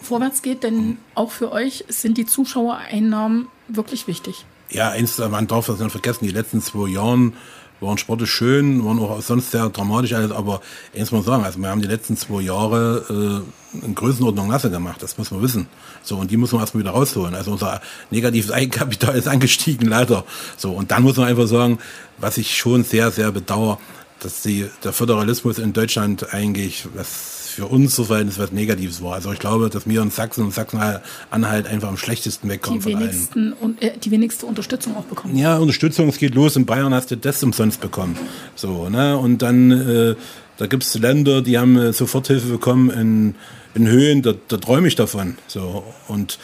vorwärts 0.00 0.42
geht, 0.42 0.62
denn 0.62 0.98
auch 1.14 1.30
für 1.30 1.52
euch 1.52 1.84
sind 1.88 2.16
die 2.18 2.26
Zuschauereinnahmen 2.26 3.48
wirklich 3.68 4.06
wichtig. 4.06 4.46
Ja, 4.70 4.90
eins, 4.90 5.18
man 5.18 5.46
darf 5.46 5.66
das 5.66 5.80
nicht 5.80 5.90
vergessen, 5.90 6.24
die 6.24 6.30
letzten 6.30 6.62
zwei 6.62 6.88
Jahren 6.88 7.34
waren 7.80 7.98
sportlich 7.98 8.30
schön, 8.30 8.84
waren 8.84 8.98
auch 8.98 9.20
sonst 9.22 9.50
sehr 9.50 9.68
dramatisch 9.68 10.12
alles, 10.12 10.30
aber 10.30 10.60
eins 10.94 11.10
muss 11.12 11.26
man 11.26 11.34
sagen, 11.34 11.44
also 11.44 11.58
wir 11.58 11.68
haben 11.68 11.82
die 11.82 11.88
letzten 11.88 12.16
zwei 12.16 12.40
Jahre 12.40 13.44
äh, 13.74 13.86
in 13.86 13.94
Größenordnung 13.94 14.48
Nasse 14.48 14.70
gemacht, 14.70 15.02
das 15.02 15.18
muss 15.18 15.30
man 15.30 15.42
wissen. 15.42 15.68
So, 16.02 16.16
und 16.16 16.30
die 16.30 16.36
muss 16.36 16.52
man 16.52 16.60
erstmal 16.60 16.82
wieder 16.82 16.92
rausholen. 16.92 17.34
Also 17.34 17.52
unser 17.52 17.80
negatives 18.10 18.50
Eigenkapital 18.52 19.16
ist 19.16 19.28
angestiegen, 19.28 19.88
leider. 19.88 20.24
So, 20.56 20.72
und 20.72 20.90
dann 20.90 21.02
muss 21.02 21.16
man 21.16 21.28
einfach 21.28 21.46
sagen, 21.46 21.78
was 22.18 22.38
ich 22.38 22.56
schon 22.56 22.84
sehr, 22.84 23.10
sehr 23.10 23.30
bedauere, 23.30 23.78
dass 24.20 24.42
die, 24.42 24.68
der 24.82 24.92
Föderalismus 24.92 25.58
in 25.58 25.72
Deutschland 25.72 26.32
eigentlich, 26.34 26.88
was 26.94 27.37
für 27.58 27.66
uns 27.66 27.96
so 27.96 28.04
Verhältnis 28.04 28.38
was 28.38 28.52
Negatives 28.52 29.02
war. 29.02 29.14
Also 29.14 29.32
ich 29.32 29.40
glaube, 29.40 29.68
dass 29.68 29.88
wir 29.88 30.00
in 30.00 30.10
Sachsen 30.10 30.44
und 30.44 30.54
Sachsen-Anhalt 30.54 31.66
einfach 31.66 31.88
am 31.88 31.96
schlechtesten 31.96 32.48
wegkommen 32.48 32.80
die 32.80 32.86
wenigsten, 32.86 33.52
und, 33.52 33.82
äh, 33.82 33.98
die 33.98 34.12
wenigste 34.12 34.46
Unterstützung 34.46 34.96
auch 34.96 35.02
bekommen. 35.02 35.36
Ja, 35.36 35.58
Unterstützung, 35.58 36.08
es 36.08 36.18
geht 36.18 36.36
los. 36.36 36.54
In 36.54 36.66
Bayern 36.66 36.94
hast 36.94 37.10
du 37.10 37.16
das 37.16 37.42
umsonst 37.42 37.80
bekommen. 37.80 38.16
So, 38.54 38.88
ne? 38.88 39.18
Und 39.18 39.42
dann, 39.42 39.72
äh, 39.72 40.14
da 40.56 40.68
gibt 40.68 40.84
es 40.84 40.94
Länder, 40.94 41.42
die 41.42 41.58
haben 41.58 41.76
äh, 41.76 41.92
Soforthilfe 41.92 42.46
bekommen 42.46 42.90
in, 42.90 43.34
in 43.74 43.88
Höhen, 43.88 44.22
da, 44.22 44.34
da 44.46 44.58
träume 44.58 44.86
ich 44.86 44.94
davon. 44.94 45.36
So, 45.48 45.82
und 46.06 46.38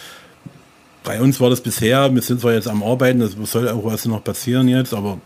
bei 1.05 1.21
uns 1.21 1.41
war 1.41 1.49
das 1.49 1.61
bisher, 1.61 2.13
wir 2.13 2.23
sind 2.23 2.41
zwar 2.41 2.55
jetzt 2.55 2.67
am 2.67 2.83
Arbeiten, 2.83 3.21
das 3.21 3.37
soll 3.53 3.69
auch 3.69 3.85
was 3.85 4.05
noch 4.07 4.25
passieren 4.25 4.67
jetzt, 4.67 4.93
aber 4.93 5.21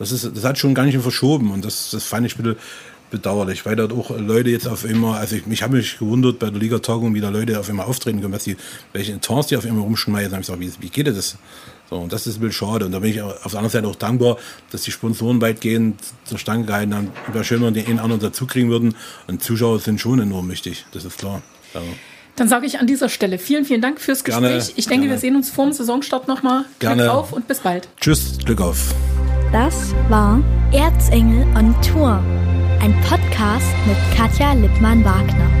das, 0.00 0.10
ist, 0.10 0.28
das 0.34 0.42
hat 0.42 0.58
schon 0.58 0.74
gar 0.74 0.86
nicht 0.86 0.98
verschoben 0.98 1.52
und 1.52 1.64
das, 1.64 1.90
das 1.92 2.04
fand 2.04 2.26
ich 2.26 2.36
ein 2.36 2.42
bisschen 2.42 2.58
bedauerlich, 3.10 3.66
weil 3.66 3.76
dort 3.76 3.92
auch 3.92 4.10
Leute 4.18 4.50
jetzt 4.50 4.66
auf 4.66 4.84
immer, 4.84 5.16
also 5.16 5.36
ich, 5.36 5.46
mich 5.46 5.62
habe 5.62 5.76
mich 5.76 5.98
gewundert 5.98 6.38
bei 6.38 6.50
der 6.50 6.60
Ligatagung, 6.60 7.14
wie 7.14 7.20
da 7.20 7.28
Leute 7.28 7.58
auf 7.58 7.68
immer 7.68 7.86
auftreten 7.86 8.20
können, 8.20 8.32
was 8.32 8.44
die, 8.44 8.56
welche 8.92 9.20
Tons 9.20 9.48
die 9.48 9.56
auf 9.56 9.64
immer 9.64 9.82
rumschmeißen. 9.82 10.30
Da 10.30 10.36
habe 10.36 10.42
ich 10.42 10.46
gesagt, 10.46 10.60
wie, 10.60 10.86
wie 10.86 10.90
geht 10.90 11.06
das? 11.06 11.36
So, 11.88 11.96
und 11.96 12.12
das 12.12 12.26
ist 12.26 12.36
ein 12.36 12.40
bisschen 12.40 12.68
schade. 12.68 12.86
Und 12.86 12.92
da 12.92 13.00
bin 13.00 13.10
ich 13.10 13.20
auf 13.20 13.34
der 13.34 13.58
anderen 13.58 13.70
Seite 13.70 13.88
auch 13.88 13.96
dankbar, 13.96 14.36
dass 14.70 14.82
die 14.82 14.92
Sponsoren 14.92 15.40
weitgehend 15.40 16.00
zur 16.24 16.38
Stange 16.38 16.64
gehalten 16.64 16.94
haben. 16.94 17.08
Wäre 17.32 17.44
schön, 17.44 17.62
wenn 17.62 17.74
die 17.74 17.84
einen 17.84 17.98
anderen 17.98 18.20
dazu 18.20 18.46
kriegen 18.46 18.70
würden. 18.70 18.94
Und 19.26 19.42
Zuschauer 19.42 19.80
sind 19.80 20.00
schon 20.00 20.20
enorm 20.20 20.48
wichtig, 20.48 20.86
das 20.92 21.04
ist 21.04 21.18
klar. 21.18 21.42
Also. 21.74 21.86
Dann 22.36 22.48
sage 22.48 22.64
ich 22.64 22.78
an 22.78 22.86
dieser 22.86 23.08
Stelle 23.08 23.38
vielen, 23.38 23.64
vielen 23.64 23.82
Dank 23.82 24.00
fürs 24.00 24.24
Gespräch. 24.24 24.42
Gerne, 24.42 24.58
ich 24.58 24.86
denke, 24.86 25.02
gerne. 25.02 25.10
wir 25.10 25.18
sehen 25.18 25.36
uns 25.36 25.50
vor 25.50 25.66
dem 25.66 25.72
Saisonstart 25.72 26.28
nochmal. 26.28 26.64
Glück 26.78 27.00
auf 27.00 27.32
und 27.32 27.48
bis 27.48 27.58
bald. 27.58 27.88
Tschüss, 28.00 28.38
Glück 28.44 28.60
auf. 28.60 28.94
Das 29.52 29.92
war 30.08 30.40
Erzengel 30.72 31.44
on 31.56 31.74
Tour 31.82 32.22
ein 32.80 32.98
Podcast 33.02 33.74
mit 33.86 33.96
Katja 34.16 34.54
Lippmann-Wagner. 34.54 35.59